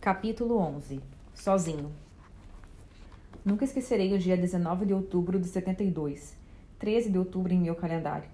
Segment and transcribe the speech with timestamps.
[0.00, 0.98] Capítulo 11
[1.34, 1.92] Sozinho
[3.44, 6.38] Nunca esquecerei o dia 19 de outubro de 72,
[6.78, 8.30] 13 de outubro em meu calendário,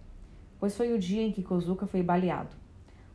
[0.61, 2.55] pois foi o dia em que Kozuka foi baleado.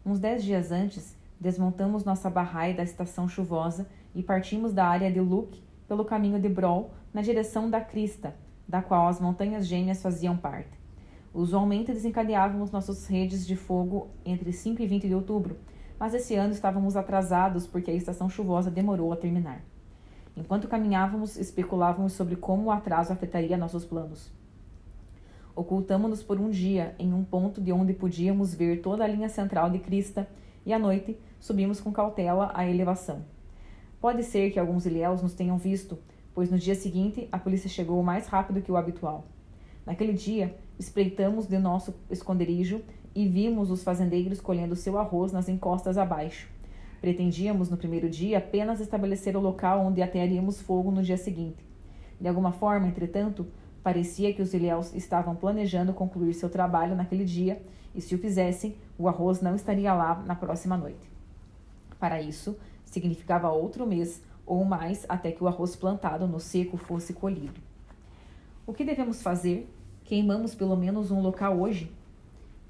[0.06, 5.22] Uns dez dias antes, desmontamos nossa barraia da estação chuvosa e partimos da área de
[5.22, 8.36] Luke pelo caminho de Brol na direção da Crista,
[8.68, 10.78] da qual as montanhas gêmeas faziam parte.
[11.34, 15.56] Usualmente desencadeávamos nossas redes de fogo entre 5 e 20 de outubro,
[16.02, 19.64] mas esse ano estávamos atrasados porque a estação chuvosa demorou a terminar.
[20.36, 24.32] Enquanto caminhávamos, especulávamos sobre como o atraso afetaria nossos planos.
[25.56, 29.70] Ocultamos-nos por um dia em um ponto de onde podíamos ver toda a linha central
[29.70, 30.28] de Crista
[30.66, 33.24] e à noite subimos com cautela a elevação.
[34.00, 36.00] Pode ser que alguns ilhéus nos tenham visto,
[36.34, 39.28] pois no dia seguinte a polícia chegou mais rápido que o habitual.
[39.86, 42.82] Naquele dia, espreitamos de nosso esconderijo
[43.14, 46.50] e vimos os fazendeiros colhendo seu arroz nas encostas abaixo.
[47.02, 51.66] Pretendíamos, no primeiro dia, apenas estabelecer o local onde atearíamos fogo no dia seguinte.
[52.20, 53.48] De alguma forma, entretanto,
[53.84, 57.62] parecia que os ilhéus estavam planejando concluir seu trabalho naquele dia
[57.96, 61.10] e, se o fizessem, o arroz não estaria lá na próxima noite.
[62.00, 62.56] Para isso,
[62.86, 67.60] significava outro mês ou mais até que o arroz plantado no seco fosse colhido.
[68.66, 69.68] O que devemos fazer?
[70.04, 71.92] Queimamos pelo menos um local hoje?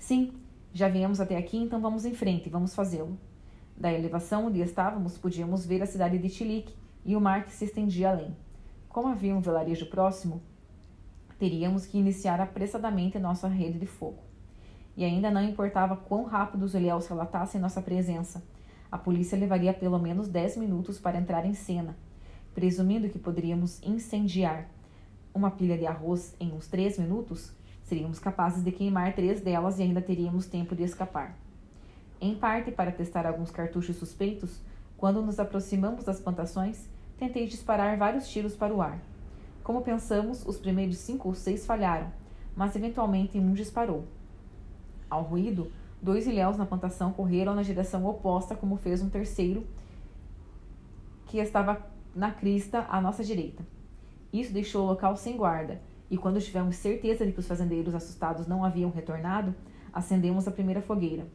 [0.02, 0.34] Sim,
[0.74, 3.20] já viemos até aqui, então vamos em frente, vamos fazê-lo.
[3.78, 6.74] Da elevação onde estávamos, podíamos ver a cidade de Chilique
[7.06, 8.36] e o mar que se estendia além.
[8.90, 10.42] Como havia um vilarejo próximo,
[11.38, 14.18] teríamos que iniciar apressadamente nossa rede de fogo.
[14.98, 18.44] E ainda não importava quão rápido os ilhéus relatassem nossa presença,
[18.92, 21.96] a polícia levaria pelo menos dez minutos para entrar em cena,
[22.56, 24.68] presumindo que poderíamos incendiar
[25.32, 27.54] uma pilha de arroz em uns três minutos,
[27.92, 31.36] seríamos capazes de queimar três delas e ainda teríamos tempo de escapar
[32.22, 34.62] em parte para testar alguns cartuchos suspeitos,
[34.96, 39.00] quando nos aproximamos das plantações, tentei disparar vários tiros para o ar.
[39.64, 42.12] Como pensamos, os primeiros cinco ou seis falharam,
[42.56, 44.06] mas eventualmente um disparou.
[45.10, 49.66] Ao ruído, dois ilhéus na plantação correram na direção oposta, como fez um terceiro,
[51.26, 51.82] que estava
[52.16, 53.66] na crista à nossa direita.
[54.32, 58.46] Isso deixou o local sem guarda, e quando tivemos certeza de que os fazendeiros assustados
[58.46, 59.56] não haviam retornado,
[59.94, 61.26] acendemos a primeira fogueira.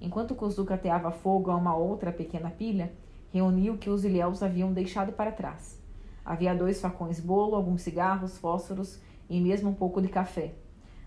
[0.00, 2.90] Enquanto Kozuka ateava fogo a uma outra pequena pilha,
[3.30, 5.78] reuniu o que os ilhéus haviam deixado para trás.
[6.24, 8.98] Havia dois facões bolo, alguns cigarros, fósforos
[9.28, 10.54] e mesmo um pouco de café.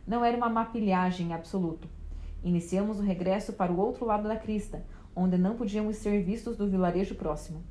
[0.05, 1.89] Não era uma má pilhagem em absoluto.
[2.43, 4.85] Iniciamos o regresso para o outro lado da crista,
[5.15, 7.63] onde não podíamos ser vistos do vilarejo próximo.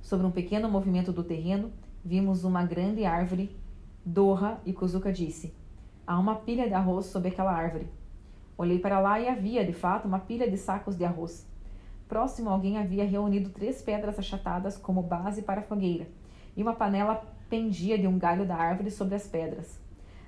[0.00, 1.72] Sobre um pequeno movimento do terreno,
[2.04, 3.50] vimos uma grande árvore,
[4.08, 5.54] dorra, e Kozuka disse:
[6.06, 7.88] Há uma pilha de arroz sob aquela árvore.
[8.56, 11.46] Olhei para lá e havia, de fato, uma pilha de sacos de arroz.
[12.08, 16.08] Próximo, alguém havia reunido três pedras achatadas como base para a fogueira,
[16.56, 19.78] e uma panela pendia de um galho da árvore sobre as pedras.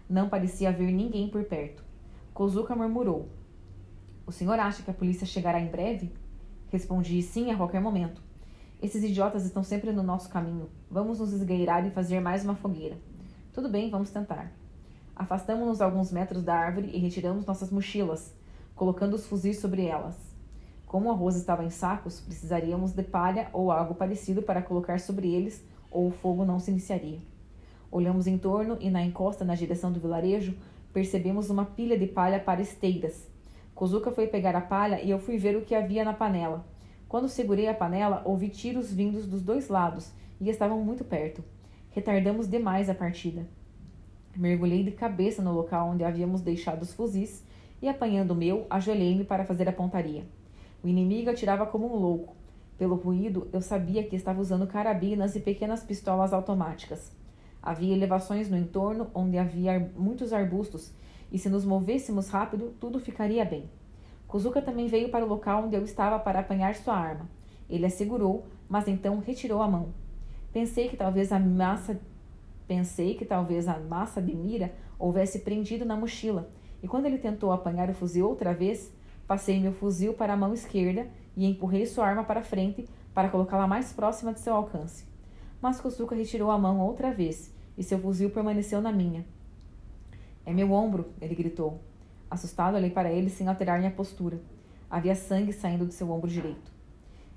[0.09, 1.83] Não parecia haver ninguém por perto.
[2.35, 3.31] Kozuka murmurou:
[4.27, 6.13] O senhor acha que a polícia chegará em breve?
[6.69, 8.23] Respondi: Sim, a qualquer momento.
[8.83, 10.69] Esses idiotas estão sempre no nosso caminho.
[10.91, 12.97] Vamos nos esgueirar e fazer mais uma fogueira.
[13.53, 14.53] Tudo bem, vamos tentar.
[15.17, 18.33] Afastamos-nos alguns metros da árvore e retiramos nossas mochilas,
[18.77, 20.17] colocando os fuzis sobre elas.
[20.87, 25.35] Como o arroz estava em sacos, precisaríamos de palha ou algo parecido para colocar sobre
[25.35, 27.19] eles, ou o fogo não se iniciaria.
[27.91, 30.57] Olhamos em torno e, na encosta na direção do vilarejo,
[30.93, 33.27] percebemos uma pilha de palha para esteiras.
[33.75, 36.65] Kozuka foi pegar a palha e eu fui ver o que havia na panela.
[37.09, 41.43] Quando segurei a panela, ouvi tiros vindos dos dois lados e estavam muito perto.
[41.93, 43.49] Retardamos demais a partida.
[44.37, 47.45] Mergulhei de cabeça no local onde havíamos deixado os fuzis
[47.83, 50.25] e, apanhando o meu, ajoelhei-me para fazer a pontaria.
[50.85, 52.37] O inimigo atirava como um louco.
[52.79, 57.11] Pelo ruído, eu sabia que estava usando carabinas e pequenas pistolas automáticas.
[57.61, 60.93] Havia elevações no entorno onde havia muitos arbustos,
[61.33, 63.69] e se nos movêssemos rápido, tudo ficaria bem.
[64.29, 67.29] Kuzuka também veio para o local onde eu estava para apanhar sua arma.
[67.69, 69.89] Ele a segurou, mas então retirou a mão.
[70.53, 72.01] Pensei que talvez a massa
[72.71, 77.51] Pensei que talvez a massa de mira houvesse prendido na mochila, e quando ele tentou
[77.51, 78.95] apanhar o fuzil outra vez,
[79.27, 83.67] passei meu fuzil para a mão esquerda e empurrei sua arma para frente para colocá-la
[83.67, 85.05] mais próxima de seu alcance.
[85.61, 89.27] Mas Kosuka retirou a mão outra vez e seu fuzil permaneceu na minha.
[90.47, 91.81] É meu ombro, ele gritou.
[92.31, 94.41] Assustado, olhei para ele sem alterar minha postura.
[94.89, 96.71] Havia sangue saindo de seu ombro direito.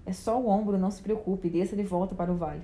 [0.05, 2.61] É só o ombro, não se preocupe, desça de volta para o vale.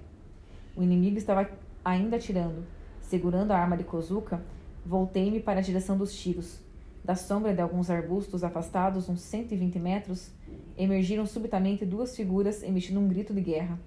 [0.79, 1.45] O inimigo estava
[1.83, 2.63] ainda atirando.
[3.01, 4.41] Segurando a arma de Kozuka,
[4.85, 6.61] voltei-me para a direção dos tiros.
[7.03, 10.31] Da sombra de alguns arbustos afastados uns 120 metros,
[10.77, 13.77] emergiram subitamente duas figuras emitindo um grito de guerra.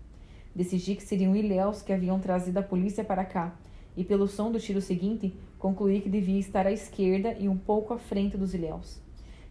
[0.55, 3.57] Decidi que seriam ilhéus que haviam trazido a polícia para cá,
[3.97, 7.95] e pelo som do tiro seguinte, concluí que devia estar à esquerda e um pouco
[7.95, 9.01] à frente dos ilhéus.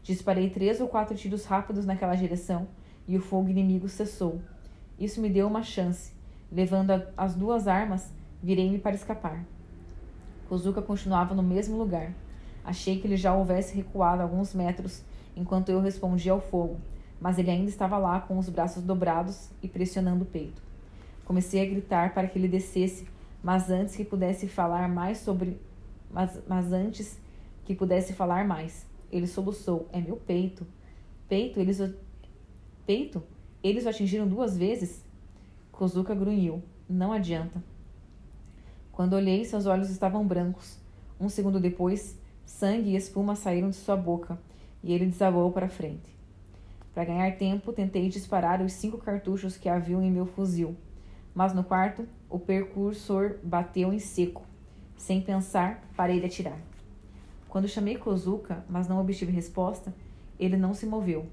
[0.04, 2.68] Disparei três ou quatro tiros rápidos naquela direção,
[3.08, 4.40] e o fogo inimigo cessou.
[5.00, 6.21] Isso me deu uma chance.
[6.52, 8.12] Levando as duas armas,
[8.44, 9.46] virei-me para escapar.
[10.50, 12.14] Kozuka continuava no mesmo lugar.
[12.64, 15.02] Achei que ele já houvesse recuado alguns metros
[15.36, 16.78] enquanto eu respondia ao fogo,
[17.20, 20.62] mas ele ainda estava lá com os braços dobrados e pressionando o peito.
[21.24, 23.08] Comecei a gritar para que ele descesse,
[23.42, 25.58] mas antes que pudesse falar mais sobre
[26.12, 27.18] mas, mas antes
[27.64, 30.68] que pudesse falar mais, ele soluçou: "É meu peito.
[31.30, 31.82] Peito, eles
[32.86, 33.24] peito?
[33.64, 35.06] Eles o atingiram duas vezes?"
[35.82, 36.62] Kozuka grunhiu.
[36.88, 37.60] "Não adianta."
[38.92, 40.78] Quando olhei, seus olhos estavam brancos.
[41.20, 44.38] Um segundo depois, sangue e espuma saíram de sua boca
[44.84, 46.16] e ele desabou para frente.
[46.94, 50.76] Para ganhar tempo, tentei disparar os cinco cartuchos que haviam em meu fuzil,
[51.34, 54.44] mas no quarto, o percursor bateu em seco.
[54.96, 56.60] Sem pensar, parei de atirar.
[57.50, 59.92] Quando chamei Kozuka, mas não obtive resposta,
[60.40, 61.26] ele não se moveu.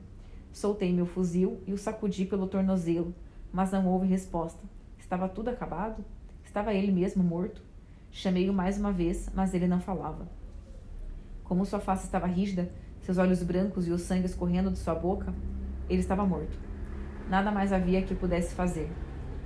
[0.54, 3.14] Soltei meu fuzil e o sacudi pelo tornozelo,
[3.52, 4.62] mas não houve resposta.
[4.98, 6.04] Estava tudo acabado?
[6.44, 7.62] Estava ele mesmo morto?
[8.10, 10.28] Chamei-o mais uma vez, mas ele não falava.
[11.44, 15.32] Como sua face estava rígida, seus olhos brancos e o sangue escorrendo de sua boca,
[15.88, 16.58] ele estava morto.
[17.28, 18.90] Nada mais havia que pudesse fazer.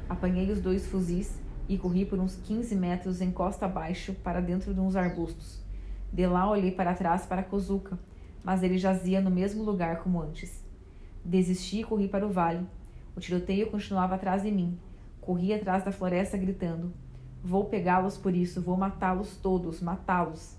[0.09, 4.75] Apanhei os dois fuzis e corri por uns 15 metros em costa abaixo para dentro
[4.75, 5.63] de uns arbustos.
[6.13, 7.99] De lá olhei para trás para Kozuka,
[8.45, 10.63] mas ele jazia no mesmo lugar como antes.
[11.25, 12.67] Desisti e corri para o vale.
[13.17, 14.79] O tiroteio continuava atrás de mim,
[15.23, 16.93] Corri atrás da floresta gritando:
[17.45, 20.57] Vou pegá-los por isso, vou matá-los todos, matá-los,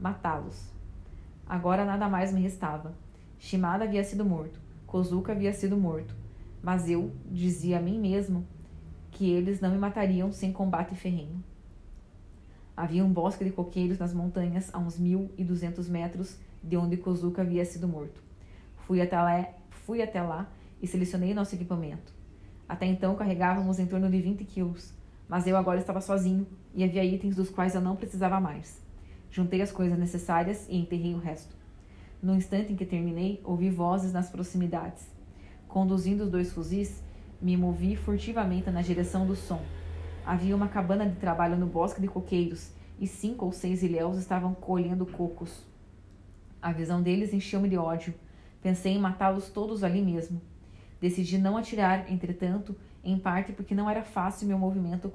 [0.00, 0.68] matá-los.
[1.46, 2.92] Agora nada mais me restava.
[3.38, 6.12] Shimada havia sido morto, Kozuka havia sido morto,
[6.60, 8.44] mas eu dizia a mim mesmo
[9.12, 11.42] que eles não me matariam sem combate ferrenho.
[12.76, 16.96] Havia um bosque de coqueiros nas montanhas a uns mil e duzentos metros de onde
[16.96, 18.20] Kozuka havia sido morto.
[18.78, 20.48] Fui até lá, fui até lá
[20.84, 22.12] e selecionei nosso equipamento.
[22.68, 24.92] Até então carregávamos em torno de 20 quilos,
[25.26, 28.82] mas eu agora estava sozinho e havia itens dos quais eu não precisava mais.
[29.30, 31.56] Juntei as coisas necessárias e enterrei o resto.
[32.22, 35.08] No instante em que terminei, ouvi vozes nas proximidades.
[35.66, 37.02] Conduzindo os dois fuzis,
[37.40, 39.62] me movi furtivamente na direção do som.
[40.24, 42.70] Havia uma cabana de trabalho no bosque de coqueiros
[43.00, 45.64] e cinco ou seis ilhéus estavam colhendo cocos.
[46.60, 48.14] A visão deles encheu-me de ódio.
[48.62, 50.40] Pensei em matá-los todos ali mesmo.
[51.04, 52.74] Decidi não atirar, entretanto,
[53.04, 55.06] em parte porque não era fácil meu movimento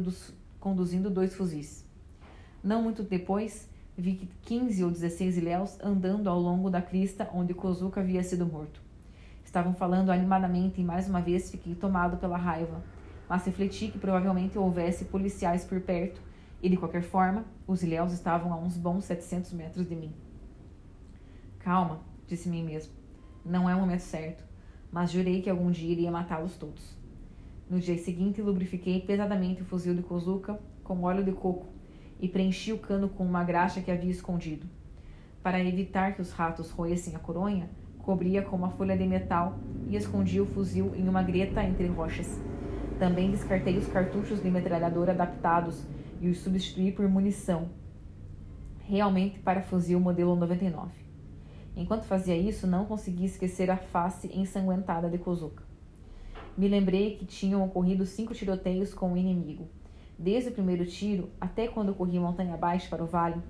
[0.00, 1.84] dos, conduzindo dois fuzis.
[2.64, 3.68] Não muito depois,
[3.98, 8.80] vi 15 ou 16 ilhéus andando ao longo da crista onde Kozuka havia sido morto.
[9.44, 12.82] Estavam falando animadamente e mais uma vez fiquei tomado pela raiva,
[13.28, 16.18] mas refleti que provavelmente houvesse policiais por perto
[16.62, 20.14] e, de qualquer forma, os ilhéus estavam a uns bons 700 metros de mim.
[21.58, 22.94] Calma, disse mim mesmo.
[23.44, 24.45] Não é o momento certo
[24.90, 26.96] mas jurei que algum dia iria matá-los todos.
[27.68, 31.66] No dia seguinte, lubrifiquei pesadamente o fuzil de Kozuka com óleo de coco
[32.20, 34.66] e preenchi o cano com uma graxa que havia escondido.
[35.42, 37.68] Para evitar que os ratos roessem a coronha,
[37.98, 42.40] cobria com uma folha de metal e escondi o fuzil em uma greta entre rochas.
[42.98, 45.84] Também descartei os cartuchos de metralhadora adaptados
[46.20, 47.68] e os substituí por munição,
[48.78, 51.05] realmente para fuzil modelo 99.
[51.76, 55.62] Enquanto fazia isso, não consegui esquecer a face ensanguentada de Kozuka.
[56.56, 59.68] Me lembrei que tinham ocorrido cinco tiroteios com o inimigo.
[60.18, 63.42] Desde o primeiro tiro até quando corri montanha abaixo para o vale,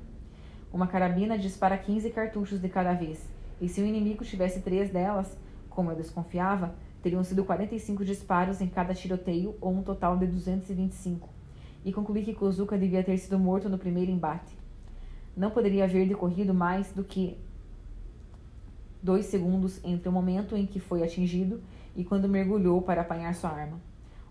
[0.73, 3.25] uma carabina dispara 15 cartuchos de cada vez,
[3.61, 5.38] e se o inimigo tivesse três delas,
[5.71, 11.28] como eu desconfiava, teriam sido 45 disparos em cada tiroteio, ou um total de 225.
[11.85, 14.59] E concluí que Kozuka devia ter sido morto no primeiro embate.
[15.37, 17.38] Não poderia haver decorrido mais do que
[19.07, 21.63] dois segundos entre o momento em que foi atingido
[21.95, 23.81] e quando mergulhou para apanhar sua arma.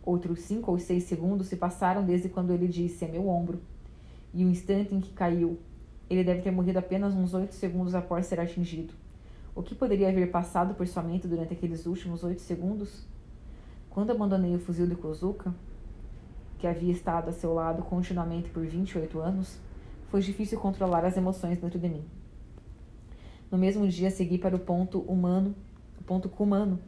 [0.03, 3.62] Outros cinco ou seis segundos se passaram desde quando ele disse a meu ombro.
[4.34, 5.58] E o instante em que caiu.
[6.10, 8.94] Ele deve ter morrido apenas uns oito segundos após ser atingido.
[9.55, 13.08] O que poderia haver passado por sua mente durante aqueles últimos oito segundos?
[13.89, 15.55] Quando abandonei o fuzil de Kozuka,
[16.60, 19.58] que havia estado a seu lado continuamente por 28 anos,
[20.10, 22.03] foi difícil controlar as emoções dentro de mim.
[23.51, 25.55] No mesmo dia, segui para o ponto humano,
[25.99, 26.79] o ponto Kumano,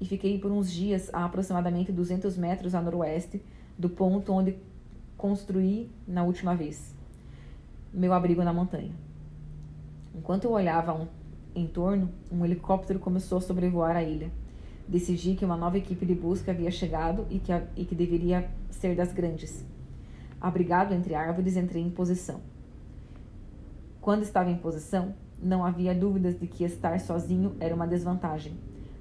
[0.00, 3.42] e fiquei por uns dias a aproximadamente 200 metros a noroeste
[3.78, 4.56] do ponto onde
[5.16, 6.96] construí na última vez
[7.96, 8.92] meu abrigo na montanha.
[10.14, 11.08] Enquanto eu olhava um,
[11.54, 14.30] em torno, um helicóptero começou a sobrevoar a ilha.
[14.86, 18.94] Decidi que uma nova equipe de busca havia chegado e que, e que deveria ser
[18.94, 19.64] das grandes.
[20.38, 22.40] Abrigado entre árvores, entrei em posição.
[24.00, 28.56] Quando estava em posição, não havia dúvidas de que estar sozinho era uma desvantagem.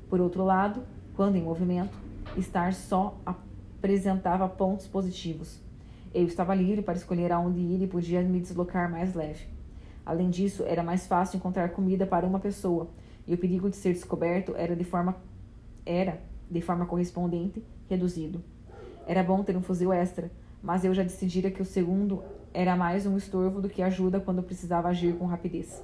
[0.09, 0.83] Por outro lado,
[1.15, 1.97] quando em movimento,
[2.37, 5.59] estar só apresentava pontos positivos.
[6.13, 9.45] Eu estava livre para escolher aonde ir e podia me deslocar mais leve.
[10.05, 12.87] Além disso, era mais fácil encontrar comida para uma pessoa,
[13.27, 15.15] e o perigo de ser descoberto era de forma
[15.85, 18.43] era, de forma correspondente, reduzido.
[19.07, 22.23] Era bom ter um fuzil extra, mas eu já decidira que o segundo
[22.53, 25.83] era mais um estorvo do que ajuda quando precisava agir com rapidez.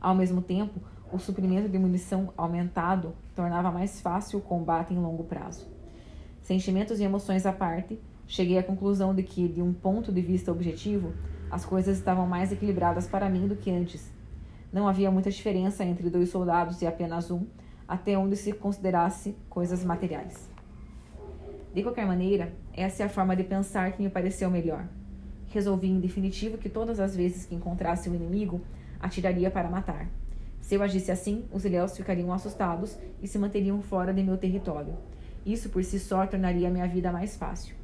[0.00, 0.80] Ao mesmo tempo,
[1.12, 5.68] o suprimento de munição aumentado tornava mais fácil o combate em longo prazo.
[6.40, 10.50] Sentimentos e emoções à parte, cheguei à conclusão de que, de um ponto de vista
[10.50, 11.12] objetivo,
[11.50, 14.10] as coisas estavam mais equilibradas para mim do que antes.
[14.72, 17.44] Não havia muita diferença entre dois soldados e apenas um,
[17.86, 20.48] até onde se considerasse coisas materiais.
[21.74, 24.88] De qualquer maneira, essa é a forma de pensar que me pareceu melhor.
[25.48, 28.60] Resolvi em definitivo que todas as vezes que encontrasse o inimigo,
[29.00, 30.08] atiraria para matar.
[30.60, 34.94] Se eu agisse assim, os ilhéus ficariam assustados e se manteriam fora de meu território.
[35.44, 37.74] Isso por si só tornaria minha vida mais fácil.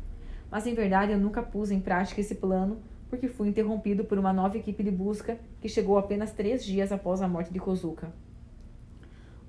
[0.51, 4.33] Mas em verdade eu nunca pus em prática esse plano porque fui interrompido por uma
[4.33, 8.13] nova equipe de busca que chegou apenas três dias após a morte de Kozuka.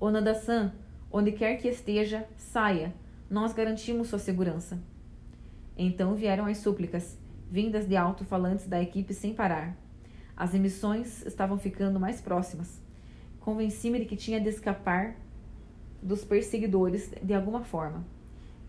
[0.00, 0.72] Onada-san,
[1.10, 2.94] onde quer que esteja, saia.
[3.28, 4.78] Nós garantimos sua segurança.
[5.76, 7.18] Então vieram as súplicas,
[7.50, 9.76] vindas de alto-falantes da equipe sem parar.
[10.38, 12.80] As emissões estavam ficando mais próximas.
[13.40, 15.16] Convenci-me de que tinha de escapar
[16.00, 18.04] dos perseguidores de alguma forma.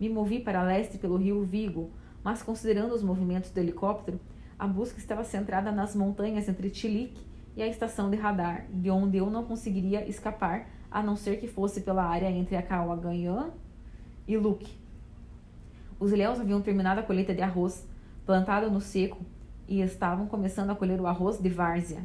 [0.00, 1.88] Me movi para leste pelo rio Vigo,
[2.24, 4.18] mas considerando os movimentos do helicóptero,
[4.58, 7.16] a busca estava centrada nas montanhas entre Tilik
[7.56, 11.46] e a estação de radar, de onde eu não conseguiria escapar a não ser que
[11.46, 13.50] fosse pela área entre a Kawaganyan
[14.26, 14.76] e Luke.
[16.00, 17.86] Os ilhéus haviam terminado a colheita de arroz,
[18.26, 19.24] plantado no seco,
[19.70, 22.02] e estavam começando a colher o arroz de várzea.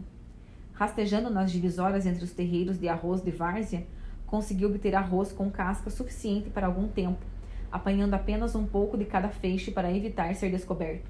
[0.72, 3.88] Rastejando nas divisórias entre os terreiros de arroz de várzea,
[4.28, 7.26] consegui obter arroz com casca suficiente para algum tempo,
[7.72, 11.10] apanhando apenas um pouco de cada feixe para evitar ser descoberto.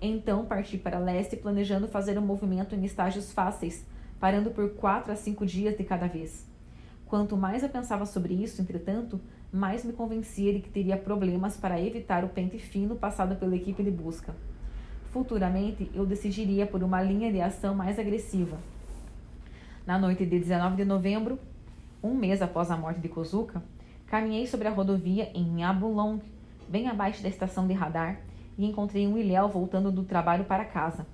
[0.00, 3.84] Então parti para leste, planejando fazer um movimento em estágios fáceis,
[4.18, 6.50] parando por quatro a cinco dias de cada vez.
[7.04, 9.20] Quanto mais eu pensava sobre isso, entretanto,
[9.52, 13.82] mais me convencia de que teria problemas para evitar o pente fino passado pela equipe
[13.82, 14.34] de busca.
[15.12, 18.56] Futuramente, eu decidiria por uma linha de ação mais agressiva.
[19.86, 21.38] Na noite de 19 de novembro,
[22.02, 23.62] um mês após a morte de Kozuka,
[24.06, 26.18] caminhei sobre a rodovia em Abulong,
[26.66, 28.20] bem abaixo da estação de radar,
[28.56, 31.06] e encontrei um ilhéu voltando do trabalho para casa.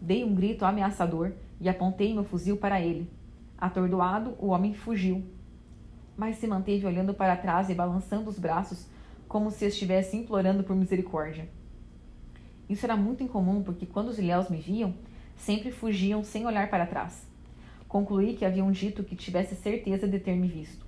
[0.00, 3.10] Dei um grito ameaçador e apontei meu fuzil para ele.
[3.58, 5.24] Atordoado, o homem fugiu,
[6.16, 8.86] mas se manteve olhando para trás e balançando os braços,
[9.26, 11.48] como se estivesse implorando por misericórdia.
[12.70, 14.94] Isso era muito incomum porque quando os ilhéus me viam,
[15.36, 17.26] sempre fugiam sem olhar para trás.
[17.88, 20.86] Concluí que haviam dito que tivesse certeza de ter me visto.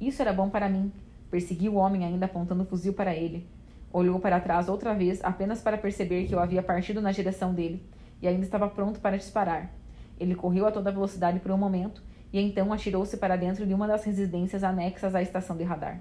[0.00, 0.90] Isso era bom para mim.
[1.30, 3.46] Persegui o homem ainda apontando o fuzil para ele.
[3.92, 7.80] Olhou para trás outra vez, apenas para perceber que eu havia partido na direção dele
[8.20, 9.72] e ainda estava pronto para disparar.
[10.18, 13.86] Ele correu a toda velocidade por um momento e então atirou-se para dentro de uma
[13.86, 16.00] das residências anexas à estação de radar.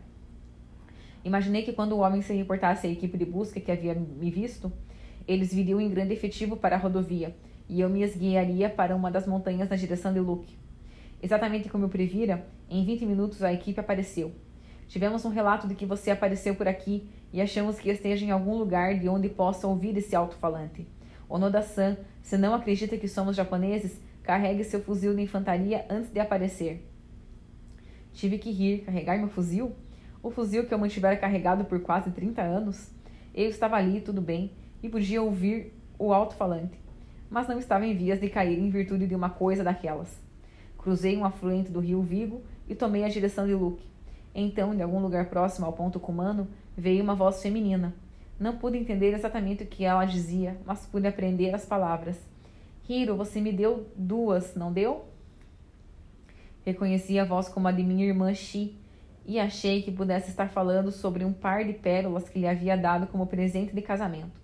[1.24, 4.72] Imaginei que quando o homem se reportasse à equipe de busca que havia me visto,
[5.28, 7.36] eles viriam em grande efetivo para a rodovia
[7.68, 10.58] e eu me esguiaria para uma das montanhas na direção de Luke.
[11.22, 14.32] Exatamente como eu previra, em 20 minutos a equipe apareceu.
[14.88, 18.58] Tivemos um relato de que você apareceu por aqui e achamos que esteja em algum
[18.58, 20.88] lugar de onde possa ouvir esse alto-falante.
[21.28, 24.00] Onoda-san, se não acredita que somos japoneses,
[24.30, 26.88] Carregue seu fuzil de infantaria antes de aparecer.
[28.14, 28.82] Tive que rir.
[28.82, 29.76] Carregar meu fuzil?
[30.22, 32.92] O fuzil que eu mantivera carregado por quase 30 anos?
[33.34, 34.52] Eu estava ali, tudo bem,
[34.84, 36.78] e podia ouvir o alto-falante,
[37.30, 40.20] mas não estava em vias de cair em virtude de uma coisa daquelas.
[40.78, 43.88] Cruzei um afluente do rio Vigo e tomei a direção de Luke.
[44.36, 47.94] Então, de algum lugar próximo ao ponto cumano, veio uma voz feminina.
[48.38, 52.20] Não pude entender exatamente o que ela dizia, mas pude aprender as palavras.
[52.88, 55.06] Hiro, você me deu duas, não deu?
[56.66, 58.78] Reconheci a voz como a de minha irmã Shi
[59.30, 63.06] e achei que pudesse estar falando sobre um par de pérolas que lhe havia dado
[63.06, 64.42] como presente de casamento.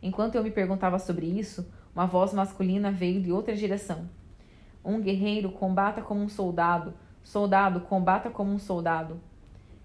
[0.00, 4.08] Enquanto eu me perguntava sobre isso, uma voz masculina veio de outra direção.
[4.84, 9.20] Um guerreiro combata como um soldado, soldado combata como um soldado.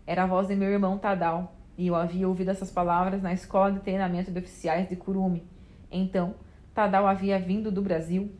[0.06, 3.72] Era a voz de meu irmão Tadal, e eu havia ouvido essas palavras na escola
[3.72, 5.48] de treinamento de oficiais de Kurumi.
[5.92, 6.36] Então,
[6.76, 8.32] Tadal havia vindo do Brasil.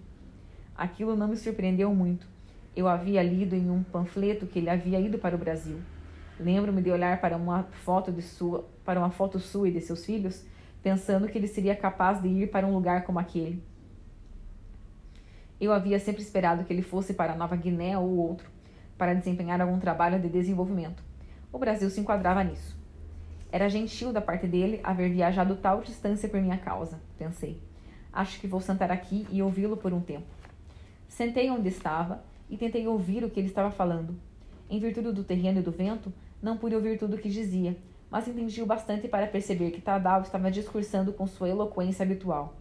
[0.78, 2.28] Aquilo não me surpreendeu muito.
[2.78, 5.80] Eu havia lido em um panfleto que ele havia ido para o Brasil.
[6.40, 10.06] Lembro-me de olhar para uma foto de sua, para uma foto sua e de seus
[10.06, 10.46] filhos,
[10.84, 13.64] pensando que ele seria capaz de ir para um lugar como aquele.
[15.60, 18.48] Eu havia sempre esperado que ele fosse para Nova Guiné ou outro,
[18.96, 21.04] para desempenhar algum trabalho de desenvolvimento.
[21.52, 22.80] O Brasil se enquadrava nisso.
[23.52, 27.60] Era gentil da parte dele haver viajado tal distância por minha causa, pensei.
[28.14, 30.28] Acho que vou sentar aqui e ouvi-lo por um tempo.
[31.08, 34.16] Sentei onde estava e tentei ouvir o que ele estava falando.
[34.70, 36.12] Em virtude do terreno e do vento,
[36.42, 37.78] não pude ouvir tudo o que dizia,
[38.10, 42.56] mas entendi o bastante para perceber que Tadal estava discursando com sua eloquência habitual.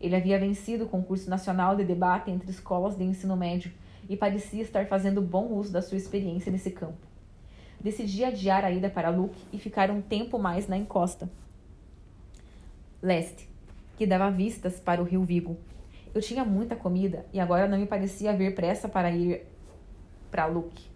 [0.00, 3.72] Ele havia vencido o concurso nacional de debate entre escolas de ensino médio
[4.08, 7.06] e parecia estar fazendo bom uso da sua experiência nesse campo.
[7.80, 11.28] Decidi adiar a ida para Luke e ficar um tempo mais na encosta
[13.00, 13.48] leste,
[13.96, 15.56] que dava vistas para o rio Vigo.
[16.14, 19.46] Eu tinha muita comida e agora não me parecia haver pressa para ir
[20.30, 20.86] para Luke.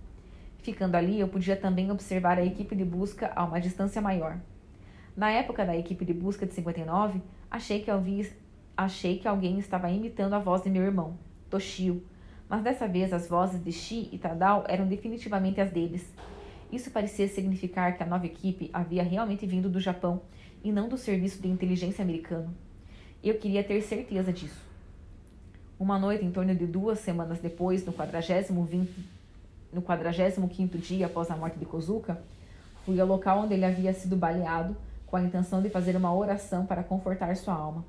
[0.58, 4.38] Ficando ali, eu podia também observar a equipe de busca a uma distância maior.
[5.16, 7.90] Na época da equipe de busca de 59, achei que,
[8.76, 11.18] achei que alguém estava imitando a voz de meu irmão,
[11.50, 12.02] Toshio,
[12.48, 16.10] mas dessa vez as vozes de Shi e Tadao eram definitivamente as deles.
[16.70, 20.22] Isso parecia significar que a nova equipe havia realmente vindo do Japão
[20.64, 22.54] e não do serviço de inteligência americano.
[23.22, 24.71] Eu queria ter certeza disso.
[25.82, 28.20] Uma noite, em torno de duas semanas depois, no 40
[29.72, 32.22] no 45 dia após a morte de Kozuka,
[32.86, 34.76] fui ao local onde ele havia sido baleado
[35.08, 37.84] com a intenção de fazer uma oração para confortar sua alma.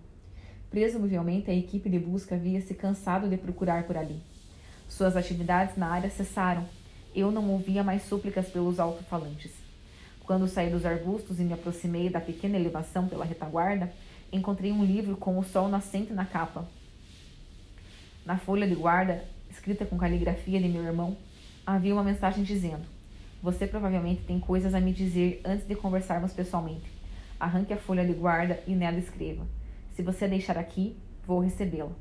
[0.71, 4.19] Presumivelmente, a equipe de busca havia se cansado de procurar por ali.
[4.89, 6.65] Suas atividades na área cessaram.
[7.13, 9.51] Eu não ouvia mais súplicas pelos alto-falantes.
[10.25, 13.93] Quando saí dos arbustos e me aproximei da pequena elevação pela retaguarda,
[14.31, 16.67] encontrei um livro com o sol nascente na capa.
[18.25, 21.17] Na folha de guarda, escrita com caligrafia de meu irmão,
[21.65, 22.85] havia uma mensagem dizendo:
[23.41, 26.89] Você provavelmente tem coisas a me dizer antes de conversarmos pessoalmente.
[27.37, 29.45] Arranque a folha de guarda e nela escreva:
[29.93, 30.95] Se você a deixar aqui,
[31.27, 31.91] vou recebê-la.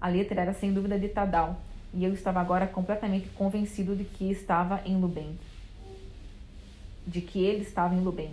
[0.00, 1.60] A letra era sem dúvida de Tadal,
[1.92, 5.36] e eu estava agora completamente convencido de que estava em Lubem.
[7.04, 8.30] De que ele estava em Lubem.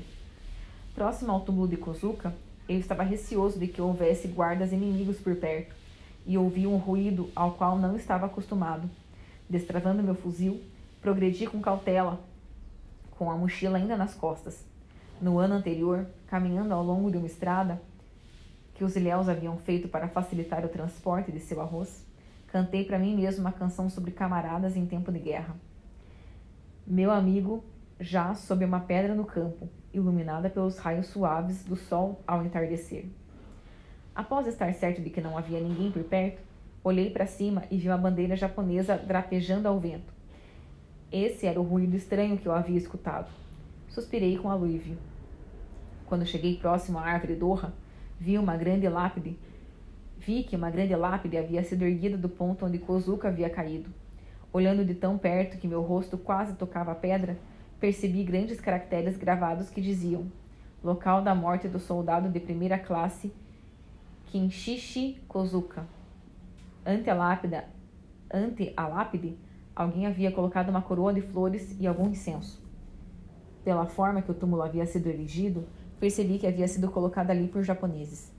[0.93, 2.31] Próximo ao túmulo de Kozuka,
[2.69, 5.73] eu estava receoso de que houvesse guardas inimigos por perto,
[6.27, 8.87] e ouvi um ruído ao qual não estava acostumado.
[9.49, 10.61] Destravando meu fuzil,
[11.01, 12.19] progredi com cautela,
[13.11, 14.63] com a mochila ainda nas costas.
[15.21, 17.81] No ano anterior, caminhando ao longo de uma estrada
[18.75, 22.05] que os ilhéus haviam feito para facilitar o transporte de seu arroz,
[22.47, 25.55] cantei para mim mesmo uma canção sobre camaradas em tempo de guerra.
[26.85, 27.63] Meu amigo,
[27.99, 33.05] já sob uma pedra no campo, iluminada pelos raios suaves do sol ao entardecer.
[34.17, 36.41] Após estar certo de que não havia ninguém por perto,
[36.87, 40.13] Olhei para cima e vi uma bandeira japonesa drapejando ao vento.
[41.11, 43.29] Esse era o ruído estranho que eu havia escutado.
[43.89, 44.97] Suspirei com alívio.
[46.05, 47.73] Quando cheguei próximo à árvore Dorra,
[48.17, 49.37] vi uma grande lápide.
[50.17, 53.89] Vi que uma grande lápide havia sido erguida do ponto onde Kozuka havia caído.
[54.53, 57.37] Olhando de tão perto que meu rosto quase tocava a pedra,
[57.81, 60.31] percebi grandes caracteres gravados que diziam:
[60.81, 63.29] Local da morte do soldado de primeira classe
[64.27, 65.87] Kinshishi Kozuka.
[66.85, 67.63] Ante a lápide,
[68.29, 69.37] ante a lápide,
[69.73, 72.61] alguém havia colocado uma coroa de flores e algum incenso.
[73.63, 75.65] Pela forma que o túmulo havia sido erigido,
[75.97, 78.29] percebi que havia sido colocado ali por japoneses.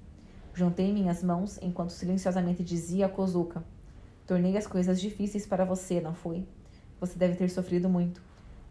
[0.52, 3.64] Juntei minhas mãos enquanto silenciosamente dizia a Kozuka:
[4.26, 6.46] Tornei as coisas difíceis para você, não foi?
[7.00, 8.20] Você deve ter sofrido muito.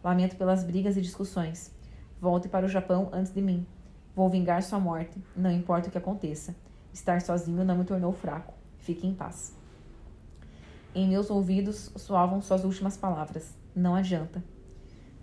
[0.04, 1.74] Lamento pelas brigas e discussões.
[2.20, 3.66] Volte para o Japão antes de mim.
[4.14, 6.54] Vou vingar sua morte, não importa o que aconteça.
[6.92, 8.54] Estar sozinho não me tornou fraco.
[8.78, 9.54] Fique em paz.
[10.94, 13.54] Em meus ouvidos soavam suas últimas palavras.
[13.74, 14.42] Não adianta.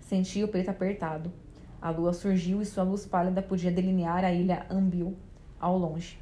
[0.00, 1.32] Senti o peito apertado.
[1.82, 5.16] A lua surgiu e sua luz pálida podia delinear a ilha Ambil
[5.60, 6.18] ao longe.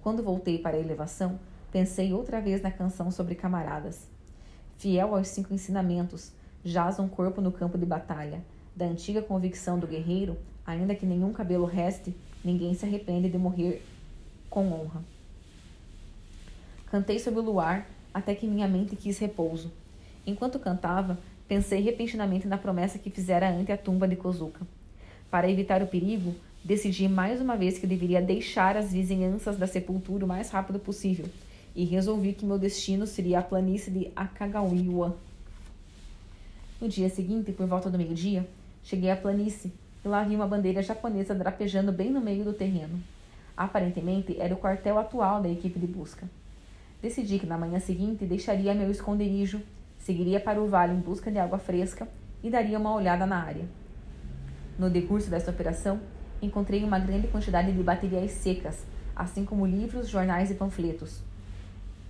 [0.00, 1.38] Quando voltei para a elevação,
[1.72, 4.08] pensei outra vez na canção sobre camaradas.
[4.76, 6.32] Fiel aos cinco ensinamentos,
[6.64, 8.44] jaz um corpo no campo de batalha.
[8.74, 13.84] Da antiga convicção do guerreiro, ainda que nenhum cabelo reste, ninguém se arrepende de morrer
[14.54, 15.02] com honra.
[16.86, 19.72] Cantei sob o luar até que minha mente quis repouso.
[20.24, 24.64] Enquanto cantava, pensei repentinamente na promessa que fizera ante a tumba de Kozuka.
[25.28, 30.24] Para evitar o perigo, decidi mais uma vez que deveria deixar as vizinhanças da sepultura
[30.24, 31.26] o mais rápido possível
[31.74, 35.16] e resolvi que meu destino seria a planície de Akagawiwa.
[36.80, 38.48] No dia seguinte, por volta do meio-dia,
[38.84, 39.72] cheguei à planície
[40.04, 43.02] e lá vi uma bandeira japonesa drapejando bem no meio do terreno.
[43.56, 46.28] Aparentemente, era o quartel atual da equipe de busca.
[47.00, 49.60] Decidi que na manhã seguinte deixaria meu esconderijo,
[49.98, 52.08] seguiria para o vale em busca de água fresca
[52.42, 53.64] e daria uma olhada na área.
[54.78, 56.00] No decurso desta operação,
[56.42, 61.22] encontrei uma grande quantidade de baterias secas, assim como livros, jornais e panfletos.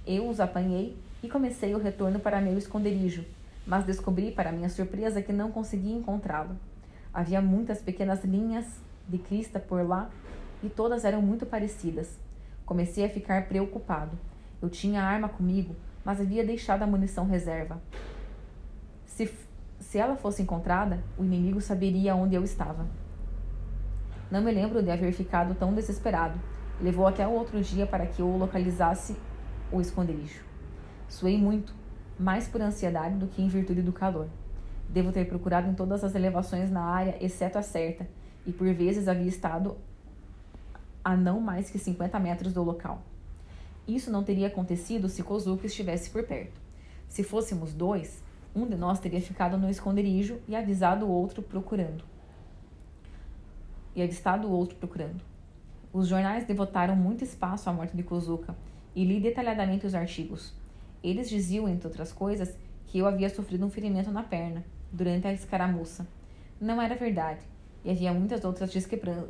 [0.06, 3.24] Eu os apanhei e comecei o retorno para meu esconderijo,
[3.66, 6.56] mas descobri, para minha surpresa, que não conseguia encontrá-lo.
[7.12, 8.66] Havia muitas pequenas linhas
[9.08, 10.10] de crista por lá
[10.62, 12.18] e todas eram muito parecidas.
[12.64, 14.18] Comecei a ficar preocupado.
[14.60, 17.80] Eu tinha a arma comigo, mas havia deixado a munição reserva.
[19.04, 19.30] Se,
[19.78, 22.86] se ela fosse encontrada, o inimigo saberia onde eu estava.
[24.30, 26.40] Não me lembro de haver ficado tão desesperado.
[26.80, 29.16] Levou até o outro dia para que eu localizasse
[29.70, 30.42] o esconderijo.
[31.08, 31.74] Suei muito,
[32.18, 34.28] mais por ansiedade do que em virtude do calor.
[34.88, 38.08] Devo ter procurado em todas as elevações na área, exceto a certa,
[38.46, 39.76] e por vezes havia estado
[41.04, 43.02] a não mais que 50 metros do local.
[43.86, 46.58] Isso não teria acontecido se Kozuki estivesse por perto.
[47.06, 48.22] Se fôssemos dois,
[48.56, 52.04] um de nós teria ficado no esconderijo e avisado o outro procurando.
[53.94, 55.22] E avistado o outro procurando.
[55.92, 58.56] Os jornais devotaram muito espaço à morte de Kozuka
[58.94, 60.54] e li detalhadamente os artigos.
[61.02, 65.32] Eles diziam, entre outras coisas, que eu havia sofrido um ferimento na perna durante a
[65.32, 66.06] escaramuça.
[66.60, 67.40] Não era verdade,
[67.84, 68.72] e havia muitas outras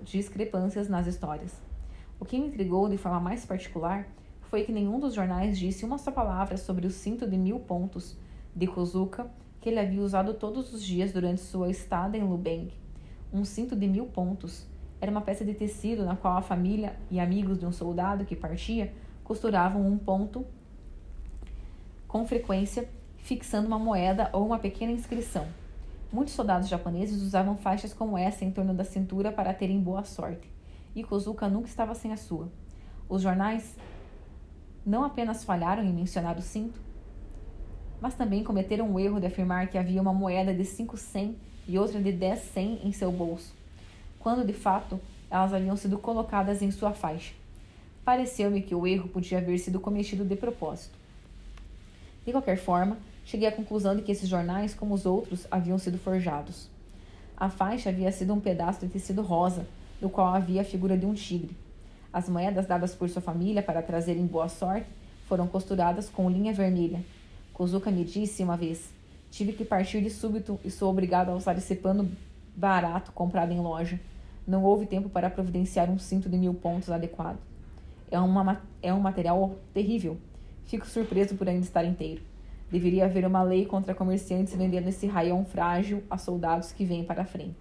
[0.04, 1.52] discrepâncias nas histórias.
[2.20, 4.06] O que me intrigou de forma mais particular
[4.42, 8.16] foi que nenhum dos jornais disse uma só palavra sobre o cinto de mil pontos
[8.54, 9.28] de Kozuka
[9.60, 12.70] que ele havia usado todos os dias durante sua estada em Lubeng.
[13.32, 14.66] Um cinto de mil pontos
[15.00, 18.36] era uma peça de tecido na qual a família e amigos de um soldado que
[18.36, 18.92] partia
[19.24, 20.46] costuravam um ponto
[22.06, 25.46] com frequência, fixando uma moeda ou uma pequena inscrição.
[26.14, 30.48] Muitos soldados japoneses usavam faixas como essa em torno da cintura para terem boa sorte,
[30.94, 32.48] e Kozuka nunca estava sem a sua.
[33.08, 33.74] Os jornais
[34.86, 36.80] não apenas falharam em mencionar o cinto,
[38.00, 41.76] mas também cometeram o erro de afirmar que havia uma moeda de 5 100 e
[41.80, 43.52] outra de 10 100 em seu bolso,
[44.20, 47.34] quando de fato elas haviam sido colocadas em sua faixa.
[48.04, 50.96] Pareceu-me que o erro podia haver sido cometido de propósito.
[52.24, 55.98] De qualquer forma, cheguei à conclusão de que esses jornais, como os outros, haviam sido
[55.98, 56.68] forjados.
[57.36, 59.66] A faixa havia sido um pedaço de tecido rosa,
[60.00, 61.56] no qual havia a figura de um tigre.
[62.12, 64.86] As moedas dadas por sua família para trazerem boa sorte
[65.26, 67.04] foram costuradas com linha vermelha.
[67.52, 68.92] Kozuka me disse uma vez:
[69.30, 72.10] Tive que partir de súbito e sou obrigado a usar esse pano
[72.54, 73.98] barato comprado em loja.
[74.46, 77.38] Não houve tempo para providenciar um cinto de mil pontos adequado.
[78.10, 80.18] É, uma, é um material terrível,
[80.66, 82.22] Fico surpreso por ainda estar inteiro.
[82.74, 87.22] Deveria haver uma lei contra comerciantes vendendo esse raião frágil a soldados que vêm para
[87.22, 87.54] a frente.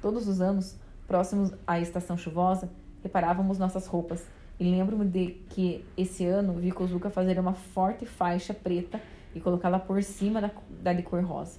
[0.00, 0.76] Todos os anos,
[1.08, 2.70] próximos à estação chuvosa,
[3.02, 4.24] reparávamos nossas roupas
[4.60, 9.00] e lembro-me de que esse ano vi Kozuka fazer uma forte faixa preta
[9.34, 11.58] e colocá-la por cima da, da de cor rosa.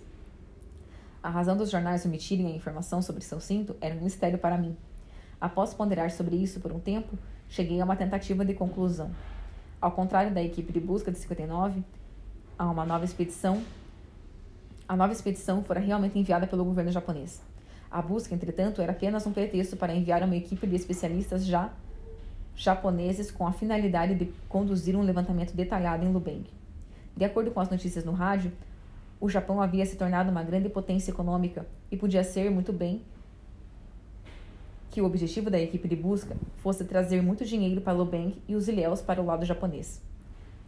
[1.22, 4.78] A razão dos jornais omitirem a informação sobre seu cinto era um mistério para mim.
[5.42, 9.12] Após ponderar sobre isso por um tempo, cheguei a uma tentativa de conclusão.
[9.82, 11.84] Ao contrário da equipe de busca de 59,
[12.58, 13.64] a uma nova expedição,
[14.88, 17.42] a nova expedição fora realmente enviada pelo governo japonês.
[17.90, 21.72] A busca, entretanto, era apenas um pretexto para enviar uma equipe de especialistas já
[22.56, 26.46] japoneses com a finalidade de conduzir um levantamento detalhado em Lubeng.
[27.16, 28.52] De acordo com as notícias no rádio,
[29.20, 33.02] o Japão havia se tornado uma grande potência econômica e podia ser muito bem
[34.92, 38.68] que o objetivo da equipe de busca fosse trazer muito dinheiro para Lubeng e os
[38.68, 40.02] ilhéus para o lado japonês.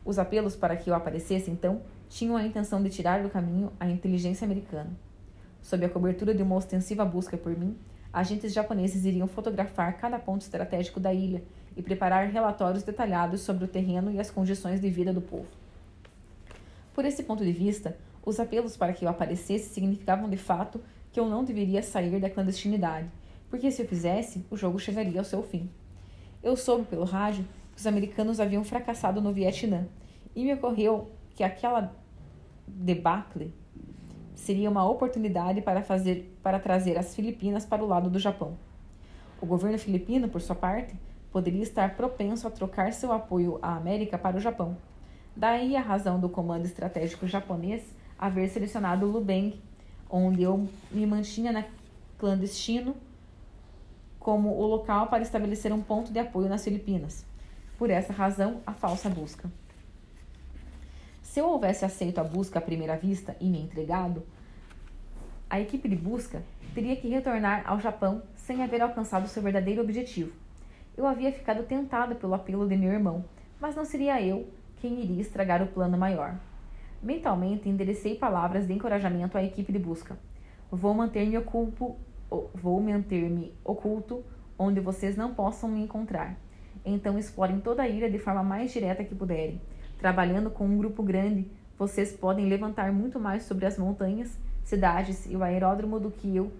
[0.05, 3.89] Os apelos para que eu aparecesse, então, tinham a intenção de tirar do caminho a
[3.89, 4.91] inteligência americana.
[5.61, 7.75] Sob a cobertura de uma ostensiva busca por mim,
[8.13, 11.43] agentes japoneses iriam fotografar cada ponto estratégico da ilha
[11.75, 15.47] e preparar relatórios detalhados sobre o terreno e as condições de vida do povo.
[16.93, 20.79] Por esse ponto de vista, os apelos para que eu aparecesse significavam de fato
[21.11, 23.09] que eu não deveria sair da clandestinidade
[23.49, 25.69] porque se eu fizesse, o jogo chegaria ao seu fim.
[26.43, 29.87] Eu soube pelo rádio os americanos haviam fracassado no Vietnã
[30.35, 31.93] e me ocorreu que aquela
[32.67, 33.53] debacle
[34.33, 38.57] seria uma oportunidade para fazer para trazer as Filipinas para o lado do Japão.
[39.41, 40.95] O governo filipino, por sua parte,
[41.31, 44.77] poderia estar propenso a trocar seu apoio à América para o Japão.
[45.35, 47.83] Daí a razão do comando estratégico japonês
[48.17, 49.61] haver selecionado Lubeng,
[50.09, 51.65] onde eu me mantinha na
[52.17, 52.95] clandestino
[54.17, 57.25] como o local para estabelecer um ponto de apoio nas Filipinas.
[57.77, 59.49] Por essa razão, a falsa busca.
[61.21, 64.23] Se eu houvesse aceito a busca à primeira vista e me entregado,
[65.49, 66.41] a equipe de busca
[66.73, 70.31] teria que retornar ao Japão sem haver alcançado seu verdadeiro objetivo.
[70.95, 73.25] Eu havia ficado tentado pelo apelo de meu irmão,
[73.59, 76.35] mas não seria eu quem iria estragar o plano maior.
[77.03, 80.17] Mentalmente, enderecei palavras de encorajamento à equipe de busca.
[80.71, 81.95] Vou manter-me oculto,
[82.53, 84.23] vou manter-me oculto
[84.57, 86.37] onde vocês não possam me encontrar.
[86.85, 89.59] Então explorem toda a ilha de forma mais direta que puderem.
[89.97, 95.35] Trabalhando com um grupo grande, vocês podem levantar muito mais sobre as montanhas, cidades e
[95.35, 96.51] o aeródromo do que eu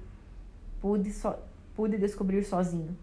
[0.81, 1.33] pude, so,
[1.75, 2.97] pude descobrir sozinho.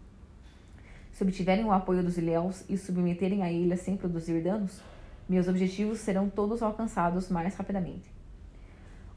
[1.13, 4.81] Se obtiverem o apoio dos ilhéus e submeterem a ilha sem produzir danos,
[5.29, 8.11] meus objetivos serão todos alcançados mais rapidamente.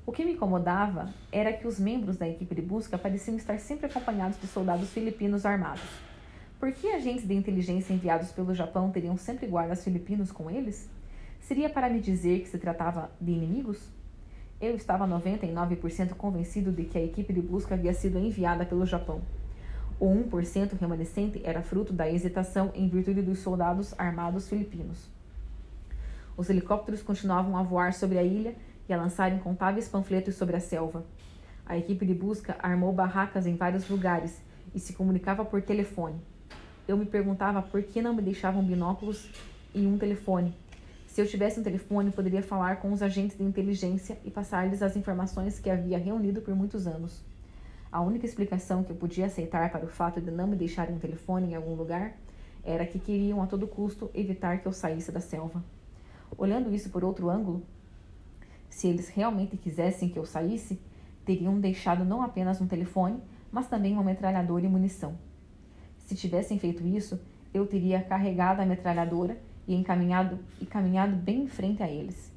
[0.05, 3.87] O que me incomodava era que os membros da equipe de busca pareciam estar sempre
[3.87, 6.14] acompanhados de soldados filipinos armados.
[6.65, 10.89] Por que agentes de inteligência enviados pelo Japão teriam sempre guardas filipinos com eles?
[11.39, 13.87] Seria para me dizer que se tratava de inimigos?
[14.59, 19.21] Eu estava 99% convencido de que a equipe de busca havia sido enviada pelo Japão.
[19.99, 25.07] O 1% remanescente era fruto da hesitação em virtude dos soldados armados filipinos.
[26.35, 28.55] Os helicópteros continuavam a voar sobre a ilha
[28.89, 31.05] e a lançar incontáveis panfletos sobre a selva.
[31.63, 34.41] A equipe de busca armou barracas em vários lugares
[34.73, 36.19] e se comunicava por telefone.
[36.87, 39.27] Eu me perguntava por que não me deixavam binóculos
[39.73, 40.53] e um telefone.
[41.07, 44.95] Se eu tivesse um telefone, poderia falar com os agentes de inteligência e passar-lhes as
[44.95, 47.23] informações que havia reunido por muitos anos.
[47.91, 50.99] A única explicação que eu podia aceitar para o fato de não me deixarem um
[50.99, 52.15] telefone em algum lugar
[52.63, 55.63] era que queriam a todo custo evitar que eu saísse da selva.
[56.37, 57.63] Olhando isso por outro ângulo,
[58.69, 60.79] se eles realmente quisessem que eu saísse,
[61.25, 63.19] teriam deixado não apenas um telefone,
[63.51, 65.17] mas também uma metralhadora e munição.
[66.05, 67.19] Se tivessem feito isso,
[67.53, 69.37] eu teria carregado a metralhadora
[69.67, 72.31] e encaminhado e caminhado bem em frente a eles.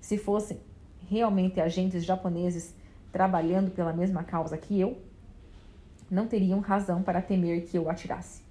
[0.00, 0.60] Se fossem
[1.08, 2.74] realmente agentes japoneses
[3.12, 4.98] trabalhando pela mesma causa que eu,
[6.10, 8.42] não teriam razão para temer que eu atirasse.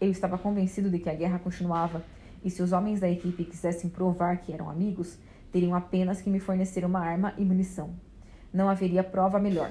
[0.00, 2.02] Eu estava convencido de que a guerra continuava
[2.44, 5.18] e se os homens da equipe quisessem provar que eram amigos,
[5.52, 7.94] teriam apenas que me fornecer uma arma e munição.
[8.52, 9.70] Não haveria prova melhor.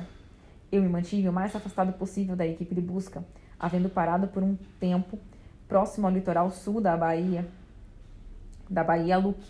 [0.71, 3.23] Eu me mantive o mais afastado possível da equipe de busca,
[3.59, 5.19] havendo parado por um tempo
[5.67, 7.47] próximo ao litoral sul da Bahia,
[8.69, 9.45] da Bahia Luke.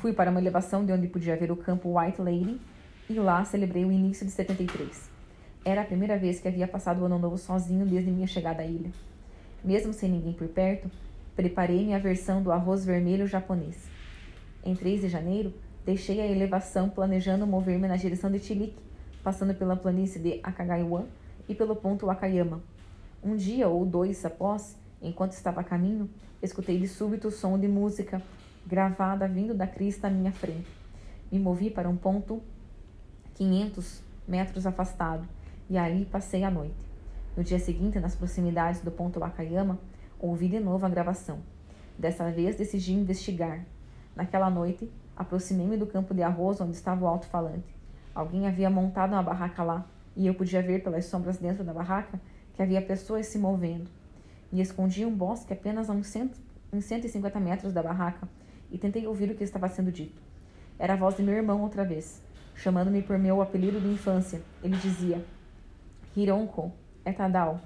[0.00, 2.60] Fui para uma elevação de onde podia ver o campo White Lady
[3.08, 5.10] e lá celebrei o início de 73.
[5.64, 8.66] Era a primeira vez que havia passado o ano novo sozinho desde minha chegada à
[8.66, 8.90] ilha.
[9.64, 10.90] Mesmo sem ninguém por perto,
[11.38, 13.88] Preparei minha versão do arroz vermelho japonês.
[14.64, 15.54] Em 3 de janeiro,
[15.86, 18.82] deixei a elevação planejando mover-me na direção de Chilique,
[19.22, 21.04] passando pela planície de Akagaiwan
[21.48, 22.60] e pelo ponto Wakayama.
[23.22, 26.08] Um dia ou dois após, enquanto estava a caminho,
[26.42, 28.22] escutei de súbito o som de música
[28.66, 30.68] gravada vindo da crista à minha frente.
[31.30, 32.42] Me movi para um ponto
[33.34, 35.26] 500 metros afastado
[35.68, 36.88] e ali passei a noite.
[37.36, 39.78] No dia seguinte, nas proximidades do ponto Wakayama,
[40.20, 41.38] Ouvi de novo a gravação.
[41.96, 43.64] Dessa vez decidi investigar.
[44.16, 47.77] Naquela noite, aproximei-me do campo de arroz onde estava o alto-falante.
[48.18, 52.20] Alguém havia montado uma barraca lá, e eu podia ver pelas sombras dentro da barraca
[52.52, 53.88] que havia pessoas se movendo.
[54.50, 56.36] Me escondi em um bosque apenas a uns, cento,
[56.72, 58.28] uns 150 metros da barraca
[58.72, 60.20] e tentei ouvir o que estava sendo dito.
[60.80, 62.20] Era a voz de meu irmão outra vez,
[62.56, 64.42] chamando-me por meu apelido de infância.
[64.64, 65.24] Ele dizia:
[66.16, 66.72] Hironko,
[67.04, 67.60] é Tadao.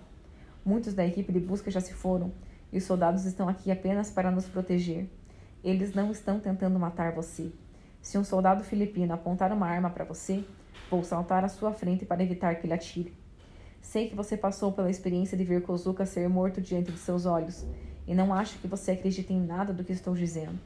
[0.62, 2.31] Muitos da equipe de busca já se foram
[2.71, 5.09] e os soldados estão aqui apenas para nos proteger.
[5.65, 7.51] Eles não estão tentando matar você.
[8.03, 10.45] Se um soldado filipino apontar uma arma para você,
[10.91, 13.15] vou saltar à sua frente para evitar que ele atire.
[13.81, 17.65] Sei que você passou pela experiência de ver Kozuka ser morto diante de seus olhos
[18.05, 20.59] e não acho que você acredite em nada do que estou dizendo.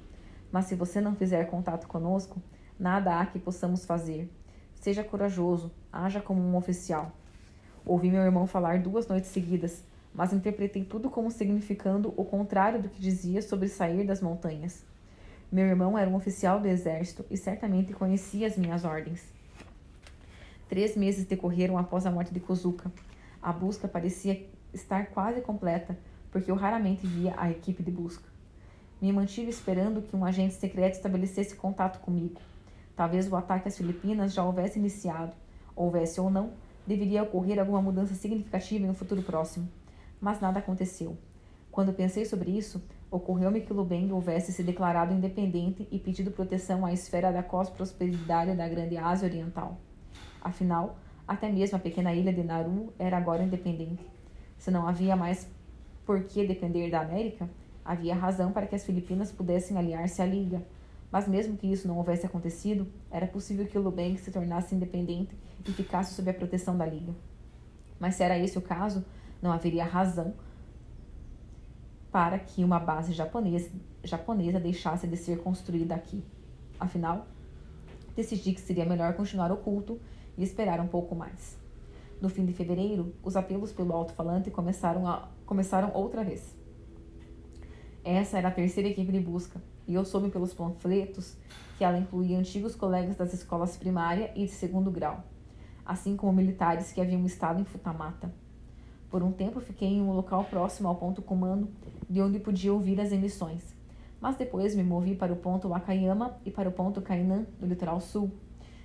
[0.50, 2.40] Mas se você não fizer contato conosco,
[2.80, 4.32] nada há que possamos fazer.
[4.74, 7.12] Seja corajoso, haja como um oficial.
[7.84, 12.88] Ouvi meu irmão falar duas noites seguidas, mas interpretei tudo como significando o contrário do
[12.88, 14.82] que dizia sobre sair das montanhas.
[15.50, 19.22] Meu irmão era um oficial do exército e certamente conhecia as minhas ordens.
[20.68, 22.90] Três meses decorreram após a morte de Kozuka.
[23.40, 25.96] A busca parecia estar quase completa,
[26.32, 28.28] porque eu raramente via a equipe de busca.
[29.00, 32.40] Me mantive esperando que um agente secreto estabelecesse contato comigo.
[32.96, 35.36] Talvez o ataque às Filipinas já houvesse iniciado.
[35.76, 36.54] Houvesse ou não,
[36.84, 39.68] deveria ocorrer alguma mudança significativa em um futuro próximo.
[40.20, 41.16] Mas nada aconteceu.
[41.70, 46.92] Quando pensei sobre isso, ocorreu-me que Lubeng houvesse se declarado independente e pedido proteção à
[46.92, 49.78] esfera da cosprosperidade da Grande Ásia Oriental.
[50.40, 54.04] Afinal, até mesmo a pequena ilha de Nauru era agora independente.
[54.58, 55.48] Se não havia mais
[56.04, 57.48] por que depender da América,
[57.84, 60.62] havia razão para que as Filipinas pudessem aliar-se à Liga,
[61.10, 65.36] mas mesmo que isso não houvesse acontecido, era possível que o Lubeng se tornasse independente
[65.66, 67.14] e ficasse sob a proteção da Liga.
[67.98, 69.04] Mas se era esse o caso,
[69.40, 70.34] não haveria razão
[72.16, 73.70] para que uma base japonesa,
[74.02, 76.24] japonesa deixasse de ser construída aqui.
[76.80, 77.26] Afinal,
[78.16, 80.00] decidi que seria melhor continuar oculto
[80.34, 81.58] e esperar um pouco mais.
[82.18, 86.56] No fim de fevereiro, os apelos pelo alto-falante começaram, começaram outra vez.
[88.02, 91.36] Essa era a terceira equipe de busca, e eu soube pelos panfletos
[91.76, 95.22] que ela incluía antigos colegas das escolas primária e de segundo grau,
[95.84, 98.32] assim como militares que haviam estado em Futamata.
[99.16, 101.70] Por um tempo fiquei em um local próximo ao ponto comando,
[102.06, 103.74] de onde podia ouvir as emissões,
[104.20, 107.98] mas depois me movi para o ponto Wakayama e para o ponto Kainan, no litoral
[107.98, 108.30] sul.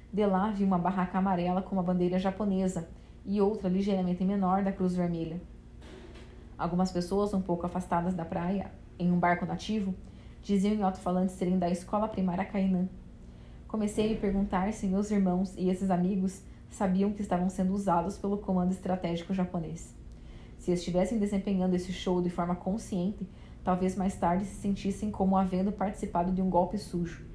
[0.10, 2.88] De lá vi uma barraca amarela com uma bandeira japonesa
[3.26, 5.42] e outra ligeiramente menor da Cruz Vermelha.
[6.58, 9.94] Algumas pessoas um pouco afastadas da praia, em um barco nativo,
[10.42, 12.88] diziam em alto-falante serem da escola primária Kainan.
[13.68, 18.18] Comecei a me perguntar se meus irmãos e esses amigos sabiam que estavam sendo usados
[18.18, 20.00] pelo comando estratégico japonês.
[20.62, 23.28] Se estivessem desempenhando esse show de forma consciente,
[23.64, 27.26] talvez mais tarde se sentissem como havendo participado de um golpe sujo.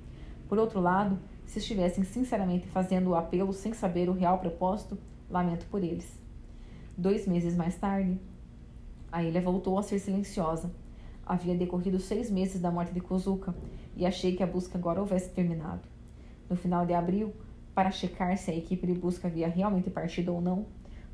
[0.49, 4.97] Por outro lado, se estivessem sinceramente fazendo o apelo sem saber o real propósito,
[5.29, 6.09] lamento por eles.
[6.97, 8.17] Dois meses mais tarde,
[9.11, 10.71] a ilha voltou a ser silenciosa,
[11.27, 13.53] Havia decorrido seis meses da morte de Kozuka
[13.97, 15.81] e achei que a busca agora houvesse terminado.
[16.49, 17.35] No final de abril,
[17.75, 20.67] para checar se a equipe de busca havia realmente partido ou não,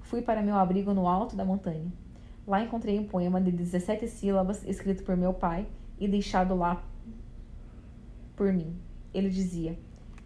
[0.03, 1.91] fui para meu abrigo no alto da montanha.
[2.47, 5.67] Lá encontrei um poema de 17 sílabas escrito por meu pai
[5.99, 6.83] e deixado lá
[8.35, 8.77] por mim.
[9.15, 9.79] Ele dizia: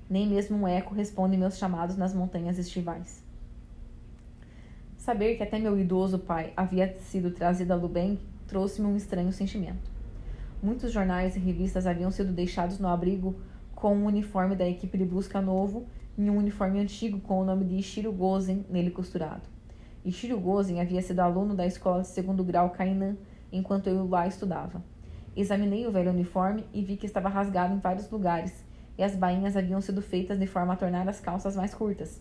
[0.09, 3.22] Nem mesmo um eco responde meus chamados nas montanhas estivais.
[4.96, 9.90] Saber que até meu idoso pai havia sido trazido a Lubeng trouxe-me um estranho sentimento.
[10.62, 13.37] Muitos jornais e revistas haviam sido deixados no abrigo
[13.74, 17.44] com o um uniforme da equipe de busca novo e um uniforme antigo com o
[17.44, 19.56] nome de Ishiro Gozen nele costurado.
[20.07, 23.16] Ishiro Gozen havia sido aluno da escola de segundo grau Kainan
[23.51, 24.81] enquanto eu lá estudava.
[25.37, 28.64] Examinei o velho uniforme e vi que estava rasgado em vários lugares
[28.97, 32.21] e as bainhas haviam sido feitas de forma a tornar as calças mais curtas.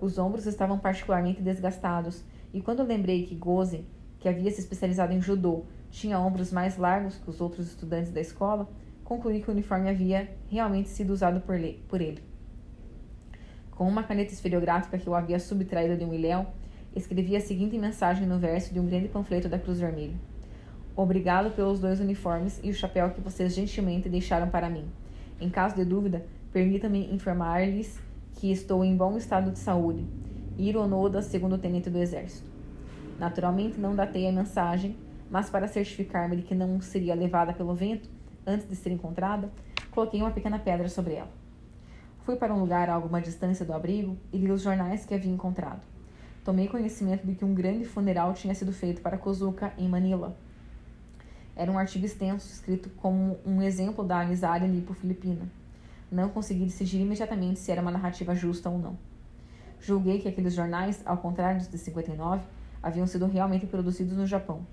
[0.00, 3.86] Os ombros estavam particularmente desgastados e quando lembrei que Gozen
[4.18, 8.20] que havia se especializado em judô, tinha ombros mais largos que os outros estudantes da
[8.20, 8.68] escola,
[9.04, 11.56] concluí que o uniforme havia realmente sido usado por,
[11.88, 12.22] por ele.
[13.70, 16.46] Com uma caneta esferográfica que eu havia subtraído de um ilhéu,
[16.94, 20.14] escrevi a seguinte mensagem no verso de um grande panfleto da Cruz Vermelha.
[20.96, 24.84] Obrigado pelos dois uniformes e o chapéu que vocês gentilmente deixaram para mim.
[25.40, 27.98] Em caso de dúvida, permita-me informar-lhes
[28.34, 30.04] que estou em bom estado de saúde.
[30.58, 32.50] Iro Onoda, segundo tenente do Exército.
[33.18, 34.96] Naturalmente, não datei a mensagem,
[35.30, 38.08] mas para certificar-me de que não seria levada pelo vento
[38.46, 39.50] antes de ser encontrada,
[39.90, 41.30] coloquei uma pequena pedra sobre ela.
[42.24, 45.32] Fui para um lugar a alguma distância do abrigo e li os jornais que havia
[45.32, 45.89] encontrado.
[46.44, 50.34] Tomei conhecimento de que um grande funeral tinha sido feito para Kozuka em Manila.
[51.54, 55.46] Era um artigo extenso, escrito como um exemplo da amizade nipo-filipina.
[56.10, 58.96] Não consegui decidir imediatamente se era uma narrativa justa ou não.
[59.78, 62.42] Julguei que aqueles jornais, ao contrário dos de 59,
[62.82, 64.66] haviam sido realmente produzidos no Japão.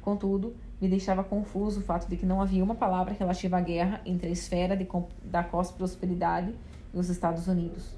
[0.00, 4.00] Contudo, me deixava confuso o fato de que não havia uma palavra relativa à guerra
[4.06, 4.88] entre a esfera de,
[5.22, 6.54] da cós-prosperidade
[6.92, 7.94] e os Estados Unidos.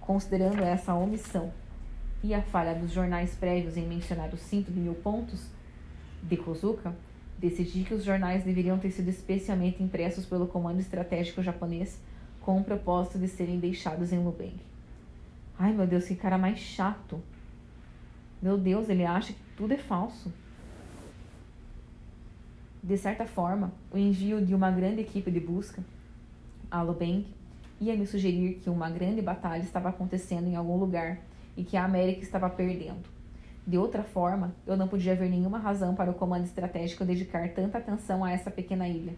[0.00, 1.52] Considerando essa omissão
[2.22, 5.46] e a falha dos jornais prévios em mencionar os cinco de mil pontos
[6.22, 6.94] de Kozuka,
[7.38, 11.98] decidi que os jornais deveriam ter sido especialmente impressos pelo Comando Estratégico Japonês
[12.40, 14.60] com o propósito de serem deixados em Lubeng.
[15.58, 17.20] Ai meu Deus, que cara mais chato!
[18.42, 20.32] Meu Deus, ele acha que tudo é falso.
[22.82, 25.82] De certa forma, o envio de uma grande equipe de busca
[26.70, 27.26] a Lubeng
[27.80, 31.18] ia me sugerir que uma grande batalha estava acontecendo em algum lugar
[31.60, 33.02] e que a América estava perdendo.
[33.66, 37.76] De outra forma, eu não podia ver nenhuma razão para o comando estratégico dedicar tanta
[37.76, 39.14] atenção a essa pequena ilha.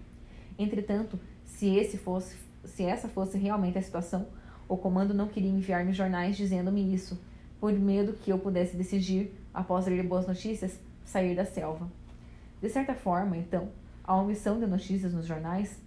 [0.59, 4.26] Entretanto, se esse fosse, se essa fosse realmente a situação,
[4.68, 7.16] o comando não queria enviar-me jornais dizendo-me isso,
[7.61, 11.88] por medo que eu pudesse decidir, após ler boas notícias, sair da selva.
[12.61, 13.68] De certa forma, então,
[14.02, 15.81] a omissão de notícias nos jornais,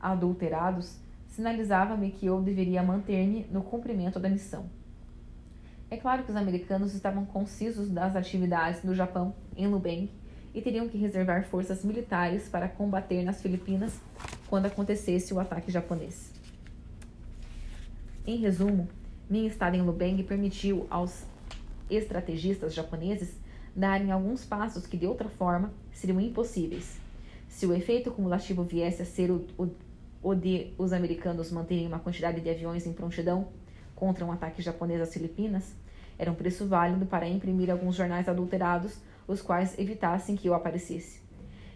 [0.00, 4.79] adulterados, sinalizava-me que eu deveria manter-me no cumprimento da missão.
[5.90, 10.08] É claro que os americanos estavam concisos das atividades do Japão em Lubeng
[10.54, 14.00] e teriam que reservar forças militares para combater nas Filipinas
[14.48, 16.32] quando acontecesse o ataque japonês.
[18.24, 18.88] Em resumo,
[19.28, 21.24] minha estada em Lubeng permitiu aos
[21.90, 23.34] estrategistas japoneses
[23.74, 27.00] darem alguns passos que de outra forma seriam impossíveis.
[27.48, 29.68] Se o efeito cumulativo viesse a ser o, o,
[30.22, 33.48] o de os americanos manterem uma quantidade de aviões em prontidão
[34.00, 35.74] contra um ataque japonês às Filipinas,
[36.18, 38.98] era um preço válido para imprimir alguns jornais adulterados,
[39.28, 41.20] os quais evitassem que eu aparecesse.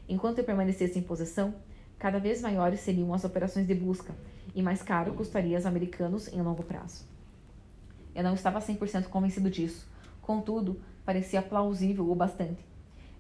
[0.09, 1.55] Enquanto eu permanecesse em posição,
[1.99, 4.15] cada vez maiores seriam as operações de busca
[4.55, 7.05] e mais caro custaria aos americanos em longo prazo.
[8.15, 9.87] Eu não estava 100% convencido disso,
[10.23, 12.65] contudo, parecia plausível o bastante.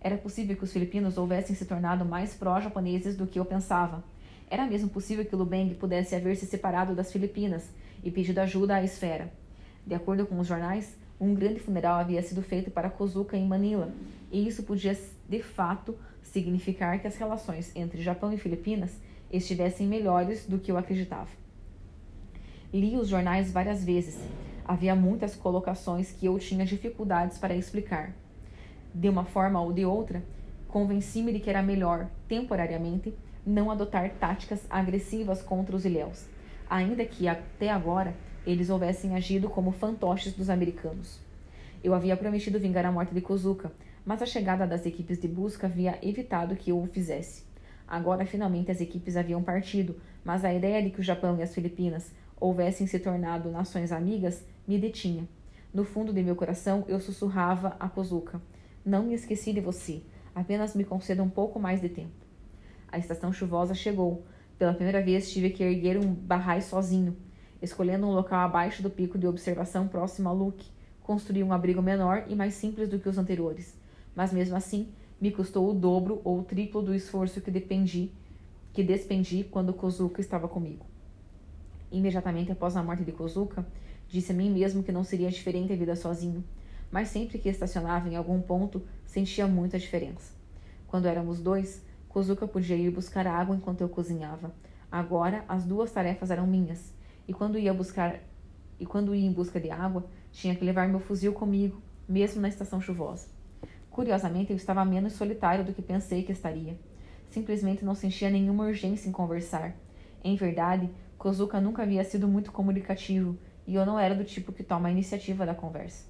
[0.01, 4.03] Era possível que os filipinos houvessem se tornado mais pró-japoneses do que eu pensava.
[4.51, 7.71] Era mesmo possível que Lubeng pudesse haver se separado das Filipinas
[8.05, 9.33] e pedido ajuda à esfera.
[9.87, 13.93] De acordo com os jornais, um grande funeral havia sido feito para Kozuka em Manila,
[14.31, 14.97] e isso podia,
[15.29, 18.93] de fato, significar que as relações entre Japão e Filipinas
[19.33, 21.31] estivessem melhores do que eu acreditava.
[22.73, 24.19] Li os jornais várias vezes.
[24.65, 28.15] Havia muitas colocações que eu tinha dificuldades para explicar.
[28.93, 30.23] De uma forma ou de outra,
[30.69, 33.15] convenci-me de que era melhor, temporariamente,
[33.47, 36.27] não adotar táticas agressivas contra os ilhéus,
[36.69, 38.15] ainda que até agora
[38.47, 41.21] eles houvessem agido como fantoches dos americanos.
[41.83, 43.73] Eu havia prometido vingar a morte de Kozuka,
[44.05, 47.45] mas a chegada das equipes de busca havia evitado que eu o fizesse.
[47.87, 51.55] Agora, finalmente, as equipes haviam partido, mas a ideia de que o Japão e as
[51.55, 52.11] Filipinas
[52.41, 55.29] houvessem se tornado nações amigas me detinha.
[55.73, 58.41] No fundo de meu coração, eu sussurrava a Kozuka.
[58.85, 60.03] Não me esqueci de você.
[60.35, 62.13] Apenas me conceda um pouco mais de tempo.
[62.91, 64.25] A estação chuvosa chegou.
[64.59, 67.17] Pela primeira vez tive que erguer um barrai sozinho.
[67.61, 70.67] Escolhendo um local abaixo do pico de observação próximo ao Luke,
[71.03, 73.77] construí um abrigo menor e mais simples do que os anteriores.
[74.15, 74.89] Mas mesmo assim,
[75.21, 78.11] me custou o dobro ou o triplo do esforço que dependi,
[78.73, 80.85] que despendi quando Kozuka estava comigo.
[81.91, 83.67] Imediatamente após a morte de Kozuka,
[84.09, 86.45] disse a mim mesmo que não seria diferente a vida sozinho
[86.95, 90.33] mas sempre que estacionava em algum ponto, sentia muita diferença.
[90.87, 91.83] Quando éramos dois,
[92.15, 94.55] Kozuka podia ir buscar água enquanto eu cozinhava.
[94.89, 96.95] Agora, as duas tarefas eram minhas,
[97.27, 98.21] e quando ia buscar
[98.79, 102.47] e quando ia em busca de água, tinha que levar meu fuzil comigo, mesmo na
[102.47, 103.27] estação chuvosa.
[103.91, 106.79] Curiosamente, eu estava menos solitário do que pensei que estaria.
[107.31, 109.75] Simplesmente não sentia nenhuma urgência em conversar.
[110.23, 110.89] Em verdade,
[111.19, 113.37] Kozuka nunca havia sido muito comunicativo,
[113.67, 116.07] e eu não era do tipo que toma a iniciativa da conversa.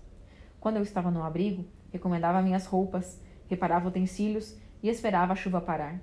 [0.60, 5.98] Quando eu estava no abrigo, recomendava minhas roupas, reparava utensílios e esperava a chuva parar.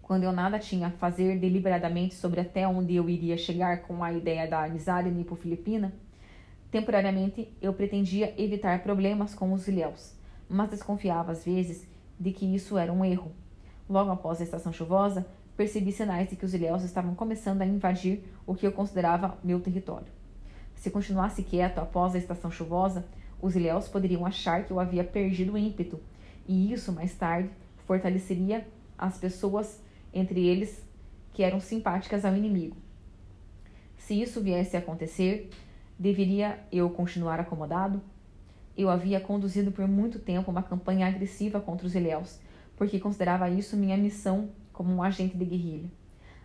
[0.00, 4.10] Quando eu nada tinha a fazer deliberadamente sobre até onde eu iria chegar com a
[4.10, 5.92] ideia da amizade nipo-filipina,
[6.70, 10.14] temporariamente eu pretendia evitar problemas com os ilhéus,
[10.48, 11.86] mas desconfiava às vezes
[12.18, 13.32] de que isso era um erro.
[13.86, 18.24] Logo após a estação chuvosa, percebi sinais de que os ilhéus estavam começando a invadir
[18.46, 20.08] o que eu considerava meu território.
[20.74, 23.04] Se continuasse quieto após a estação chuvosa,
[23.42, 26.00] os ilhéus poderiam achar que eu havia perdido o ímpeto,
[26.48, 27.50] e isso, mais tarde,
[27.86, 29.80] fortaleceria as pessoas
[30.12, 30.82] entre eles
[31.34, 32.76] que eram simpáticas ao inimigo.
[33.98, 35.50] Se isso viesse a acontecer,
[35.98, 38.00] deveria eu continuar acomodado?
[38.76, 42.40] Eu havia conduzido por muito tempo uma campanha agressiva contra os ilhéus,
[42.76, 45.90] porque considerava isso minha missão como um agente de guerrilha.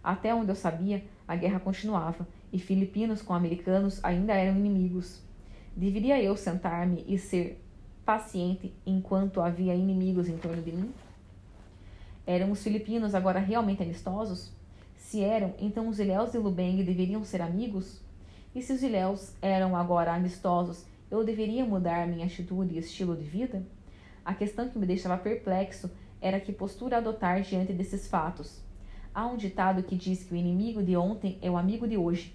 [0.03, 5.21] Até onde eu sabia, a guerra continuava, e filipinos com americanos ainda eram inimigos.
[5.75, 7.62] Deveria eu sentar-me e ser
[8.05, 10.93] paciente enquanto havia inimigos em torno de mim?
[12.25, 14.51] Eram os filipinos agora realmente amistosos?
[14.95, 18.01] Se eram, então os ilhéus de Lubeng deveriam ser amigos?
[18.55, 23.23] E se os ilhéus eram agora amistosos, eu deveria mudar minha atitude e estilo de
[23.23, 23.65] vida?
[24.23, 25.91] A questão que me deixava perplexo
[26.21, 28.61] era que postura adotar diante desses fatos.
[29.13, 32.33] Há um ditado que diz que o inimigo de ontem é o amigo de hoje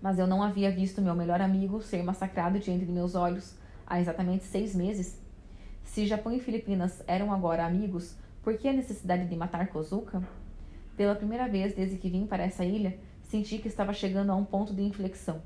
[0.00, 3.54] mas eu não havia visto meu melhor amigo ser massacrado diante de meus olhos
[3.86, 5.18] há exatamente seis meses.
[5.84, 10.22] Se Japão e Filipinas eram agora amigos, por que a necessidade de matar Kozuka?
[10.96, 14.44] Pela primeira vez desde que vim para essa ilha, senti que estava chegando a um
[14.44, 15.40] ponto de inflexão.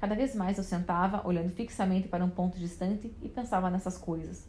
[0.00, 4.46] Cada vez mais eu sentava, olhando fixamente para um ponto distante e pensava nessas coisas.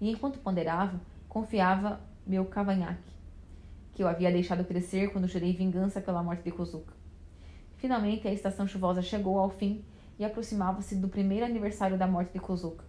[0.00, 3.12] E enquanto ponderava, confiava meu cavanhaque,
[3.94, 6.92] que eu havia deixado crescer quando jurei vingança pela morte de Kozuka.
[7.76, 9.82] Finalmente, a estação chuvosa chegou ao fim
[10.20, 12.84] e aproximava-se do primeiro aniversário da morte de Kozuka.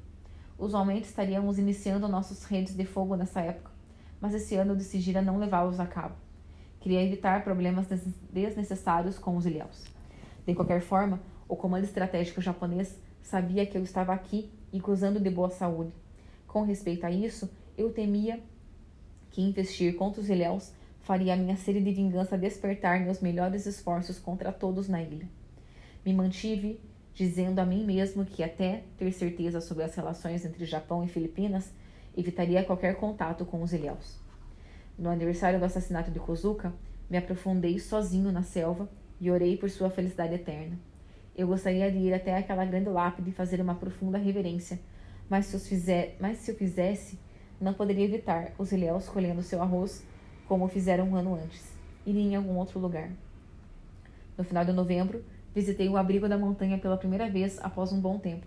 [0.59, 3.71] Usualmente estaríamos iniciando nossos redes de fogo nessa época,
[4.19, 6.15] mas esse ano eu decidi não levá-los a cabo.
[6.81, 7.87] Queria evitar problemas
[8.29, 9.85] desnecessários com os ilhéus.
[10.45, 15.29] De qualquer forma, o comando estratégico japonês sabia que eu estava aqui e gozando de
[15.29, 15.93] boa saúde.
[16.45, 18.43] Com respeito a isso, eu temia
[19.29, 24.19] que investir contra os ilhéus faria a minha sede de vingança despertar meus melhores esforços
[24.19, 25.29] contra todos na ilha.
[26.05, 26.90] Me mantive
[27.21, 31.71] dizendo a mim mesmo que até ter certeza sobre as relações entre Japão e Filipinas,
[32.17, 34.19] evitaria qualquer contato com os ilhéus.
[34.97, 36.73] No aniversário do assassinato de Kozuka,
[37.07, 40.79] me aprofundei sozinho na selva e orei por sua felicidade eterna.
[41.37, 44.79] Eu gostaria de ir até aquela grande lápide e fazer uma profunda reverência,
[45.29, 47.19] mas se, fizer, mas se eu fizesse,
[47.59, 50.03] não poderia evitar os ilhéus colhendo seu arroz
[50.47, 51.71] como fizeram um ano antes.
[52.03, 53.11] Iria em algum outro lugar.
[54.35, 58.17] No final de novembro, visitei o abrigo da montanha pela primeira vez após um bom
[58.17, 58.45] tempo.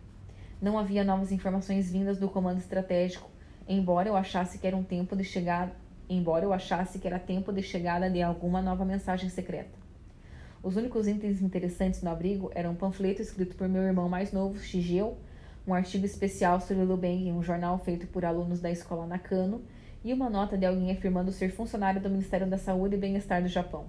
[0.61, 3.31] Não havia novas informações vindas do comando estratégico,
[3.69, 5.73] embora eu achasse que era um tempo de chegada,
[6.09, 9.79] embora eu achasse que era tempo de chegada de alguma nova mensagem secreta.
[10.63, 14.59] Os únicos itens interessantes no abrigo eram um panfleto escrito por meu irmão mais novo,
[14.59, 15.17] Shigeo,
[15.67, 19.63] um artigo especial sobre Lubeng em um jornal feito por alunos da escola Nakano
[20.03, 23.49] e uma nota de alguém afirmando ser funcionário do Ministério da Saúde e Bem-Estar do
[23.49, 23.87] Japão.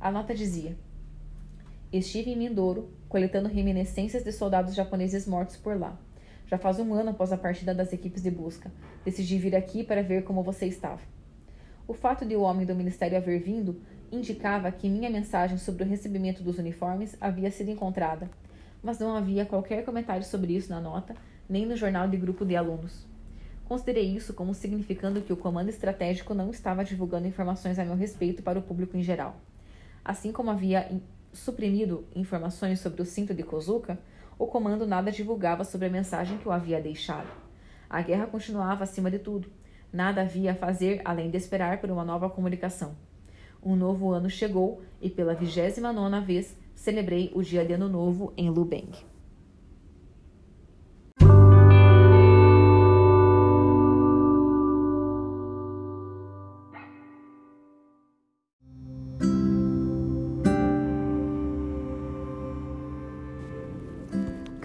[0.00, 0.76] A nota dizia:
[1.92, 6.00] Estive em Mindoro, coletando reminiscências de soldados japoneses mortos por lá.
[6.46, 8.72] Já faz um ano após a partida das equipes de busca.
[9.04, 11.02] Decidi vir aqui para ver como você estava.
[11.86, 13.78] O fato de o homem do ministério haver vindo
[14.10, 18.30] indicava que minha mensagem sobre o recebimento dos uniformes havia sido encontrada,
[18.82, 21.14] mas não havia qualquer comentário sobre isso na nota,
[21.46, 23.06] nem no jornal de grupo de alunos.
[23.66, 28.42] Considerei isso como significando que o comando estratégico não estava divulgando informações a meu respeito
[28.42, 29.36] para o público em geral.
[30.02, 30.90] Assim como havia
[31.32, 33.98] suprimido informações sobre o cinto de Kozuka,
[34.38, 37.28] o comando nada divulgava sobre a mensagem que o havia deixado.
[37.88, 39.48] A guerra continuava acima de tudo.
[39.92, 42.96] Nada havia a fazer além de esperar por uma nova comunicação.
[43.62, 48.32] Um novo ano chegou e pela vigésima nona vez celebrei o dia de Ano Novo
[48.36, 49.11] em Lubeng.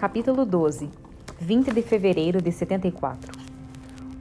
[0.08, 0.88] Capítulo 12
[1.38, 3.30] 20 de fevereiro de 74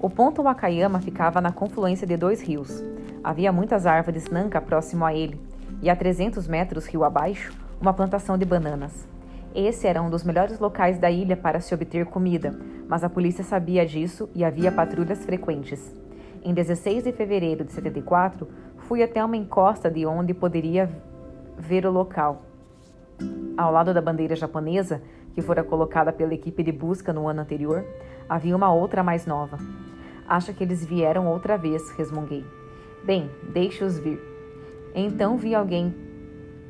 [0.02, 2.84] O ponto Wakayama ficava na confluência de dois rios,
[3.24, 5.40] Havia muitas árvores nanca próximo a ele,
[5.82, 9.08] e a 300 metros rio abaixo, uma plantação de bananas.
[9.56, 12.54] Esse era um dos melhores locais da ilha para se obter comida,
[12.86, 15.96] mas a polícia sabia disso e havia patrulhas frequentes.
[16.44, 18.46] Em 16 de fevereiro de 74,
[18.80, 20.92] fui até uma encosta de onde poderia
[21.58, 22.44] ver o local.
[23.58, 25.02] Ao lado da bandeira japonesa,
[25.38, 27.86] que fora colocada pela equipe de busca no ano anterior,
[28.28, 29.60] havia uma outra mais nova.
[30.28, 32.44] Acha que eles vieram outra vez, resmunguei.
[33.04, 34.20] Bem, deixe-os vir.
[34.96, 35.96] Então vi alguém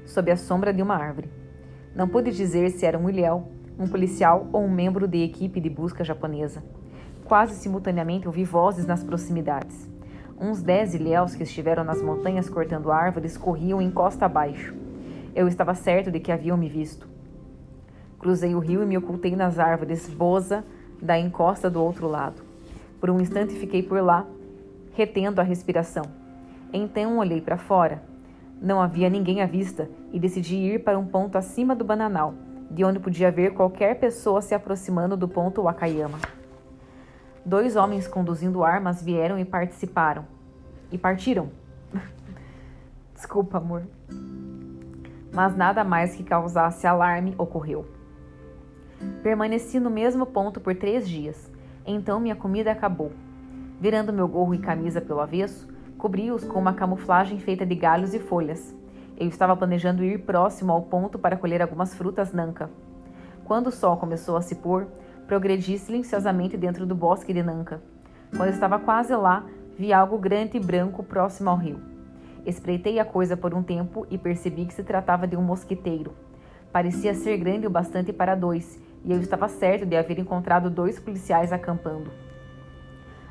[0.05, 1.29] sob a sombra de uma árvore.
[1.95, 3.47] Não pude dizer se era um ilhéu,
[3.79, 6.61] um policial ou um membro de equipe de busca japonesa.
[7.23, 9.89] Quase simultaneamente ouvi vozes nas proximidades.
[10.37, 14.75] Uns dez ilhéus que estiveram nas montanhas cortando árvores corriam em costa abaixo.
[15.33, 17.15] Eu estava certo de que haviam me visto.
[18.19, 20.63] Cruzei o rio e me ocultei nas árvores boza
[21.01, 22.41] da encosta do outro lado.
[22.99, 24.25] Por um instante fiquei por lá,
[24.93, 26.03] retendo a respiração.
[26.73, 28.01] Então olhei para fora.
[28.59, 32.33] Não havia ninguém à vista e decidi ir para um ponto acima do bananal,
[32.71, 36.17] de onde podia ver qualquer pessoa se aproximando do ponto Wakayama.
[37.45, 40.25] Dois homens conduzindo armas vieram e participaram.
[40.91, 41.49] E partiram.
[43.13, 43.83] Desculpa, amor.
[45.31, 47.96] Mas nada mais que causasse alarme ocorreu.
[49.23, 51.51] Permaneci no mesmo ponto por três dias.
[51.85, 53.11] Então minha comida acabou.
[53.79, 55.67] Virando meu gorro e camisa pelo avesso,
[55.97, 58.75] Cobri-os com uma camuflagem feita de galhos e folhas.
[59.19, 62.69] Eu estava planejando ir próximo ao ponto para colher algumas frutas nanka.
[63.45, 64.85] Quando o sol começou a se pôr,
[65.25, 67.81] progredi silenciosamente dentro do bosque de nanka.
[68.35, 69.43] Quando estava quase lá,
[69.75, 71.81] vi algo grande e branco próximo ao rio.
[72.45, 76.13] Espreitei a coisa por um tempo e percebi que se tratava de um mosquiteiro.
[76.71, 80.99] Parecia ser grande o bastante para dois, e eu estava certo de haver encontrado dois
[80.99, 82.11] policiais acampando.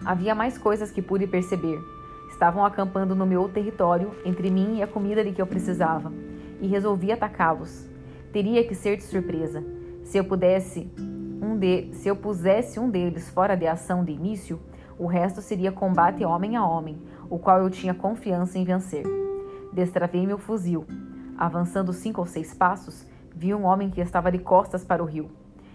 [0.04, 1.78] Havia mais coisas que pude perceber.
[2.30, 6.12] Estavam acampando no meu território, entre mim e a comida de que eu precisava,
[6.60, 7.86] e resolvi atacá-los.
[8.32, 9.64] Teria que ser de surpresa.
[10.04, 10.90] Se eu pudesse
[11.40, 14.60] um de, se eu pusesse um deles fora de ação de início,
[14.98, 16.98] o resto seria combate homem a homem,
[17.28, 19.04] o qual eu tinha confiança em vencer.
[19.72, 20.86] Destravei meu fuzil.
[21.36, 25.30] Avançando cinco ou seis passos, vi um homem que estava de costas para o rio.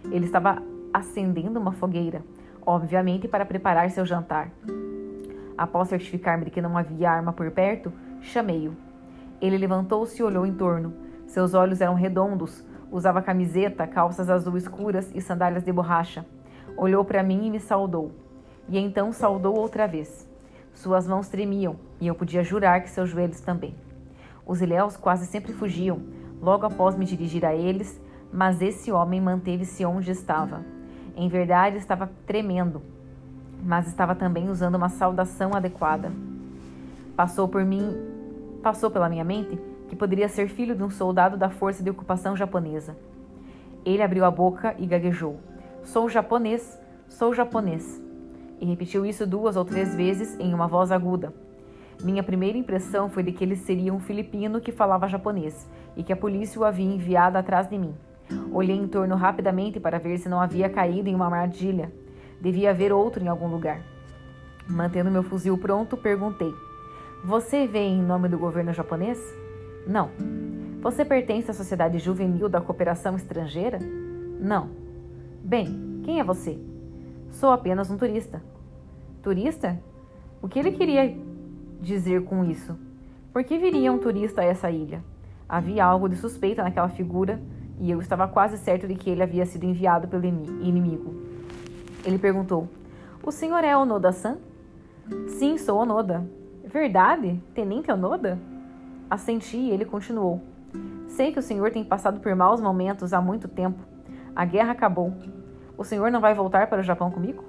[0.06, 0.62] Ele estava
[0.94, 2.24] acendendo uma fogueira,
[2.66, 4.52] obviamente para preparar seu jantar.
[5.58, 8.76] Após certificar-me de que não havia arma por perto, chamei-o.
[9.40, 10.94] Ele levantou-se e olhou em torno.
[11.28, 16.26] Seus olhos eram redondos, usava camiseta, calças azul escuras e sandálias de borracha.
[16.76, 18.12] Olhou para mim e me saudou.
[18.68, 20.28] E então saudou outra vez.
[20.74, 23.76] Suas mãos tremiam e eu podia jurar que seus joelhos também.
[24.46, 26.02] Os ilhéus quase sempre fugiam,
[26.42, 28.01] logo após me dirigir a eles,
[28.32, 30.64] mas esse homem manteve-se onde estava.
[31.16, 32.82] Em verdade, estava tremendo,
[33.64, 36.12] mas estava também usando uma saudação adequada.
[37.16, 37.96] Passou por mim,
[38.64, 42.36] passou pela minha mente que poderia ser filho de um soldado da força de ocupação
[42.36, 42.96] japonesa.
[43.86, 45.40] Ele abriu a boca e gaguejou:
[45.84, 48.02] "Sou japonês, sou japonês".
[48.62, 51.34] e repetiu isso duas ou três vezes em uma voz aguda.
[52.04, 55.68] Minha primeira impressão foi de que ele seria um filipino que falava japonês
[55.98, 57.94] e que a polícia o havia enviado atrás de mim.
[58.52, 61.92] Olhei em torno rapidamente para ver se não havia caído em uma armadilha.
[62.40, 63.82] Devia haver outro em algum lugar.
[64.68, 66.54] Mantendo meu fuzil pronto, perguntei:
[67.24, 69.20] Você vem em nome do governo japonês?
[69.88, 70.10] Não.
[70.82, 73.80] Você pertence à Sociedade Juvenil da Cooperação Estrangeira?
[74.40, 74.70] Não.
[75.44, 76.60] Bem, quem é você?
[77.30, 78.42] Sou apenas um turista.
[79.22, 79.80] Turista?
[80.42, 81.16] O que ele queria
[81.80, 82.78] dizer com isso?
[83.32, 85.04] Por que viria um turista a essa ilha?
[85.48, 87.40] Havia algo de suspeita naquela figura
[87.82, 91.16] e eu estava quase certo de que ele havia sido enviado pelo inimigo.
[92.06, 92.70] Ele perguntou:
[93.24, 94.38] O senhor é Onoda-san?
[95.28, 96.24] Sim, sou Onoda.
[96.64, 97.42] Verdade?
[97.56, 98.38] Tenente Onoda?
[99.10, 100.40] Assenti e ele continuou.
[101.08, 103.80] Sei que o senhor tem passado por maus momentos há muito tempo.
[104.36, 105.12] A guerra acabou.
[105.76, 107.44] O senhor não vai voltar para o Japão comigo?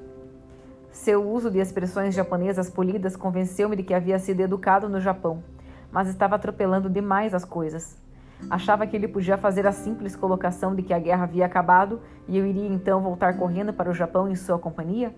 [0.90, 5.42] Seu uso de expressões japonesas polidas convenceu-me de que havia sido educado no Japão,
[5.90, 8.01] mas estava atropelando demais as coisas.
[8.50, 12.36] Achava que ele podia fazer a simples colocação de que a guerra havia acabado e
[12.36, 15.14] eu iria então voltar correndo para o Japão em sua companhia?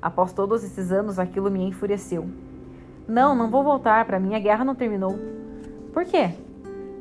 [0.00, 2.28] Após todos esses anos, aquilo me enfureceu.
[3.06, 5.18] Não, não vou voltar, para mim a guerra não terminou.
[5.92, 6.30] Por quê?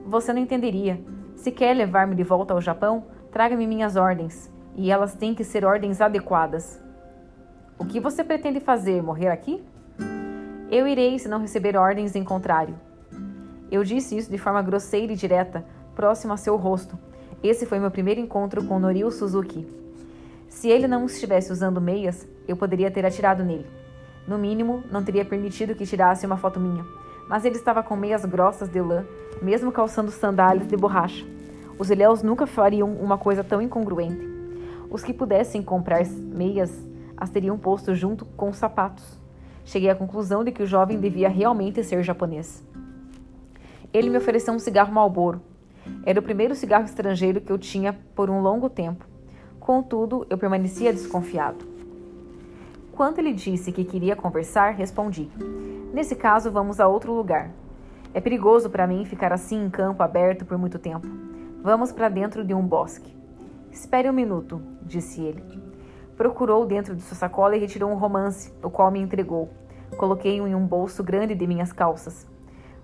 [0.05, 0.99] Você não entenderia.
[1.35, 5.63] Se quer levar-me de volta ao Japão, traga-me minhas ordens, e elas têm que ser
[5.63, 6.81] ordens adequadas.
[7.77, 9.03] O que você pretende fazer?
[9.03, 9.63] Morrer aqui?
[10.71, 12.75] Eu irei se não receber ordens em contrário.
[13.71, 15.65] Eu disse isso de forma grosseira e direta,
[15.95, 16.97] próximo a seu rosto.
[17.43, 19.67] Esse foi meu primeiro encontro com Norio Suzuki.
[20.47, 23.67] Se ele não estivesse usando meias, eu poderia ter atirado nele.
[24.27, 26.85] No mínimo, não teria permitido que tirasse uma foto minha.
[27.29, 29.05] Mas ele estava com meias grossas de lã,
[29.41, 31.25] mesmo calçando sandálias de borracha.
[31.77, 34.27] Os ilhéus nunca fariam uma coisa tão incongruente.
[34.89, 36.71] Os que pudessem comprar meias
[37.17, 39.19] as teriam posto junto com os sapatos.
[39.65, 42.63] Cheguei à conclusão de que o jovem devia realmente ser japonês.
[43.97, 45.41] Ele me ofereceu um cigarro Marlboro.
[46.05, 49.03] Era o primeiro cigarro estrangeiro que eu tinha por um longo tempo.
[49.59, 51.65] Contudo, eu permanecia desconfiado.
[52.91, 55.31] Quando ele disse que queria conversar, respondi:
[55.91, 57.49] Nesse caso, vamos a outro lugar.
[58.13, 61.07] É perigoso para mim ficar assim em campo aberto por muito tempo.
[61.63, 63.11] Vamos para dentro de um bosque.
[63.71, 65.43] Espere um minuto, disse ele.
[66.15, 69.49] Procurou dentro de sua sacola e retirou um romance, o qual me entregou.
[69.97, 72.27] Coloquei-o em um bolso grande de minhas calças.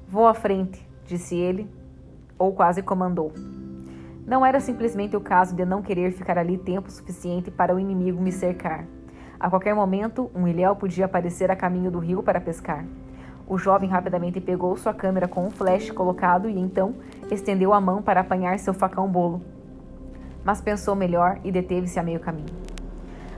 [0.08, 1.70] Vou à frente, disse ele,
[2.38, 3.32] ou quase comandou.
[4.26, 8.22] Não era simplesmente o caso de não querer ficar ali tempo suficiente para o inimigo
[8.22, 8.86] me cercar.
[9.40, 12.86] A qualquer momento, um ilhéu podia aparecer a caminho do rio para pescar.
[13.46, 16.96] O jovem rapidamente pegou sua câmera com um flash colocado e então
[17.30, 19.42] estendeu a mão para apanhar seu facão bolo.
[20.46, 22.56] Mas pensou melhor e deteve-se a meio caminho.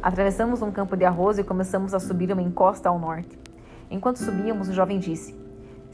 [0.02, 3.40] Atravessamos um campo de arroz e começamos a subir uma encosta ao norte.
[3.90, 5.36] Enquanto subíamos, o jovem disse: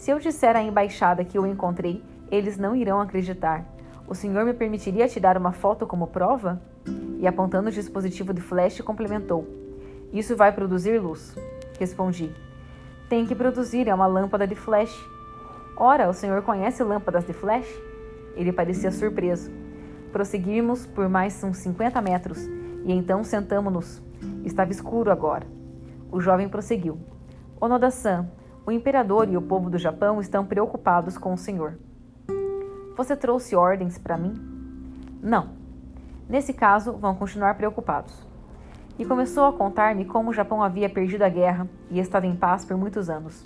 [0.02, 3.64] se eu disser à embaixada que o encontrei, eles não irão acreditar.
[4.08, 6.60] O senhor me permitiria tirar uma foto como prova?
[7.20, 9.48] E apontando o dispositivo de flash, complementou:
[10.12, 11.38] Isso vai produzir luz.
[11.80, 12.36] Respondi:
[13.08, 14.92] Tem que produzir, é uma lâmpada de flash.
[15.78, 17.72] Ora, o senhor conhece lâmpadas de flash?
[18.36, 19.52] Ele parecia surpreso.
[20.12, 22.40] Prosseguimos por mais uns 50 metros
[22.86, 24.02] e então sentamos-nos.
[24.44, 25.46] Estava escuro agora.
[26.12, 26.98] O jovem prosseguiu:
[27.60, 28.28] Onoda-san,
[28.66, 31.80] o imperador e o povo do Japão estão preocupados com o senhor.
[32.96, 34.34] Você trouxe ordens para mim?
[35.22, 35.50] Não.
[36.30, 38.28] Nesse caso, vão continuar preocupados.
[39.00, 42.64] E começou a contar-me como o Japão havia perdido a guerra e estava em paz
[42.64, 43.44] por muitos anos.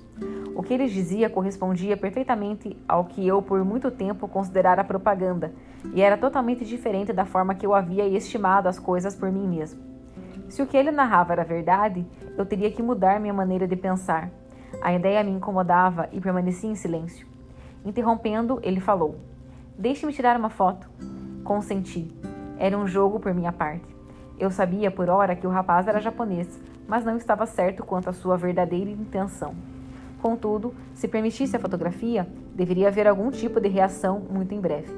[0.54, 5.54] O que ele dizia correspondia perfeitamente ao que eu por muito tempo considerara propaganda,
[5.94, 9.80] e era totalmente diferente da forma que eu havia estimado as coisas por mim mesmo.
[10.50, 12.06] Se o que ele narrava era verdade,
[12.38, 14.30] eu teria que mudar minha maneira de pensar,
[14.82, 17.28] a ideia me incomodava e permaneci em silêncio.
[17.84, 19.16] Interrompendo, ele falou:
[19.78, 20.90] Deixe-me tirar uma foto.
[21.44, 22.12] Consenti.
[22.58, 23.96] Era um jogo por minha parte.
[24.40, 28.14] Eu sabia por hora que o rapaz era japonês, mas não estava certo quanto à
[28.14, 29.56] sua verdadeira intenção.
[30.22, 34.92] Contudo, se permitisse a fotografia, deveria haver algum tipo de reação muito em breve.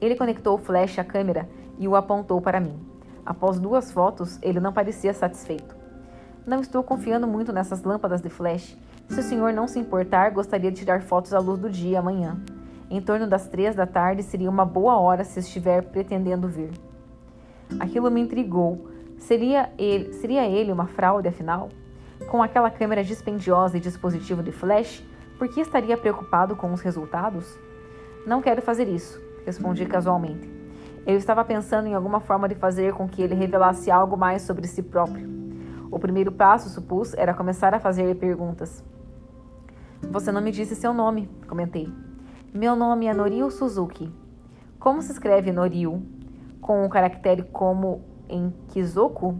[0.00, 1.48] Ele conectou o flash à câmera
[1.78, 2.78] e o apontou para mim.
[3.24, 5.81] Após duas fotos, ele não parecia satisfeito.
[6.44, 8.76] Não estou confiando muito nessas lâmpadas de flash.
[9.08, 12.36] Se o senhor não se importar, gostaria de tirar fotos à luz do dia amanhã.
[12.90, 16.70] Em torno das três da tarde seria uma boa hora se estiver pretendendo vir.
[17.78, 18.88] Aquilo me intrigou.
[19.18, 21.68] Seria ele, seria ele uma fraude, afinal?
[22.28, 25.04] Com aquela câmera dispendiosa e dispositivo de flash,
[25.38, 27.56] por que estaria preocupado com os resultados?
[28.26, 30.50] Não quero fazer isso, respondi casualmente.
[31.06, 34.66] Eu estava pensando em alguma forma de fazer com que ele revelasse algo mais sobre
[34.66, 35.41] si próprio.
[35.92, 38.82] O primeiro passo, supus, era começar a fazer perguntas.
[40.10, 41.86] Você não me disse seu nome, comentei.
[42.50, 44.10] Meu nome é Norio Suzuki.
[44.78, 46.02] Como se escreve Norio?
[46.62, 49.38] Com um caractere como em Kizoku?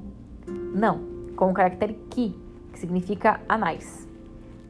[0.74, 1.00] Não,
[1.36, 2.38] com o caractere Ki,
[2.70, 4.07] que significa anais.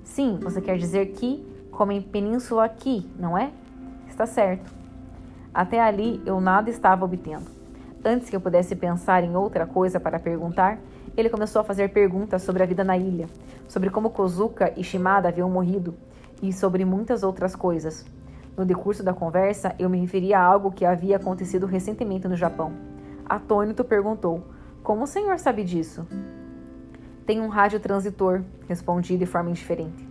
[0.04, 3.50] Sim, você quer dizer Ki, como em Península Ki, não é?
[4.06, 4.72] Está certo.
[5.52, 7.50] Até ali eu nada estava obtendo.
[8.04, 10.78] Antes que eu pudesse pensar em outra coisa para perguntar,
[11.16, 13.26] ele começou a fazer perguntas sobre a vida na ilha,
[13.68, 15.94] sobre como Kozuka e Shimada haviam morrido
[16.42, 18.04] e sobre muitas outras coisas.
[18.56, 22.72] No decurso da conversa, eu me referi a algo que havia acontecido recentemente no Japão.
[23.24, 24.42] Atônito perguntou:
[24.82, 26.06] Como o senhor sabe disso?
[27.24, 30.06] Tem um rádio transitor, respondi de forma indiferente.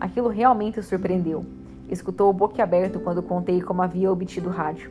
[0.00, 1.44] Aquilo realmente o surpreendeu.
[1.88, 4.90] Escutou boquiaberto quando contei como havia obtido o rádio.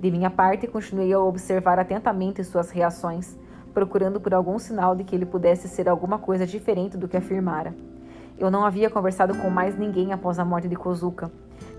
[0.00, 3.36] De minha parte, continuei a observar atentamente suas reações,
[3.72, 7.74] procurando por algum sinal de que ele pudesse ser alguma coisa diferente do que afirmara.
[8.38, 11.30] Eu não havia conversado com mais ninguém após a morte de Kozuka,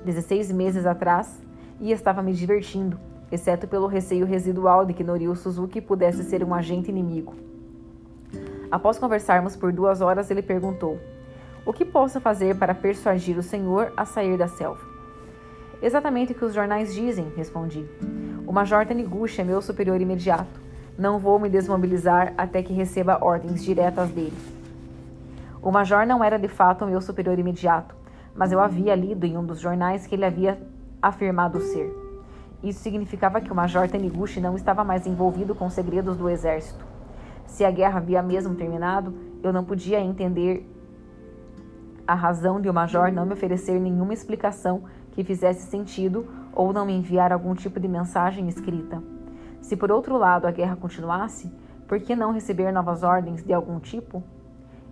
[0.06, 1.42] 16 meses atrás,
[1.80, 3.00] e estava me divertindo,
[3.32, 7.34] exceto pelo receio residual de que Norio Suzuki pudesse ser um agente inimigo.
[8.70, 11.00] Após conversarmos por duas horas, ele perguntou:
[11.66, 14.92] O que posso fazer para persuadir o senhor a sair da selva?
[15.82, 17.84] Exatamente o que os jornais dizem, respondi.
[18.46, 20.71] O Major Taniguchi é meu superior imediato.
[21.02, 24.38] Não vou me desmobilizar até que receba ordens diretas dele.
[25.60, 27.96] O Major não era de fato meu superior imediato,
[28.36, 30.62] mas eu havia lido em um dos jornais que ele havia
[31.02, 31.92] afirmado ser.
[32.62, 36.86] Isso significava que o Major Taniguchi não estava mais envolvido com segredos do exército.
[37.48, 40.70] Se a guerra havia mesmo terminado, eu não podia entender
[42.06, 44.84] a razão de o Major não me oferecer nenhuma explicação
[45.14, 49.02] que fizesse sentido ou não me enviar algum tipo de mensagem escrita.
[49.62, 51.52] Se por outro lado a guerra continuasse,
[51.88, 54.24] por que não receber novas ordens de algum tipo?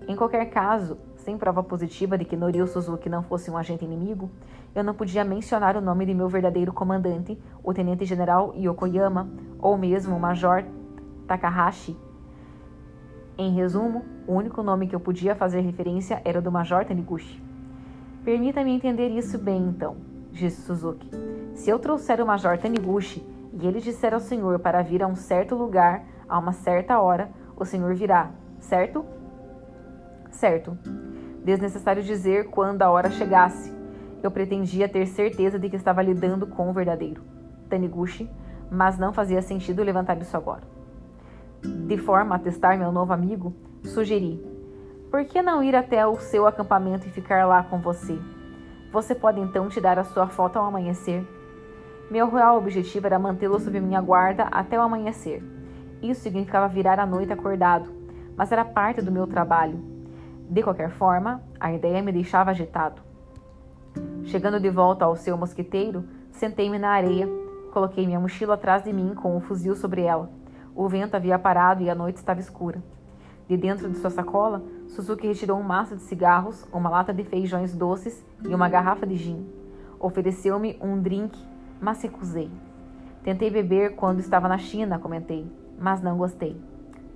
[0.08, 4.30] Em qualquer caso, sem prova positiva de que Norio Suzuki não fosse um agente inimigo,
[4.74, 10.16] eu não podia mencionar o nome de meu verdadeiro comandante, o tenente-general Yokoyama, ou mesmo
[10.16, 10.64] o major
[11.28, 11.98] Takahashi.
[13.38, 17.42] Em resumo, o único nome que eu podia fazer referência era o do major Taniguchi.
[18.24, 19.96] Permita-me entender isso bem, então,
[20.32, 21.10] disse Suzuki.
[21.54, 23.26] Se eu trouxer o major Taniguchi
[23.60, 27.30] e ele disser ao senhor para vir a um certo lugar a uma certa hora,
[27.58, 29.04] o senhor virá, certo?
[30.30, 30.78] Certo.
[31.44, 33.74] Desnecessário dizer quando a hora chegasse.
[34.22, 37.24] Eu pretendia ter certeza de que estava lidando com o verdadeiro
[37.70, 38.30] Taniguchi,
[38.70, 40.64] mas não fazia sentido levantar isso agora.
[41.64, 43.54] De forma a testar meu novo amigo,
[43.84, 44.44] sugeri:
[45.10, 48.20] Por que não ir até o seu acampamento e ficar lá com você?
[48.92, 51.26] Você pode então tirar a sua foto ao amanhecer.
[52.10, 55.44] Meu real objetivo era mantê-lo sob minha guarda até o amanhecer.
[56.02, 57.88] Isso significava virar a noite acordado,
[58.36, 59.80] mas era parte do meu trabalho.
[60.50, 63.00] De qualquer forma, a ideia me deixava agitado.
[64.24, 67.30] Chegando de volta ao seu mosquiteiro, sentei-me na areia,
[67.72, 70.32] coloquei minha mochila atrás de mim com o fuzil sobre ela.
[70.76, 72.82] O vento havia parado e a noite estava escura.
[73.48, 77.76] De dentro de sua sacola, Suzuki retirou um maço de cigarros, uma lata de feijões
[77.76, 79.46] doces e uma garrafa de gin.
[80.00, 81.38] Ofereceu-me um drink,
[81.80, 82.50] mas recusei.
[83.24, 85.46] Tentei beber quando estava na China, comentei,
[85.78, 86.60] mas não gostei.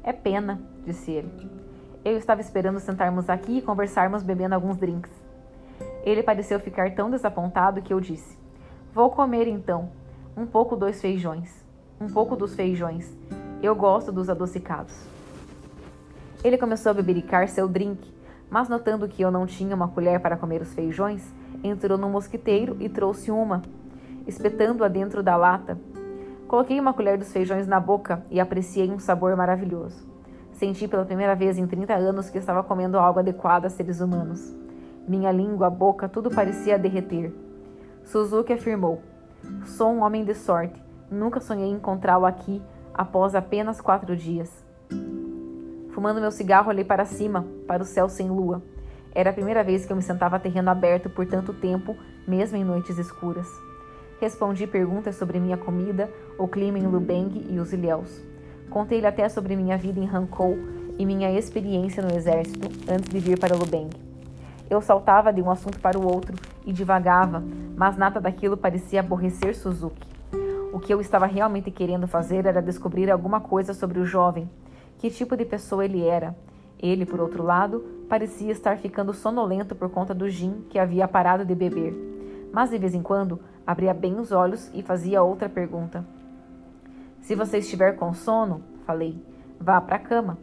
[0.04, 1.32] É pena, disse ele.
[2.04, 5.12] Eu estava esperando sentarmos aqui e conversarmos bebendo alguns drinks.
[6.04, 8.38] Ele pareceu ficar tão desapontado que eu disse:
[8.94, 9.90] Vou comer então.
[10.36, 11.64] Um pouco dos feijões.
[12.02, 13.16] Um pouco dos feijões.
[13.62, 14.94] Eu gosto dos adocicados.
[16.44, 18.14] Ele começou a bebericar seu drink,
[18.50, 21.34] mas notando que eu não tinha uma colher para comer os feijões,
[21.64, 23.62] entrou no mosquiteiro e trouxe uma,
[24.28, 25.78] espetando-a dentro da lata.
[26.48, 30.08] Coloquei uma colher dos feijões na boca e apreciei um sabor maravilhoso.
[30.52, 34.56] Senti pela primeira vez em 30 anos que estava comendo algo adequado a seres humanos.
[35.08, 37.34] Minha língua, boca, tudo parecia derreter.
[38.06, 39.02] Suzuki afirmou:
[39.66, 40.82] Sou um homem de sorte.
[41.10, 42.62] Nunca sonhei encontrá-lo aqui
[42.94, 44.64] após apenas quatro dias.
[45.90, 48.62] Fumando meu cigarro, olhei para cima, para o céu sem lua.
[49.14, 51.96] Era a primeira vez que eu me sentava a terreno aberto por tanto tempo,
[52.28, 53.48] mesmo em noites escuras.
[54.24, 56.10] Respondi perguntas sobre minha comida,
[56.40, 58.22] o clima em Lubeng e os ilhéus.
[58.70, 60.58] Contei-lhe até sobre minha vida em Hankou
[60.98, 63.90] e minha experiência no exército antes de vir para Lubeng.
[64.70, 67.44] Eu saltava de um assunto para o outro e divagava,
[67.76, 70.08] mas nada daquilo parecia aborrecer Suzuki.
[70.72, 74.50] O que eu estava realmente querendo fazer era descobrir alguma coisa sobre o jovem,
[75.00, 76.34] que tipo de pessoa ele era.
[76.80, 81.44] Ele, por outro lado, parecia estar ficando sonolento por conta do gin que havia parado
[81.44, 81.94] de beber.
[82.54, 86.06] Mas de vez em quando abria bem os olhos e fazia outra pergunta.
[87.22, 89.22] Se você estiver com sono, falei,
[89.60, 90.38] vá para a cama.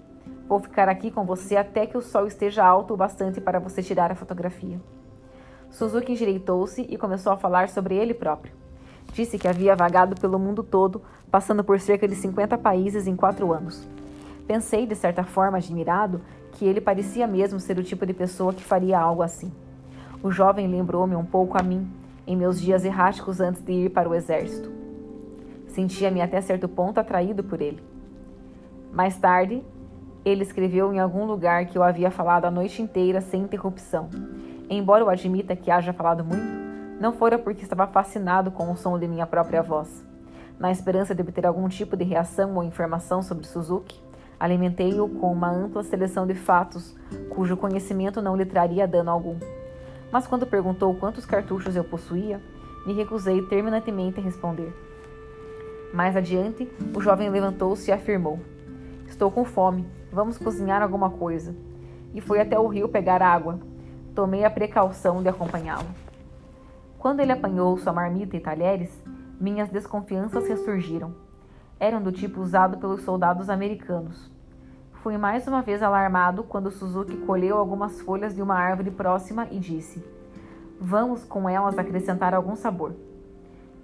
[0.49, 3.83] Vou ficar aqui com você até que o sol esteja alto o bastante para você
[3.83, 4.81] tirar a fotografia.
[5.71, 8.53] Suzuki endireitou-se e começou a falar sobre ele próprio.
[9.13, 13.53] Disse que havia vagado pelo mundo todo, passando por cerca de 50 países em quatro
[13.53, 13.87] anos.
[14.47, 16.21] Pensei, de certa forma admirado,
[16.53, 19.53] que ele parecia mesmo ser o tipo de pessoa que faria algo assim.
[20.23, 21.89] O jovem lembrou-me um pouco a mim,
[22.31, 24.71] em meus dias erráticos antes de ir para o exército.
[25.67, 27.83] Sentia-me até certo ponto atraído por ele.
[28.93, 29.65] Mais tarde,
[30.25, 34.09] ele escreveu em algum lugar que eu havia falado a noite inteira sem interrupção.
[34.69, 38.97] Embora eu admita que haja falado muito, não fora porque estava fascinado com o som
[38.97, 40.07] de minha própria voz.
[40.57, 44.01] Na esperança de obter algum tipo de reação ou informação sobre Suzuki,
[44.39, 46.95] alimentei-o com uma ampla seleção de fatos
[47.31, 49.37] cujo conhecimento não lhe traria dano algum.
[50.13, 52.41] Mas quando perguntou quantos cartuchos eu possuía,
[52.87, 54.73] me recusei terminantemente a responder.
[55.93, 58.41] Mais adiante, o jovem levantou-se e afirmou:
[59.07, 61.55] Estou com fome, vamos cozinhar alguma coisa.
[62.15, 63.61] E foi até o rio pegar água.
[64.15, 65.89] Tomei a precaução de acompanhá-lo.
[66.99, 69.03] Quando ele apanhou sua marmita e talheres,
[69.41, 71.15] minhas desconfianças ressurgiram.
[71.79, 74.31] Eram do tipo usado pelos soldados americanos.
[75.03, 79.59] Fui mais uma vez alarmado quando Suzuki colheu algumas folhas de uma árvore próxima e
[79.59, 80.05] disse:
[80.79, 82.95] Vamos com elas acrescentar algum sabor.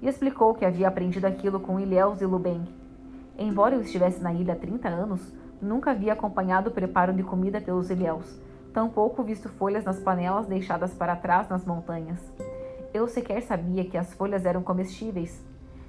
[0.03, 2.69] E explicou que havia aprendido aquilo com Ilhéus e Lubeng.
[3.39, 7.63] Embora eu estivesse na ilha há 30 anos, nunca havia acompanhado o preparo de comida
[7.63, 8.39] pelos Ilhéus,
[8.75, 12.21] tampouco visto folhas nas panelas deixadas para trás nas montanhas.
[12.93, 15.43] Eu sequer sabia que as folhas eram comestíveis.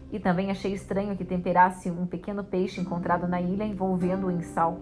[0.10, 4.80] E também achei estranho que temperasse um pequeno peixe encontrado na ilha envolvendo-o em sal.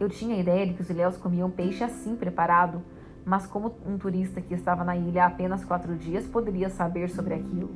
[0.00, 2.82] Eu tinha a ideia de que os ilhéus comiam peixe assim preparado,
[3.22, 7.34] mas como um turista que estava na ilha há apenas quatro dias poderia saber sobre
[7.34, 7.68] aquilo?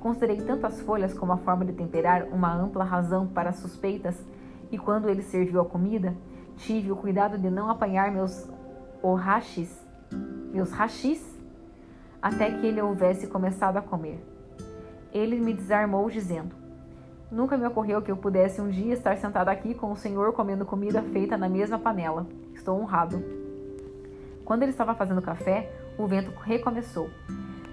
[0.00, 4.18] Considerei tanto as folhas como a forma de temperar uma ampla razão para suspeitas,
[4.70, 6.16] e quando ele serviu a comida,
[6.56, 8.48] tive o cuidado de não apanhar meus
[9.02, 9.78] orrachis,
[10.54, 11.22] meus rachis
[12.20, 14.24] até que ele houvesse começado a comer.
[15.12, 16.54] Ele me desarmou, dizendo:
[17.30, 20.64] Nunca me ocorreu que eu pudesse um dia estar sentado aqui com o Senhor comendo
[20.64, 22.24] comida feita na mesma panela.
[22.54, 23.20] Estou honrado.
[24.44, 27.10] Quando ele estava fazendo café, o vento recomeçou.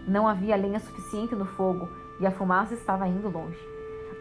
[0.08, 1.88] Não havia lenha suficiente no fogo
[2.20, 3.60] e a fumaça estava indo longe.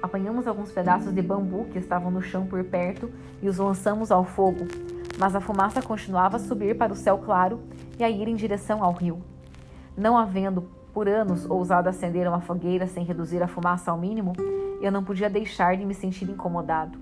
[0.03, 3.11] Apanhamos alguns pedaços de bambu que estavam no chão por perto
[3.41, 4.66] e os lançamos ao fogo,
[5.18, 7.61] mas a fumaça continuava a subir para o céu claro
[7.99, 9.22] e a ir em direção ao rio.
[9.97, 14.34] Não havendo por anos ousado acender uma fogueira sem reduzir a fumaça ao mínimo,
[14.80, 16.99] eu não podia deixar de me sentir incomodado.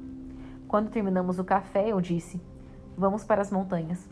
[0.68, 2.40] Quando terminamos o café, eu disse:
[2.96, 4.08] Vamos para as montanhas.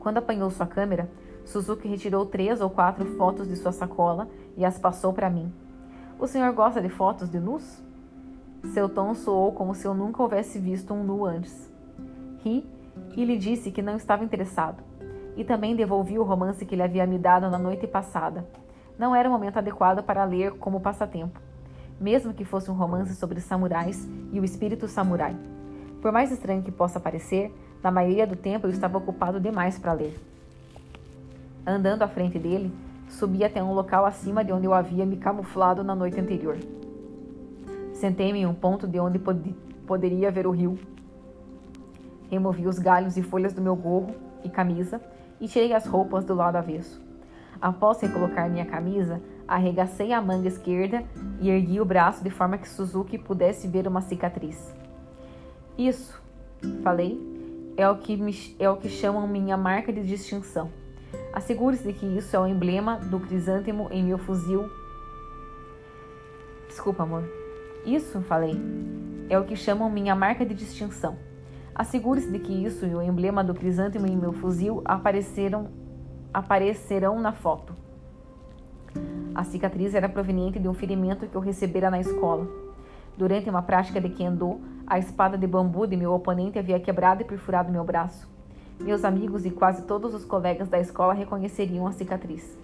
[0.00, 1.10] Quando apanhou sua câmera,
[1.44, 5.52] Suzuki retirou três ou quatro fotos de sua sacola e as passou para mim.
[6.18, 7.82] O senhor gosta de fotos de nus?
[8.72, 11.70] Seu tom soou como se eu nunca houvesse visto um nu antes.
[12.42, 12.66] Ri
[13.16, 14.85] e lhe disse que não estava interessado
[15.36, 18.44] e também devolvi o romance que ele havia me dado na noite passada.
[18.98, 21.38] Não era o momento adequado para ler como passatempo,
[22.00, 25.36] mesmo que fosse um romance sobre samurais e o espírito samurai.
[26.00, 29.92] Por mais estranho que possa parecer, na maioria do tempo eu estava ocupado demais para
[29.92, 30.18] ler.
[31.66, 32.72] Andando à frente dele,
[33.08, 36.56] subi até um local acima de onde eu havia me camuflado na noite anterior.
[37.92, 39.54] Sentei-me em um ponto de onde pod
[39.86, 40.78] poderia ver o rio.
[42.30, 45.00] Removi os galhos e folhas do meu gorro e camisa
[45.40, 47.00] e tirei as roupas do lado avesso.
[47.60, 51.04] Após recolocar minha camisa, arregacei a manga esquerda
[51.40, 54.74] e ergui o braço de forma que Suzuki pudesse ver uma cicatriz.
[55.78, 56.20] Isso,
[56.82, 57.20] falei,
[57.76, 60.70] é o que, me, é o que chamam minha marca de distinção.
[61.32, 64.70] Assegure-se de que isso é o emblema do crisântemo em meu fuzil.
[66.68, 67.24] Desculpa, amor.
[67.84, 68.58] Isso, falei,
[69.28, 71.16] é o que chamam minha marca de distinção.
[71.78, 75.68] Assegure-se de que isso e o emblema do crisântemo em meu fuzil apareceram,
[76.32, 77.74] aparecerão na foto.
[79.34, 82.48] A cicatriz era proveniente de um ferimento que eu recebera na escola.
[83.14, 87.26] Durante uma prática de kendo, a espada de bambu de meu oponente havia quebrado e
[87.26, 88.26] perfurado meu braço.
[88.80, 92.58] Meus amigos e quase todos os colegas da escola reconheceriam a cicatriz.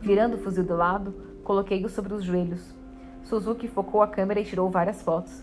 [0.00, 1.12] Virando o fuzil do lado,
[1.42, 2.72] coloquei-o sobre os joelhos.
[3.24, 5.42] Suzuki focou a câmera e tirou várias fotos.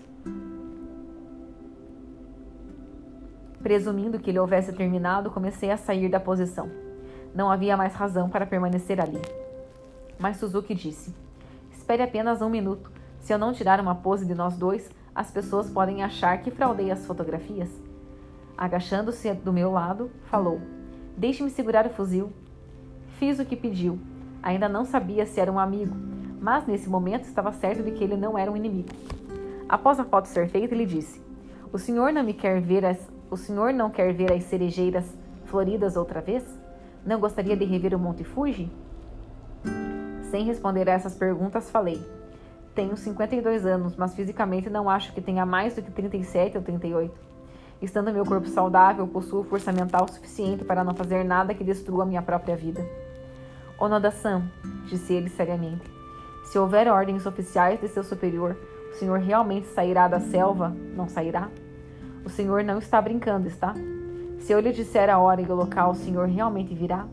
[3.66, 6.70] Presumindo que ele houvesse terminado, comecei a sair da posição.
[7.34, 9.20] Não havia mais razão para permanecer ali.
[10.20, 11.16] Mas Suzuki disse:
[11.72, 12.92] Espere apenas um minuto.
[13.20, 16.92] Se eu não tirar uma pose de nós dois, as pessoas podem achar que fraudei
[16.92, 17.72] as fotografias.
[18.56, 20.62] Agachando-se do meu lado, falou:
[21.18, 22.32] Deixe-me segurar o fuzil.
[23.18, 23.98] Fiz o que pediu.
[24.44, 25.96] Ainda não sabia se era um amigo,
[26.40, 28.90] mas nesse momento estava certo de que ele não era um inimigo.
[29.68, 31.20] Após a foto ser feita, ele disse:
[31.74, 35.06] O senhor não me quer ver as, o senhor não quer ver as cerejeiras
[35.46, 36.44] floridas outra vez?
[37.06, 38.72] Não gostaria de rever o Monte Fuji?
[40.30, 42.02] Sem responder a essas perguntas, falei:
[42.74, 47.14] Tenho 52 anos, mas fisicamente não acho que tenha mais do que 37 ou 38.
[47.82, 52.22] Estando meu corpo saudável, possuo força mental suficiente para não fazer nada que destrua minha
[52.22, 52.86] própria vida.
[53.78, 54.44] Onoda-san,
[54.88, 55.84] disse ele seriamente,
[56.46, 58.56] se houver ordens oficiais de seu superior,
[58.92, 60.70] o senhor realmente sairá da selva?
[60.96, 61.50] Não sairá?
[62.26, 63.76] O senhor não está brincando, está?
[64.40, 67.08] Se eu lhe disser a hora e o local, o senhor realmente virá?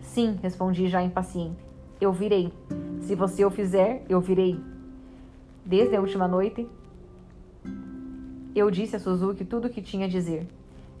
[0.00, 1.58] Sim, respondi já impaciente.
[2.00, 2.52] Eu virei.
[3.00, 4.60] Se você o fizer, eu virei.
[5.64, 6.68] Desde a última noite,
[8.54, 10.46] eu disse a Suzuki tudo o que tinha a dizer.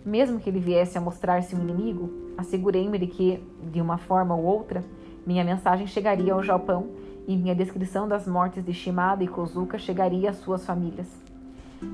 [0.04, 4.42] Mesmo que ele viesse a mostrar-se um inimigo, assegurei-me de que, de uma forma ou
[4.42, 4.84] outra,
[5.24, 6.88] minha mensagem chegaria ao Japão
[7.26, 11.27] e minha descrição das mortes de Shimada e Kozuka chegaria às suas famílias.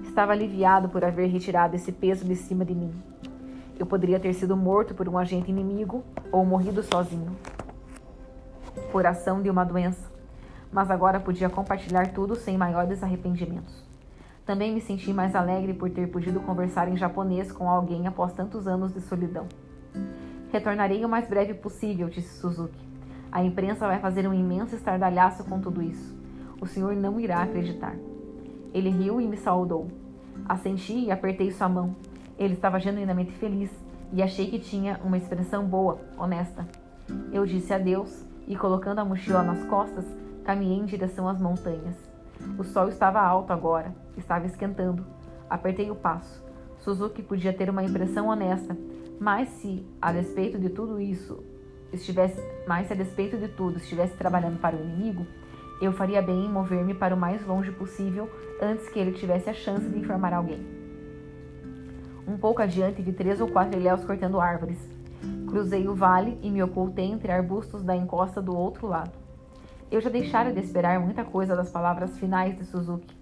[0.04, 2.94] Estava aliviado por haver retirado esse peso de cima de mim.
[3.78, 7.36] Eu poderia ter sido morto por um agente inimigo ou morrido sozinho,
[8.90, 10.10] por ação de uma doença,
[10.72, 13.84] mas agora podia compartilhar tudo sem maiores arrependimentos.
[14.46, 18.66] Também me senti mais alegre por ter podido conversar em japonês com alguém após tantos
[18.66, 19.46] anos de solidão.
[20.52, 22.78] Retornarei o mais breve possível, disse Suzuki.
[23.32, 26.14] A imprensa vai fazer um imenso estardalhaço com tudo isso.
[26.60, 27.96] O senhor não irá acreditar.
[28.74, 29.86] Ele riu e me saudou.
[30.46, 31.94] Assenti e apertei sua mão.
[32.36, 33.70] Ele estava genuinamente feliz
[34.12, 36.66] e achei que tinha uma expressão boa, honesta.
[37.32, 40.04] Eu disse adeus e, colocando a mochila nas costas,
[40.44, 41.96] caminhei em direção às montanhas.
[42.58, 45.06] O sol estava alto agora, estava esquentando.
[45.48, 46.42] Apertei o passo.
[46.80, 48.76] Suzuki podia ter uma impressão honesta,
[49.20, 51.42] mas se a despeito de tudo isso
[51.92, 55.26] estivesse, mas se a despeito de tudo estivesse trabalhando para o inimigo,
[55.80, 59.54] eu faria bem em mover-me para o mais longe possível antes que ele tivesse a
[59.54, 60.64] chance de informar alguém.
[62.26, 64.78] Um pouco adiante vi três ou quatro ilhéus cortando árvores.
[65.46, 69.12] Cruzei o vale e me ocultei entre arbustos da encosta do outro lado.
[69.90, 73.14] Eu já deixara de esperar muita coisa das palavras finais de Suzuki.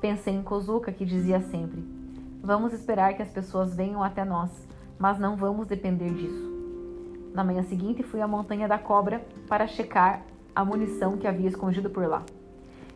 [0.00, 1.82] Pensei em Kozuka, que dizia sempre:
[2.42, 4.50] Vamos esperar que as pessoas venham até nós,
[4.98, 6.48] mas não vamos depender disso.
[7.34, 10.22] Na manhã seguinte, fui à Montanha da Cobra para checar
[10.54, 12.22] a munição que havia escondido por lá.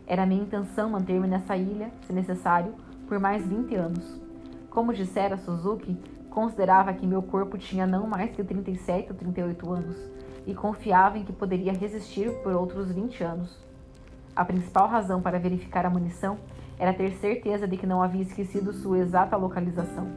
[0.07, 2.75] Era minha intenção manter-me nessa ilha, se necessário,
[3.07, 4.21] por mais 20 anos.
[4.71, 5.97] Como dissera Suzuki,
[6.31, 9.97] considerava que meu corpo tinha não mais que 37 ou 38 anos
[10.47, 13.59] e confiava em que poderia resistir por outros 20 anos.
[14.35, 16.39] A principal razão para verificar a munição
[16.79, 20.09] era ter certeza de que não havia esquecido sua exata localização.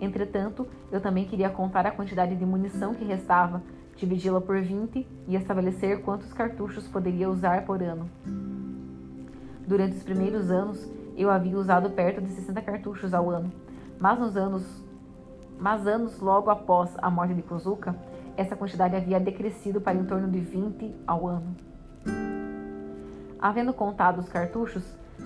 [0.00, 3.62] Entretanto, eu também queria contar a quantidade de munição que restava,
[4.00, 8.08] dividi-la por 20 e estabelecer quantos cartuchos poderia usar por ano.
[9.66, 13.52] Durante os primeiros anos, eu havia usado perto de 60 cartuchos ao ano,
[13.98, 14.64] mas nos anos
[15.58, 17.94] mas anos logo após a morte de Kozuka,
[18.34, 21.54] essa quantidade havia decrescido para em torno de 20 ao ano.
[23.38, 24.82] Havendo contado os cartuchos,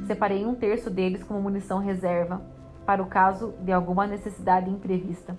[0.09, 2.43] separei um terço deles como munição reserva,
[2.85, 5.37] para o caso de alguma necessidade imprevista.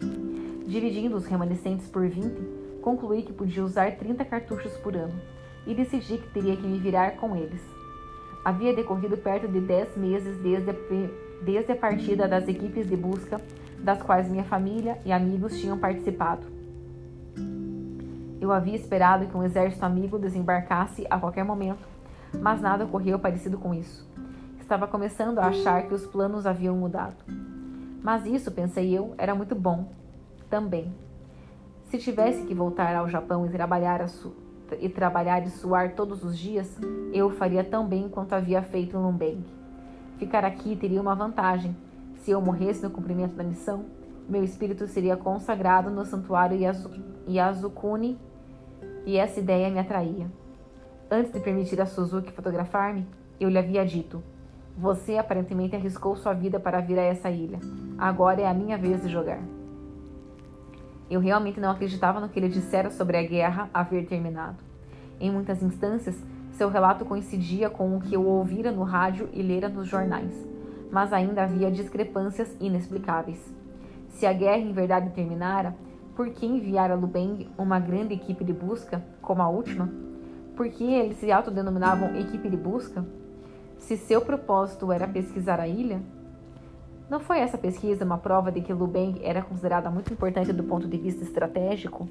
[0.65, 5.19] Dividindo os remanescentes por 20, concluí que podia usar 30 cartuchos por ano
[5.65, 7.59] e decidi que teria que me virar com eles.
[8.45, 10.75] Havia decorrido perto de 10 meses desde a,
[11.43, 13.41] desde a partida das equipes de busca,
[13.79, 16.45] das quais minha família e amigos tinham participado.
[18.39, 21.87] Eu havia esperado que um exército amigo desembarcasse a qualquer momento,
[22.39, 24.07] mas nada ocorreu parecido com isso.
[24.61, 27.15] Estava começando a achar que os planos haviam mudado.
[28.03, 29.89] Mas isso, pensei eu, era muito bom.
[30.51, 30.93] Também.
[31.85, 34.05] Se tivesse que voltar ao Japão e trabalhar,
[34.79, 36.77] e, trabalhar e suar todos os dias,
[37.13, 39.45] eu faria tão bem quanto havia feito em Lumbeng.
[40.17, 41.75] Ficar aqui teria uma vantagem.
[42.17, 43.85] Se eu morresse no cumprimento da missão,
[44.27, 46.57] meu espírito seria consagrado no santuário
[47.27, 48.17] Yasukuni
[49.05, 50.27] e essa ideia me atraía.
[51.09, 53.07] Antes de permitir a Suzuki fotografar-me,
[53.39, 54.23] eu lhe havia dito:
[54.75, 57.59] Você aparentemente arriscou sua vida para vir a essa ilha.
[57.95, 59.39] Agora é a minha vez de jogar.
[61.09, 64.57] Eu realmente não acreditava no que ele dissera sobre a guerra haver terminado.
[65.19, 66.15] Em muitas instâncias,
[66.51, 70.33] seu relato coincidia com o que eu ouvira no rádio e lera nos jornais,
[70.91, 73.53] mas ainda havia discrepâncias inexplicáveis.
[74.09, 75.75] Se a guerra em verdade terminara,
[76.15, 79.89] por que enviar a Lubeng uma grande equipe de busca, como a última?
[80.55, 83.05] Por que eles se autodenominavam equipe de busca?
[83.77, 86.01] Se seu propósito era pesquisar a ilha?
[87.09, 90.87] Não foi essa pesquisa uma prova de que Lubeng era considerada muito importante do ponto
[90.87, 92.09] de vista estratégico?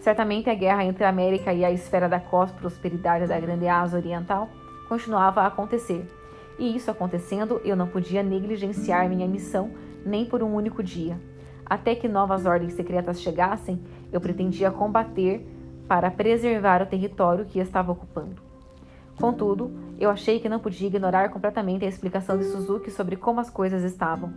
[0.00, 4.48] Certamente a guerra entre a América e a esfera da cós-prosperidade da Grande Ásia Oriental
[4.88, 6.06] continuava a acontecer,
[6.58, 9.70] E isso acontecendo, eu não podia negligenciar minha missão
[10.04, 11.16] nem por um único dia.
[11.64, 13.80] Até que novas ordens secretas chegassem,
[14.10, 15.46] eu pretendia combater
[15.86, 18.47] para preservar o território que estava ocupando.
[19.20, 23.50] Contudo, eu achei que não podia ignorar completamente a explicação de Suzuki sobre como as
[23.50, 24.32] coisas estavam.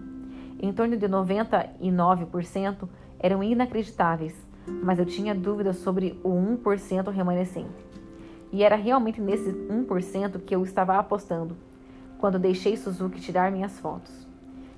[0.59, 4.35] Em torno de 99% eram inacreditáveis,
[4.81, 7.85] mas eu tinha dúvidas sobre o 1% remanescente.
[8.51, 11.55] E era realmente nesse 1% que eu estava apostando,
[12.17, 14.27] quando deixei Suzuki tirar minhas fotos.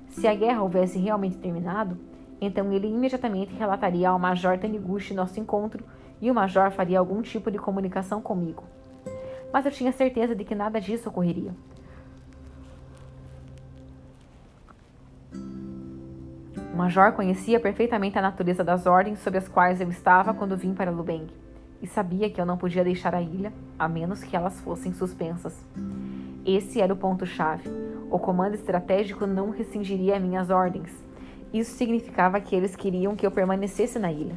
[0.08, 1.96] Se a guerra houvesse realmente terminado,
[2.42, 5.82] então ele imediatamente relataria ao Major Taniguchi nosso encontro
[6.20, 8.64] e o Major faria algum tipo de comunicação comigo
[9.54, 11.52] mas eu tinha certeza de que nada disso ocorreria.
[16.72, 20.74] O major conhecia perfeitamente a natureza das ordens sob as quais eu estava quando vim
[20.74, 21.28] para Lubeng,
[21.80, 25.56] e sabia que eu não podia deixar a ilha a menos que elas fossem suspensas.
[26.44, 27.70] Esse era o ponto-chave.
[28.10, 30.90] O comando estratégico não rescindiria minhas ordens.
[31.52, 34.34] Isso significava que eles queriam que eu permanecesse na ilha.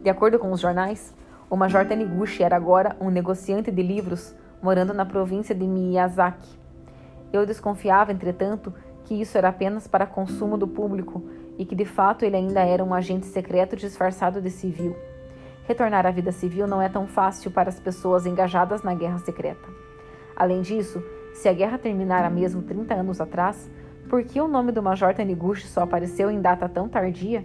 [0.00, 1.12] De acordo com os jornais,
[1.48, 6.58] o Major Taniguchi era agora um negociante de livros morando na província de Miyazaki.
[7.32, 8.74] Eu desconfiava, entretanto,
[9.04, 11.22] que isso era apenas para consumo do público
[11.56, 14.96] e que de fato ele ainda era um agente secreto disfarçado de civil.
[15.68, 19.68] Retornar à vida civil não é tão fácil para as pessoas engajadas na guerra secreta.
[20.34, 23.70] Além disso, se a guerra terminara mesmo 30 anos atrás,
[24.08, 27.44] por que o nome do Major Taniguchi só apareceu em data tão tardia?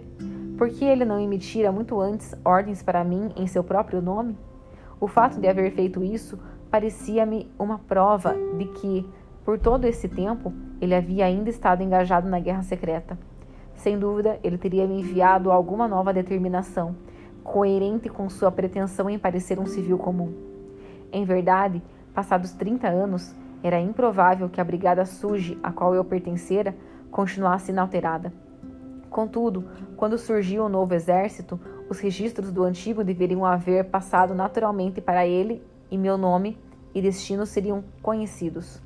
[0.62, 4.38] Por que ele não emitira muito antes ordens para mim em seu próprio nome?
[5.00, 6.38] O fato de haver feito isso
[6.70, 9.04] parecia-me uma prova de que,
[9.44, 13.18] por todo esse tempo, ele havia ainda estado engajado na guerra secreta.
[13.74, 16.94] Sem dúvida, ele teria me enviado alguma nova determinação,
[17.42, 20.32] coerente com sua pretensão em parecer um civil comum.
[21.12, 21.82] Em verdade,
[22.14, 23.34] passados 30 anos,
[23.64, 26.72] era improvável que a brigada Suji, a qual eu pertencera,
[27.10, 28.32] continuasse inalterada.
[29.12, 35.26] Contudo, quando surgiu o novo exército, os registros do antigo deveriam haver passado naturalmente para
[35.26, 36.58] ele e meu nome
[36.94, 38.80] e destino seriam conhecidos.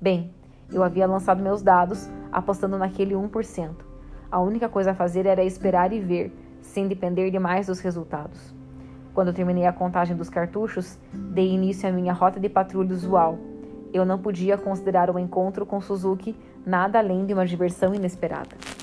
[0.00, 0.32] Bem,
[0.72, 3.76] eu havia lançado meus dados, apostando naquele 1%.
[4.28, 8.52] A única coisa a fazer era esperar e ver, sem depender demais dos resultados.
[9.14, 13.38] Quando terminei a contagem dos cartuchos, dei início à minha rota de patrulha usual.
[13.92, 16.34] Eu não podia considerar o encontro com Suzuki
[16.66, 18.77] nada além de uma diversão inesperada.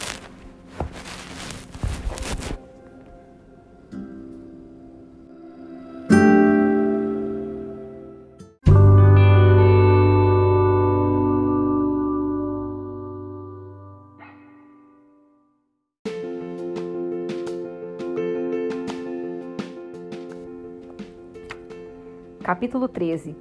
[22.55, 23.35] Capítulo 13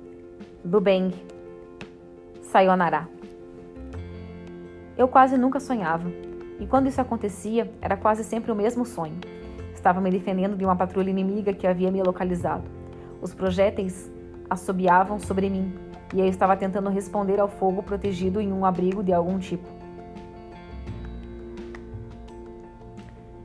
[0.64, 1.14] Lubeng
[2.42, 3.08] Sayonara
[4.98, 6.10] Eu quase nunca sonhava,
[6.58, 9.20] e quando isso acontecia, era quase sempre o mesmo sonho.
[9.72, 12.64] Estava me defendendo de uma patrulha inimiga que havia me localizado.
[13.22, 14.10] Os projéteis
[14.50, 15.72] assobiavam sobre mim,
[16.12, 19.68] e eu estava tentando responder ao fogo protegido em um abrigo de algum tipo.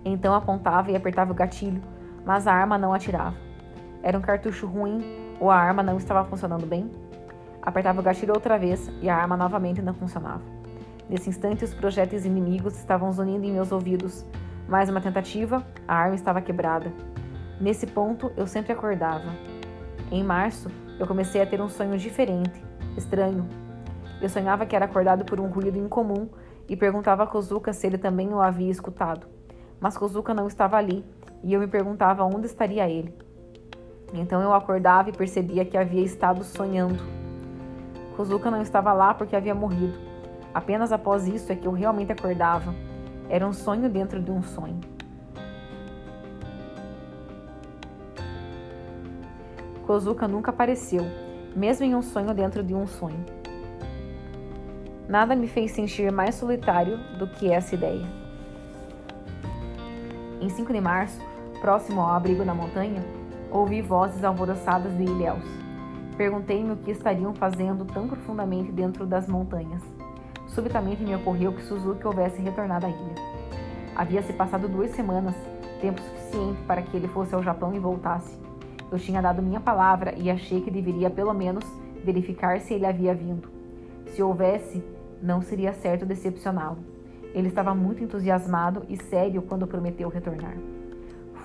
[0.04, 1.80] Então apontava e apertava o gatilho,
[2.26, 3.38] mas a arma não atirava.
[4.02, 6.90] Era um cartucho ruim ou a arma não estava funcionando bem?
[7.62, 10.42] Apertava o gatilho outra vez e a arma novamente não funcionava.
[11.10, 14.26] Nesse instante, os projéteis inimigos estavam zunindo em meus ouvidos.
[14.68, 16.92] Mais uma tentativa, a arma estava quebrada.
[17.60, 19.30] Nesse ponto, eu sempre acordava.
[20.12, 20.70] Em março,
[21.00, 22.64] eu comecei a ter um sonho diferente,
[22.96, 23.48] estranho.
[24.22, 26.30] Eu sonhava que era acordado por um ruído incomum
[26.68, 29.28] e perguntava a Kozuka se ele também o havia escutado.
[29.80, 31.04] Mas Kozuka não estava ali
[31.44, 33.14] e eu me perguntava onde estaria ele.
[34.14, 37.04] Então eu acordava e percebia que havia estado sonhando.
[38.16, 39.98] Kozuka não estava lá porque havia morrido.
[40.54, 42.74] Apenas após isso é que eu realmente acordava.
[43.30, 44.80] Era um sonho dentro de um sonho.
[49.86, 51.04] Kozuka nunca apareceu,
[51.56, 53.26] mesmo em um sonho dentro de um sonho.
[55.08, 58.06] Nada me fez sentir mais solitário do que essa ideia.
[60.40, 61.20] Em 5 de março,
[61.60, 63.04] próximo ao abrigo na montanha,
[63.52, 65.44] Ouvi vozes alvoroçadas de ilhéus.
[66.16, 69.82] Perguntei-me o que estariam fazendo tão profundamente dentro das montanhas.
[70.50, 73.16] Subitamente me ocorreu que Suzuki houvesse retornado à ilha.
[73.96, 75.34] Havia se passado duas semanas,
[75.82, 78.38] tempo suficiente para que ele fosse ao Japão e voltasse.
[78.92, 81.66] Eu tinha dado minha palavra e achei que deveria pelo menos
[82.06, 83.50] verificar se ele havia vindo.
[84.14, 84.84] Se houvesse,
[85.24, 86.78] não seria certo decepcioná-lo.
[87.34, 90.56] Ele estava muito entusiasmado e sério quando prometeu retornar.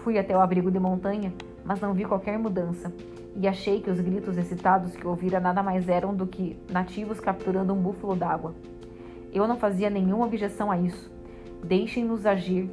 [0.05, 1.32] Fui até o abrigo de montanha,
[1.64, 2.93] mas não vi qualquer mudança,
[3.35, 7.72] e achei que os gritos excitados que ouvira nada mais eram do que nativos capturando
[7.72, 8.55] um búfalo d'água.
[9.32, 11.10] Eu não fazia nenhuma objeção a isso.
[11.62, 12.68] Deixem-nos agir.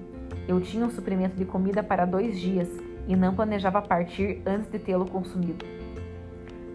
[0.45, 2.67] Eu tinha um suprimento de comida para dois dias
[3.07, 5.65] e não planejava partir antes de tê-lo consumido.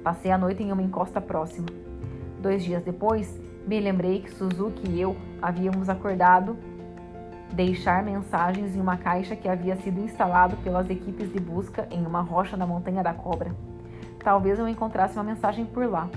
[0.02, 1.66] Passei a noite em uma encosta próxima.
[2.40, 6.56] Dois dias depois, me lembrei que Suzuki e eu havíamos acordado
[7.52, 12.20] deixar mensagens em uma caixa que havia sido instalado pelas equipes de busca em uma
[12.20, 13.54] rocha na Montanha da Cobra.
[14.22, 16.08] Talvez eu encontrasse uma mensagem por lá.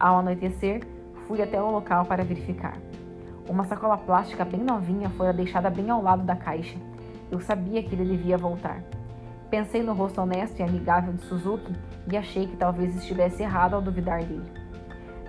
[0.00, 0.82] Ao anoitecer,
[1.26, 2.76] fui até o local para verificar.
[3.48, 6.78] Uma sacola plástica bem novinha fora deixada bem ao lado da caixa.
[7.30, 8.82] Eu sabia que ele devia voltar.
[9.50, 11.74] Pensei no rosto honesto e amigável de Suzuki
[12.10, 14.50] e achei que talvez estivesse errado ao duvidar dele.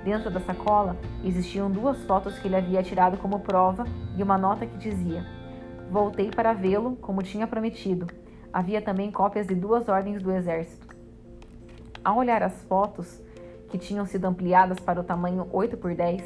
[0.03, 3.85] Dentro da sacola existiam duas fotos que ele havia tirado como prova
[4.17, 5.25] e uma nota que dizia:
[5.93, 8.07] Voltei para vê-lo, como tinha prometido.
[8.51, 10.87] Havia também cópias de duas ordens do exército.
[12.03, 13.21] Ao olhar as fotos,
[13.69, 16.23] que tinham sido ampliadas para o tamanho 8 por 10,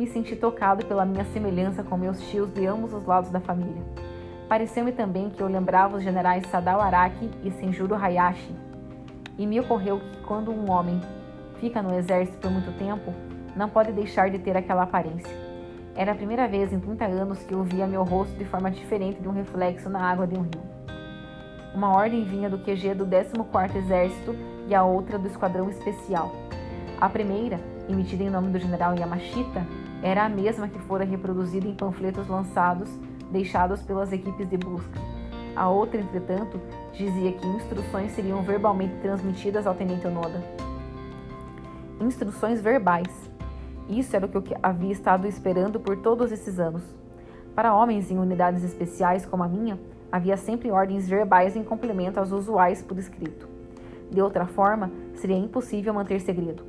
[0.00, 3.84] me senti tocado pela minha semelhança com meus tios de ambos os lados da família.
[4.48, 8.52] Pareceu-me também que eu lembrava os generais Sadao Araki e Senjuro Hayashi,
[9.38, 11.00] e me ocorreu que quando um homem
[11.60, 13.14] fica no exército por muito tempo,
[13.54, 15.43] não pode deixar de ter aquela aparência.
[15.96, 19.20] Era a primeira vez em 30 anos que eu via meu rosto de forma diferente
[19.20, 20.62] de um reflexo na água de um rio.
[21.74, 24.34] Uma ordem vinha do QG do 14º Exército
[24.68, 26.32] e a outra do Esquadrão Especial.
[27.00, 29.66] A primeira, emitida em nome do general Yamashita,
[30.02, 32.90] era a mesma que fora reproduzida em panfletos lançados,
[33.30, 35.00] deixados pelas equipes de busca.
[35.54, 36.60] A outra, entretanto,
[36.92, 40.42] dizia que instruções seriam verbalmente transmitidas ao tenente Onoda
[42.00, 43.33] instruções verbais.
[43.88, 46.82] Isso era o que eu havia estado esperando por todos esses anos.
[47.54, 49.78] Para homens em unidades especiais como a minha,
[50.10, 53.48] havia sempre ordens verbais em complemento às usuais por escrito.
[54.10, 56.64] De outra forma, seria impossível manter segredo.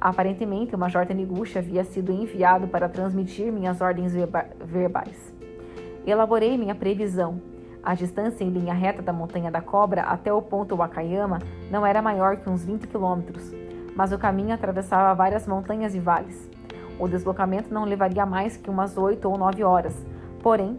[0.00, 5.34] Aparentemente, o Major Taniguchi havia sido enviado para transmitir minhas ordens verba verbais.
[6.06, 7.40] Elaborei minha previsão.
[7.82, 11.38] A distância em linha reta da Montanha da Cobra até o ponto Wakayama
[11.70, 13.52] não era maior que uns 20 quilômetros,
[13.94, 16.48] mas o caminho atravessava várias montanhas e vales.
[16.98, 19.94] O deslocamento não levaria mais que umas oito ou nove horas,
[20.42, 20.78] porém,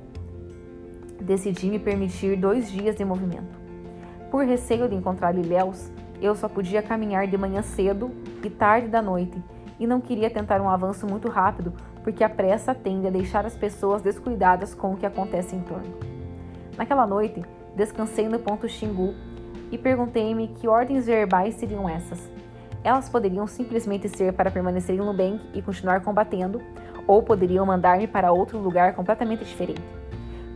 [1.20, 3.60] decidi me permitir dois dias de movimento.
[4.30, 8.12] Por receio de encontrar ilhéus, eu só podia caminhar de manhã cedo
[8.44, 9.42] e tarde da noite,
[9.80, 11.74] e não queria tentar um avanço muito rápido,
[12.04, 15.98] porque a pressa tende a deixar as pessoas descuidadas com o que acontece em torno.
[16.78, 17.44] Naquela noite,
[17.76, 19.14] descansei no ponto Xingu
[19.72, 22.31] e perguntei-me que ordens verbais seriam essas.
[22.84, 26.62] Elas poderiam simplesmente ser para permanecer em Lubeng e continuar combatendo,
[27.06, 29.82] ou poderiam mandar-me para outro lugar completamente diferente.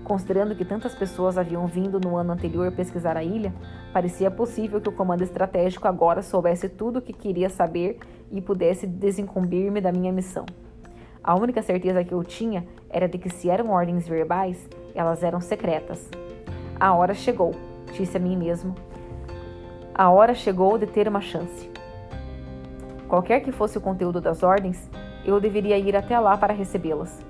[0.04, 3.52] Considerando que tantas pessoas haviam vindo no ano anterior pesquisar a ilha,
[3.92, 7.98] parecia possível que o comando estratégico agora soubesse tudo o que queria saber
[8.32, 10.46] e pudesse desincumbir-me da minha missão.
[11.24, 15.42] A única certeza que eu tinha era de que, se eram ordens verbais, elas eram
[15.42, 16.08] secretas.
[16.80, 17.56] A hora chegou,
[17.92, 18.76] disse a mim mesmo.
[19.94, 21.75] A hora chegou de ter uma chance.
[23.08, 24.90] Qualquer que fosse o conteúdo das ordens,
[25.24, 27.24] eu deveria ir até lá para recebê-las.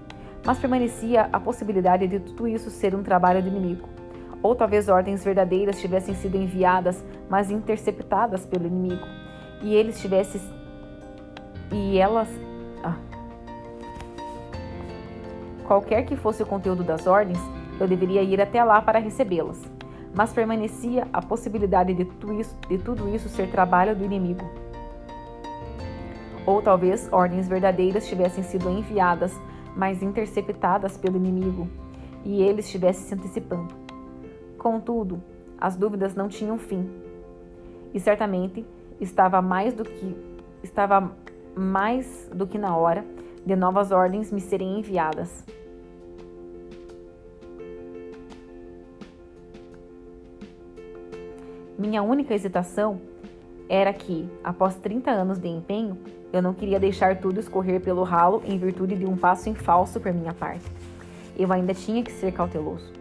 [0.46, 3.90] Mas permanecia a possibilidade de tudo isso ser um trabalho do inimigo.
[4.42, 9.06] Ou talvez ordens verdadeiras tivessem sido enviadas, mas interceptadas pelo inimigo.
[9.62, 10.40] E eles tivessem.
[11.72, 12.30] E elas.
[12.84, 12.96] Ah.
[15.66, 17.40] Qualquer que fosse o conteúdo das ordens,
[17.80, 19.60] eu deveria ir até lá para recebê-las.
[20.14, 24.46] Mas permanecia a possibilidade de tudo isso, de tudo isso ser trabalho do inimigo
[26.46, 29.34] ou talvez ordens verdadeiras tivessem sido enviadas,
[29.76, 31.68] mas interceptadas pelo inimigo,
[32.24, 33.74] e ele estivesse se antecipando.
[34.58, 35.22] Contudo,
[35.60, 36.90] as dúvidas não tinham fim.
[37.94, 38.66] E certamente
[39.00, 40.16] estava mais do que
[40.64, 41.12] estava
[41.56, 43.06] mais do que na hora
[43.46, 45.46] de novas ordens me serem enviadas.
[51.78, 53.00] Minha única hesitação
[53.70, 55.98] era que, após 30 anos de empenho,
[56.36, 60.02] eu não queria deixar tudo escorrer pelo ralo em virtude de um passo em falso
[60.02, 60.66] por minha parte.
[61.38, 62.92] Eu ainda tinha que ser cauteloso.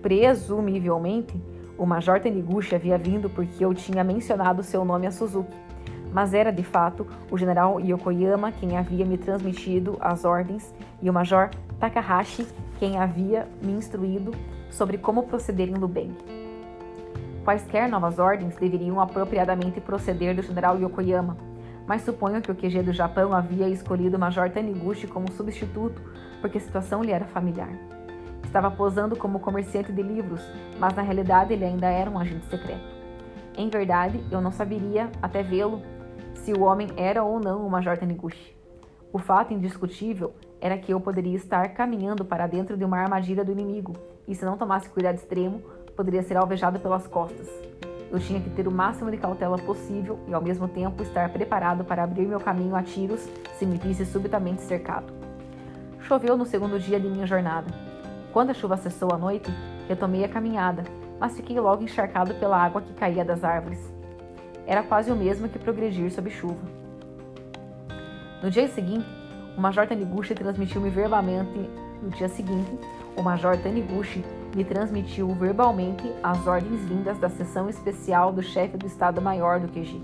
[0.00, 1.34] Presumivelmente,
[1.76, 5.56] o Major Taniguchi havia vindo porque eu tinha mencionado seu nome a Suzuki,
[6.12, 11.12] mas era de fato o general Yokoyama quem havia me transmitido as ordens e o
[11.12, 11.50] Major
[11.80, 12.46] Takahashi
[12.78, 14.30] quem havia me instruído
[14.70, 16.14] sobre como proceder em Lubeng.
[17.44, 21.36] Quaisquer novas ordens deveriam apropriadamente proceder do general Yokoyama,
[21.86, 26.00] mas suponho que o QG do Japão havia escolhido o Major Taniguchi como substituto
[26.40, 27.68] porque a situação lhe era familiar.
[28.42, 30.40] Estava posando como comerciante de livros,
[30.78, 32.94] mas na realidade ele ainda era um agente secreto.
[33.56, 35.82] Em verdade, eu não saberia, até vê-lo,
[36.34, 38.56] se o homem era ou não o Major Taniguchi.
[39.12, 43.52] O fato indiscutível era que eu poderia estar caminhando para dentro de uma armadilha do
[43.52, 43.92] inimigo,
[44.26, 45.62] e se não tomasse cuidado extremo,
[45.96, 47.48] poderia ser alvejado pelas costas.
[48.10, 51.84] Eu tinha que ter o máximo de cautela possível e, ao mesmo tempo, estar preparado
[51.84, 55.12] para abrir meu caminho a tiros se me visse subitamente cercado.
[56.00, 57.72] Choveu no segundo dia de minha jornada.
[58.32, 59.50] Quando a chuva cessou à noite,
[59.88, 60.84] retomei a caminhada,
[61.18, 63.80] mas fiquei logo encharcado pela água que caía das árvores.
[64.66, 66.60] Era quase o mesmo que progredir sob chuva.
[68.42, 69.06] No dia seguinte,
[69.56, 71.70] o Major Taniguchi transmitiu-me verbalmente.
[72.02, 72.78] No dia seguinte,
[73.16, 74.24] o Major Taniguchi
[74.54, 80.00] me transmitiu verbalmente as ordens vindas da sessão especial do chefe do Estado-Maior do QG.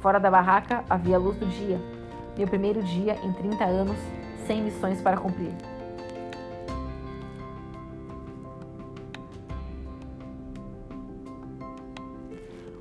[0.00, 1.80] Fora da barraca havia a luz do dia.
[2.36, 3.96] Meu primeiro dia em 30 anos,
[4.46, 5.52] sem missões para cumprir.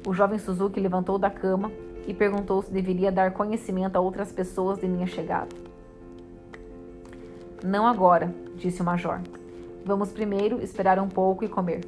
[0.05, 1.71] O jovem Suzuki levantou da cama
[2.07, 5.55] e perguntou se deveria dar conhecimento a outras pessoas de minha chegada.
[7.63, 9.21] Não agora, disse o major.
[9.83, 11.81] Vamos primeiro esperar um pouco e comer.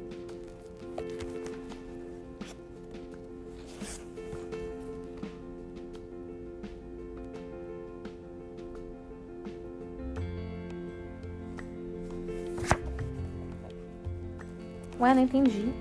[15.00, 15.72] Ué, não entendi.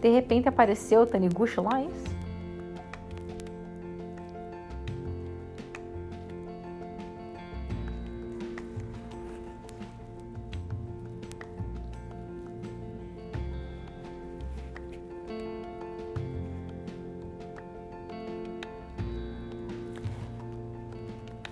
[0.00, 2.03] De repente apareceu o Taniguchi lá, é?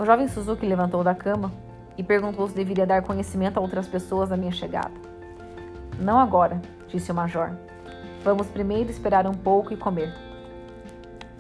[0.03, 1.53] O jovem Suzuki levantou da cama
[1.97, 4.91] e perguntou se deveria dar conhecimento a outras pessoas da minha chegada.
[6.01, 7.53] Não agora, disse o major.
[8.24, 10.12] Vamos primeiro esperar um pouco e comer.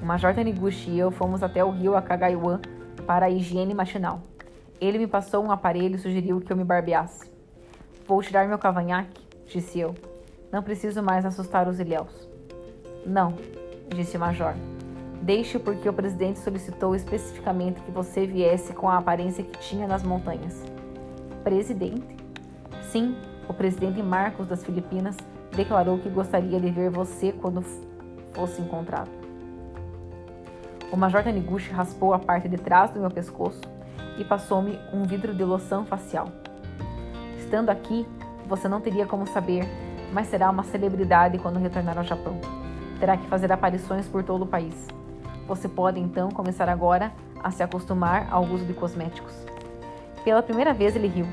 [0.00, 2.60] O Major Taniguchi e eu fomos até o rio Akagaiwan
[3.04, 4.22] para a higiene matinal.
[4.80, 7.32] Ele me passou um aparelho e sugeriu que eu me barbeasse.
[8.06, 9.92] Vou tirar meu cavanhaque, disse eu.
[10.52, 12.28] Não preciso mais assustar os ilhéus.
[13.04, 13.34] Não,
[13.88, 14.54] disse o Major.
[15.22, 20.02] Deixe porque o presidente solicitou especificamente que você viesse com a aparência que tinha nas
[20.02, 20.64] montanhas.
[21.44, 22.16] Presidente?
[22.90, 23.14] Sim,
[23.48, 25.16] o presidente Marcos das Filipinas
[25.54, 27.62] declarou que gostaria de ver você quando
[28.32, 29.10] fosse encontrado.
[30.90, 33.60] O Major Taniguchi raspou a parte de trás do meu pescoço
[34.18, 36.26] e passou-me um vidro de loção facial.
[37.38, 38.04] Estando aqui,
[38.48, 39.68] você não teria como saber,
[40.12, 42.40] mas será uma celebridade quando retornar ao Japão.
[42.98, 44.74] Terá que fazer aparições por todo o país.
[45.52, 47.12] Você pode então começar agora
[47.44, 49.34] a se acostumar ao uso de cosméticos.
[50.24, 51.26] Pela primeira vez ele riu.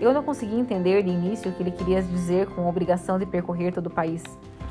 [0.00, 3.24] Eu não consegui entender de início o que ele queria dizer com a obrigação de
[3.24, 4.24] percorrer todo o país,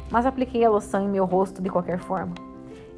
[0.09, 2.33] mas apliquei a loção em meu rosto de qualquer forma.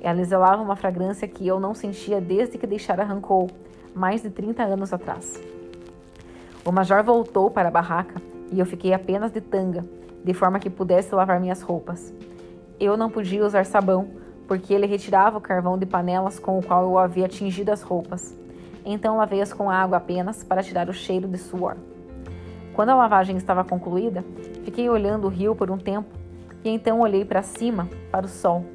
[0.01, 3.51] Ela exalava uma fragrância que eu não sentia desde que deixara Rancou,
[3.93, 5.39] mais de 30 anos atrás.
[6.65, 8.19] O major voltou para a barraca
[8.51, 9.85] e eu fiquei apenas de tanga,
[10.25, 12.11] de forma que pudesse lavar minhas roupas.
[12.79, 16.83] Eu não podia usar sabão, porque ele retirava o carvão de panelas com o qual
[16.83, 18.35] eu havia tingido as roupas.
[18.85, 21.77] Então lavei-as com água apenas para tirar o cheiro de suor.
[22.73, 24.23] Quando a lavagem estava concluída,
[24.63, 26.09] fiquei olhando o rio por um tempo
[26.63, 28.65] e então olhei para cima, para o sol.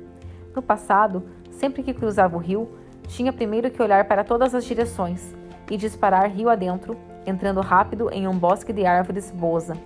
[0.55, 2.69] No passado, sempre que cruzava o rio,
[3.09, 5.35] tinha primeiro que olhar para todas as direções
[5.71, 6.97] e disparar rio adentro,
[7.27, 9.77] entrando rápido em um bosque de árvores boza.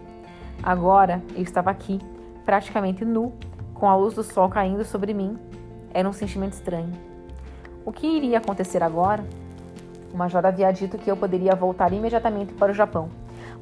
[0.63, 1.99] Agora eu estava aqui,
[2.45, 3.33] praticamente nu,
[3.75, 5.37] com a luz do sol caindo sobre mim.
[5.93, 6.93] Era um sentimento estranho.
[7.85, 9.25] O que iria acontecer agora?
[10.13, 13.11] O major havia dito que eu poderia voltar imediatamente para o Japão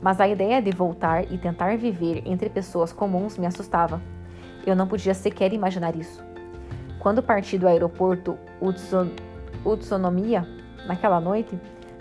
[0.02, 4.01] mas a ideia de voltar e tentar viver entre pessoas comuns me assustava.
[4.66, 6.23] Eu não podia sequer imaginar isso.
[6.98, 9.11] Quando parti do aeroporto Utsun,
[9.65, 10.47] Utsunomiya,
[10.86, 11.59] naquela noite,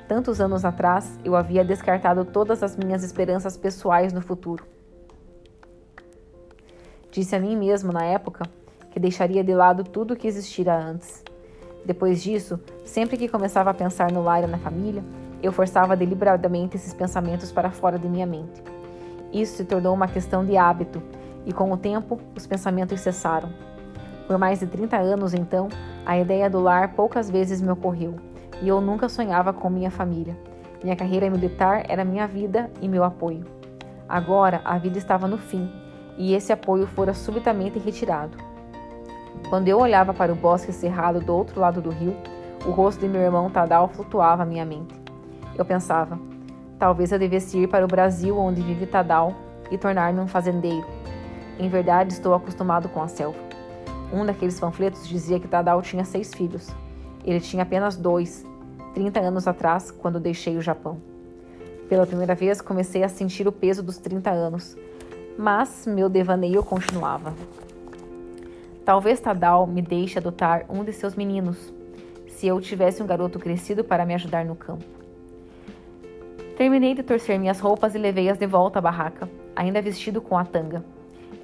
[0.08, 4.66] tantos anos atrás, eu havia descartado todas as minhas esperanças pessoais no futuro.
[7.12, 8.46] Disse a mim mesmo na época
[8.92, 11.24] que deixaria de lado tudo o que existira antes.
[11.86, 15.04] Depois disso, sempre que começava a pensar no lar e na família,
[15.42, 18.62] eu forçava deliberadamente esses pensamentos para fora de minha mente.
[19.32, 21.02] Isso se tornou uma questão de hábito,
[21.46, 23.50] e com o tempo os pensamentos cessaram.
[24.28, 25.70] Por mais de 30 anos, então,
[26.06, 28.16] a ideia do lar poucas vezes me ocorreu,
[28.62, 30.38] e eu nunca sonhava com minha família.
[30.84, 33.46] Minha carreira militar era minha vida e meu apoio.
[34.08, 35.70] Agora a vida estava no fim,
[36.18, 38.49] e esse apoio fora subitamente retirado.
[39.48, 42.16] Quando eu olhava para o bosque cerrado do outro lado do rio,
[42.66, 44.94] o rosto de meu irmão Tadal flutuava à minha mente.
[45.58, 46.20] Eu pensava:
[46.78, 49.34] Talvez eu devesse ir para o Brasil, onde vive Tadal,
[49.72, 50.86] e tornar-me um fazendeiro.
[51.58, 53.38] Em verdade, estou acostumado com a selva.
[54.12, 56.70] Um daqueles panfletos dizia que Tadal tinha seis filhos.
[57.24, 58.46] Ele tinha apenas dois,
[58.94, 60.98] 30 anos atrás, quando deixei o Japão.
[61.88, 64.78] Pela primeira vez, comecei a sentir o peso dos 30 anos,
[65.38, 67.34] mas meu devaneio continuava.
[68.90, 71.72] Talvez Tadal me deixe adotar um de seus meninos,
[72.28, 74.84] se eu tivesse um garoto crescido para me ajudar no campo.
[76.58, 80.44] Terminei de torcer minhas roupas e levei-as de volta à barraca, ainda vestido com a
[80.44, 80.84] tanga.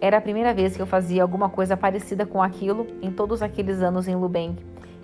[0.02, 3.80] Era a primeira vez que eu fazia alguma coisa parecida com aquilo em todos aqueles
[3.80, 4.58] anos em Lubeng,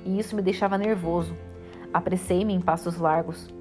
[0.03, 1.37] e isso me deixava nervoso.
[1.93, 3.53] Apressei-me em passos largos.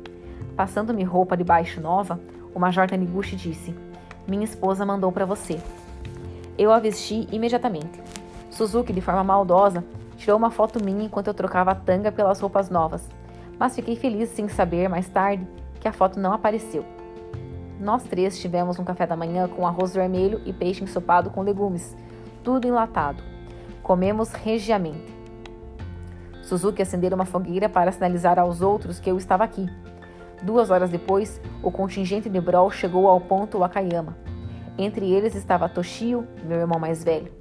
[0.56, 2.18] Passando-me roupa de baixo nova,
[2.54, 3.74] o Major Taniguchi disse:
[4.26, 5.60] Minha esposa mandou para você.
[6.56, 8.19] Eu a vesti imediatamente.
[8.50, 9.84] Suzuki, de forma maldosa,
[10.16, 13.08] tirou uma foto minha enquanto eu trocava a tanga pelas roupas novas,
[13.58, 15.46] mas fiquei feliz sem saber, mais tarde,
[15.80, 16.84] que a foto não apareceu.
[17.80, 21.96] Nós três tivemos um café da manhã com arroz vermelho e peixe ensopado com legumes,
[22.44, 23.22] tudo enlatado.
[23.82, 25.14] Comemos regiamente.
[26.42, 29.66] Suzuki acendeu uma fogueira para sinalizar aos outros que eu estava aqui.
[30.42, 34.16] Duas horas depois, o contingente de Brawl chegou ao ponto Wakayama.
[34.76, 37.39] Entre eles estava Toshio, meu irmão mais velho.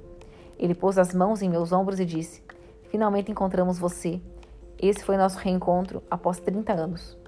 [0.60, 2.42] Ele pôs as mãos em meus ombros e disse:
[2.90, 4.20] Finalmente encontramos você.
[4.78, 7.18] Esse foi nosso reencontro após 30 anos.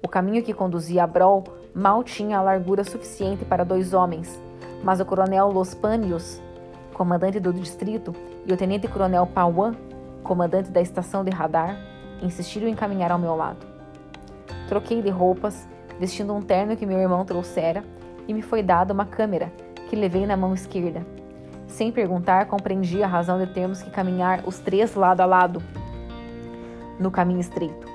[0.00, 1.42] O caminho que conduzia a Brol
[1.74, 4.40] mal tinha a largura suficiente para dois homens,
[4.84, 6.40] mas o coronel Los Panios,
[6.94, 8.14] comandante do distrito,
[8.46, 9.74] e o tenente-coronel Pauan,
[10.22, 11.76] comandante da estação de radar,
[12.22, 13.66] insistiram em caminhar ao meu lado.
[14.68, 15.66] Troquei de roupas,
[15.98, 17.82] vestindo um terno que meu irmão trouxera,
[18.28, 19.52] e me foi dada uma câmera
[19.88, 21.04] que levei na mão esquerda.
[21.66, 25.62] Sem perguntar, compreendi a razão de termos que caminhar os três lado a lado
[26.98, 27.86] no caminho estreito.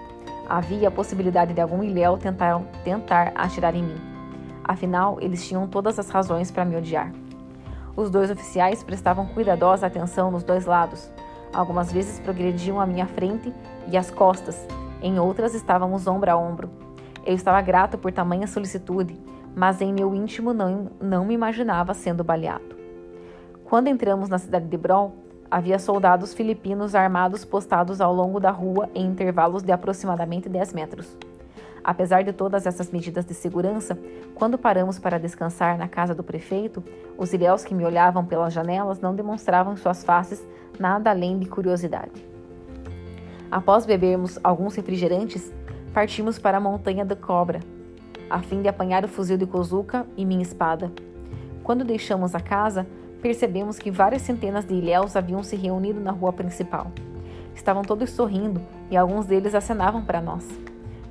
[0.48, 4.02] Havia a possibilidade de algum ilhéu tentar, tentar atirar em mim.
[4.64, 7.12] Afinal, eles tinham todas as razões para me odiar.
[7.96, 11.12] Os dois oficiais prestavam cuidadosa atenção nos dois lados.
[11.54, 13.54] Algumas vezes progrediam à minha frente
[13.88, 14.68] e às costas,
[15.02, 16.70] em outras estávamos ombro a ombro.
[17.26, 19.20] Eu estava grato por tamanha solicitude,
[19.56, 22.81] mas em meu íntimo não, não me imaginava sendo baleado.
[23.72, 25.16] Quando entramos na cidade de Brol,
[25.50, 31.16] havia soldados filipinos armados postados ao longo da rua em intervalos de aproximadamente 10 metros.
[31.82, 33.98] Apesar de todas essas medidas de segurança,
[34.36, 36.84] quando paramos para descansar na casa do prefeito,
[37.18, 40.46] os ilhéus que me olhavam pelas janelas não demonstravam em suas faces
[40.78, 42.28] nada além de curiosidade.
[43.50, 45.50] Após bebermos alguns refrigerantes,
[45.94, 47.62] partimos para a Montanha da Cobra,
[48.30, 50.92] a fim de apanhar o fuzil de Kozuka e minha espada.
[51.64, 52.86] Quando deixamos a casa,
[53.22, 56.92] percebemos que várias centenas de ilhéus haviam se reunido na rua principal.
[57.56, 60.48] Estavam todos sorrindo e alguns deles acenavam para nós.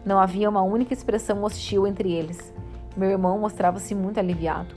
[0.04, 2.52] Não havia uma única expressão hostil entre eles.
[2.96, 4.74] Meu irmão mostrava-se muito aliviado.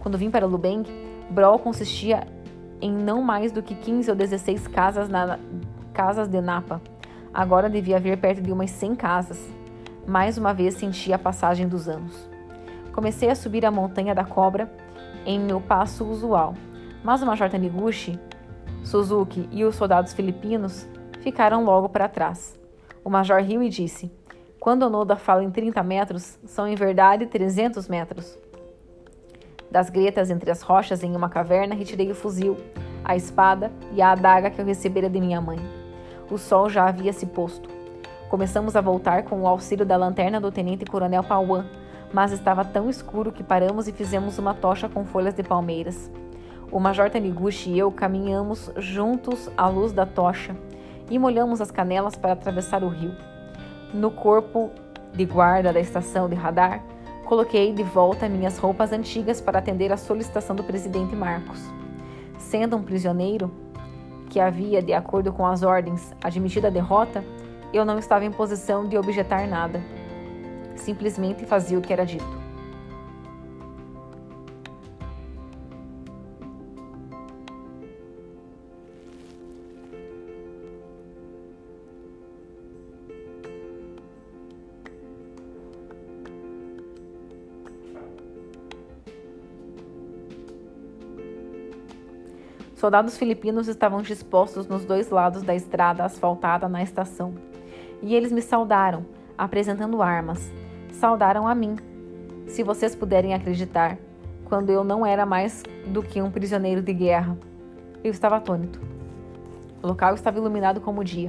[0.00, 0.84] Quando vim para Lubeng,
[1.30, 2.26] Brol consistia
[2.80, 5.38] em não mais do que 15 ou 16 casas, na,
[5.92, 6.80] casas de Napa.
[7.32, 9.38] Agora devia haver perto de umas 100 casas.
[10.06, 12.28] Mais uma vez senti a passagem dos anos.
[12.92, 14.70] Comecei a subir a montanha da cobra
[15.24, 16.54] em meu passo usual.
[17.02, 18.18] Mas o Major Taniguchi,
[18.84, 20.88] Suzuki e os soldados filipinos
[21.20, 22.58] ficaram logo para trás.
[23.04, 24.10] O Major riu e disse:
[24.58, 28.38] Quando Onoda fala em 30 metros, são em verdade 300 metros.
[29.70, 32.56] Das gretas entre as rochas em uma caverna, retirei o fuzil,
[33.04, 35.58] a espada e a adaga que eu recebera de minha mãe.
[36.30, 37.68] O sol já havia se posto.
[38.28, 41.66] Começamos a voltar com o auxílio da lanterna do tenente-coronel Pauan,
[42.12, 46.10] mas estava tão escuro que paramos e fizemos uma tocha com folhas de palmeiras.
[46.70, 50.56] O Major Taniguchi e eu caminhamos juntos à luz da tocha
[51.08, 53.14] e molhamos as canelas para atravessar o rio.
[53.92, 54.70] No corpo
[55.12, 56.82] de guarda da estação de radar,
[57.24, 61.60] coloquei de volta minhas roupas antigas para atender à solicitação do presidente Marcos.
[62.38, 63.50] Sendo um prisioneiro
[64.28, 67.24] que havia, de acordo com as ordens, admitido a derrota,
[67.72, 69.80] eu não estava em posição de objetar nada
[70.80, 72.50] simplesmente fazia o que era dito.
[92.80, 97.34] Soldados filipinos estavam dispostos nos dois lados da estrada asfaltada na estação,
[98.00, 99.04] e eles me saudaram,
[99.36, 100.50] apresentando armas,
[100.92, 101.76] saudaram a mim,
[102.46, 103.96] se vocês puderem acreditar,
[104.44, 107.38] quando eu não era mais do que um prisioneiro de guerra.
[108.02, 108.80] Eu estava atônito.
[109.80, 111.28] O local estava iluminado como o dia.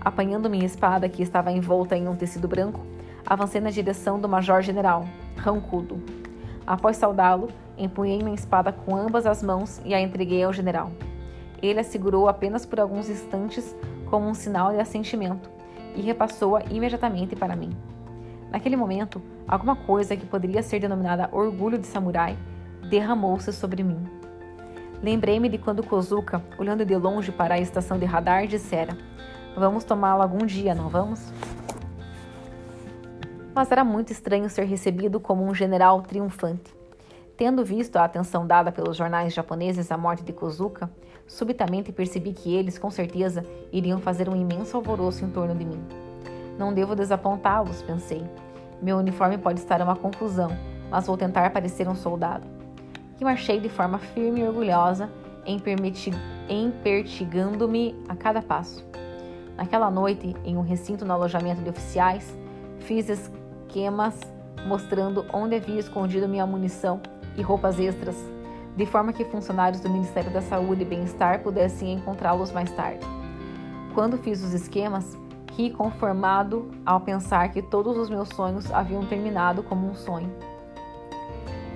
[0.00, 2.84] Apanhando minha espada, que estava envolta em um tecido branco,
[3.24, 5.04] avancei na direção do Major-General,
[5.36, 6.02] Rancudo.
[6.66, 7.48] Após saudá-lo,
[7.78, 10.90] empunhei minha espada com ambas as mãos e a entreguei ao general.
[11.62, 13.74] Ele a segurou apenas por alguns instantes
[14.06, 15.48] como um sinal de assentimento
[15.94, 17.70] e repassou-a imediatamente para mim.
[18.50, 22.36] Naquele momento, alguma coisa que poderia ser denominada orgulho de samurai
[22.88, 24.06] derramou-se sobre mim.
[25.02, 28.96] Lembrei-me de quando Kozuka, olhando de longe para a estação de radar, dissera:
[29.56, 31.32] Vamos tomá-la algum dia, não vamos?
[33.54, 36.74] Mas era muito estranho ser recebido como um general triunfante.
[37.36, 40.90] Tendo visto a atenção dada pelos jornais japoneses à morte de Kozuka,
[41.26, 46.07] subitamente percebi que eles, com certeza, iriam fazer um imenso alvoroço em torno de mim.
[46.58, 48.24] Não devo desapontá-los, pensei.
[48.82, 50.50] Meu uniforme pode estar uma confusão,
[50.90, 52.46] mas vou tentar parecer um soldado.
[53.20, 55.08] E marchei de forma firme e orgulhosa,
[56.48, 58.84] empertigando-me a cada passo.
[59.56, 62.36] Naquela noite, em um recinto no alojamento de oficiais,
[62.80, 64.20] fiz esquemas
[64.66, 67.00] mostrando onde havia escondido minha munição
[67.36, 68.16] e roupas extras,
[68.76, 73.04] de forma que funcionários do Ministério da Saúde e Bem-Estar pudessem encontrá-los mais tarde.
[73.94, 75.16] Quando fiz os esquemas,
[75.56, 80.30] ri conformado ao pensar que todos os meus sonhos haviam terminado como um sonho.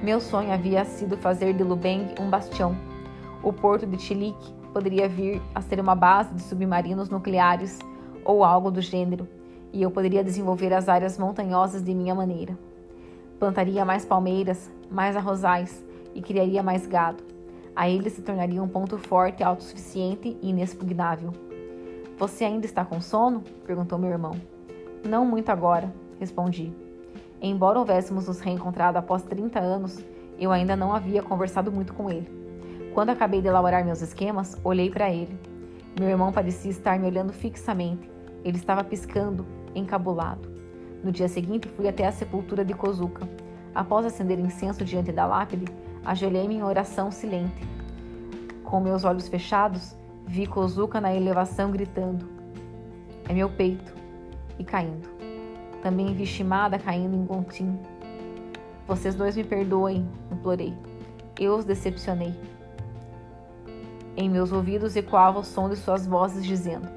[0.02, 2.76] Meu sonho havia sido fazer de Lubeng um bastião.
[3.42, 4.36] O porto de Chilik
[4.72, 7.78] poderia vir a ser uma base de submarinos nucleares
[8.24, 9.28] ou algo do gênero,
[9.72, 12.58] e eu poderia desenvolver as áreas montanhosas de minha maneira.
[13.38, 15.84] Plantaria mais palmeiras, mais arrozais
[16.14, 17.22] e criaria mais gado.
[17.74, 21.32] A ele se tornaria um ponto forte, autossuficiente e inexpugnável.
[22.22, 23.42] Você ainda está com sono?
[23.66, 24.40] perguntou meu irmão.
[25.04, 26.72] Não muito agora, respondi.
[27.40, 29.98] Embora houvéssemos nos reencontrado após 30 anos,
[30.38, 32.30] eu ainda não havia conversado muito com ele.
[32.94, 35.36] Quando acabei de elaborar meus esquemas, olhei para ele.
[35.98, 38.08] Meu irmão parecia estar me olhando fixamente.
[38.44, 39.44] Ele estava piscando,
[39.74, 40.48] encabulado.
[41.02, 43.28] No dia seguinte, fui até a sepultura de Kozuka.
[43.74, 45.64] Após acender incenso diante da lápide,
[46.04, 47.68] ajoelhei-me em oração silente.
[48.62, 49.96] Com meus olhos fechados,
[50.26, 52.28] vi Kozuka na elevação gritando:
[53.28, 54.02] É meu peito!
[54.58, 55.08] e caindo.
[55.82, 57.78] Também vi Shimada caindo em Gontin.
[58.86, 60.74] Vocês dois me perdoem, implorei.
[61.38, 62.34] Eu os decepcionei.
[64.16, 66.88] Em meus ouvidos ecoava o som de suas vozes dizendo: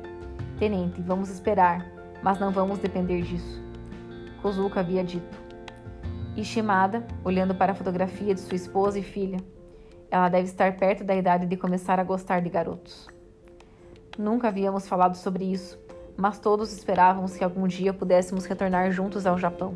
[0.59, 1.85] Tenente, vamos esperar,
[2.21, 3.63] mas não vamos depender disso.
[4.41, 5.43] Kozuka havia dito.
[6.35, 9.37] Ishimada, olhando para a fotografia de sua esposa e filha.
[10.11, 13.14] Ela deve estar perto da idade de começar a gostar de garotos.
[14.17, 15.77] Nunca havíamos falado sobre isso,
[16.15, 19.73] mas todos esperávamos que algum dia pudéssemos retornar juntos ao Japão.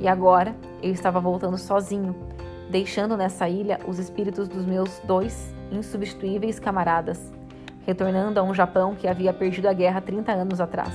[0.00, 2.16] E agora eu estava voltando sozinho,
[2.70, 7.20] deixando nessa ilha os espíritos dos meus dois insubstituíveis camaradas,
[7.86, 10.94] retornando a um Japão que havia perdido a guerra 30 anos atrás.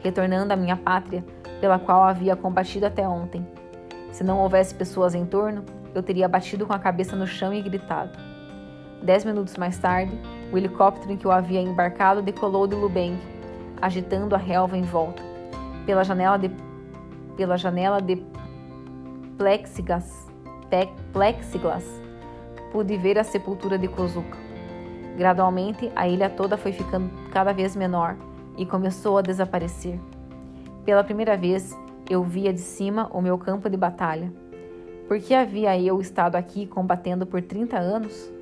[0.00, 1.24] Retornando à minha pátria
[1.60, 3.46] pela qual havia combatido até ontem.
[4.10, 7.62] Se não houvesse pessoas em torno, eu teria batido com a cabeça no chão e
[7.62, 8.18] gritado.
[9.02, 10.18] Dez minutos mais tarde,
[10.52, 13.18] o helicóptero em que eu havia embarcado decolou de Lubeng,
[13.80, 15.22] agitando a relva em volta.
[15.84, 16.50] Pela janela de,
[17.36, 18.22] pela janela de
[19.36, 20.28] plexiglas,
[22.72, 24.36] pude ver a sepultura de Kozuka.
[25.16, 28.16] Gradualmente, a ilha toda foi ficando cada vez menor
[28.56, 29.98] e começou a desaparecer.
[30.84, 31.76] Pela primeira vez,
[32.08, 34.32] eu via de cima o meu campo de batalha.
[35.06, 38.37] Por que havia eu estado aqui combatendo por 30 anos?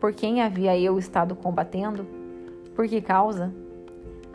[0.00, 2.06] Por quem havia eu estado combatendo?
[2.74, 3.52] Por que causa?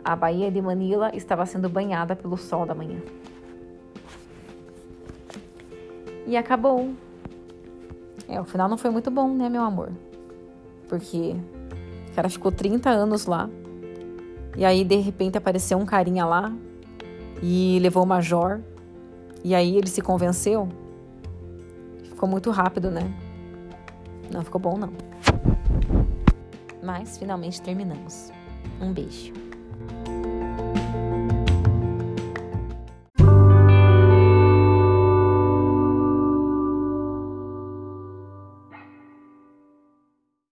[0.04, 3.00] A Baía de Manila estava sendo banhada pelo sol da manhã.
[6.26, 6.90] E acabou.
[8.28, 9.90] É, o final não foi muito bom, né, meu amor?
[10.88, 11.34] Porque
[12.10, 13.48] o cara ficou 30 anos lá.
[14.56, 16.52] E aí, de repente, apareceu um carinha lá
[17.42, 18.60] e levou o major.
[19.42, 20.68] E aí ele se convenceu.
[22.04, 23.12] Ficou muito rápido, né?
[24.30, 24.90] Não ficou bom, não
[26.84, 28.30] mas finalmente terminamos.
[28.80, 29.32] Um beijo.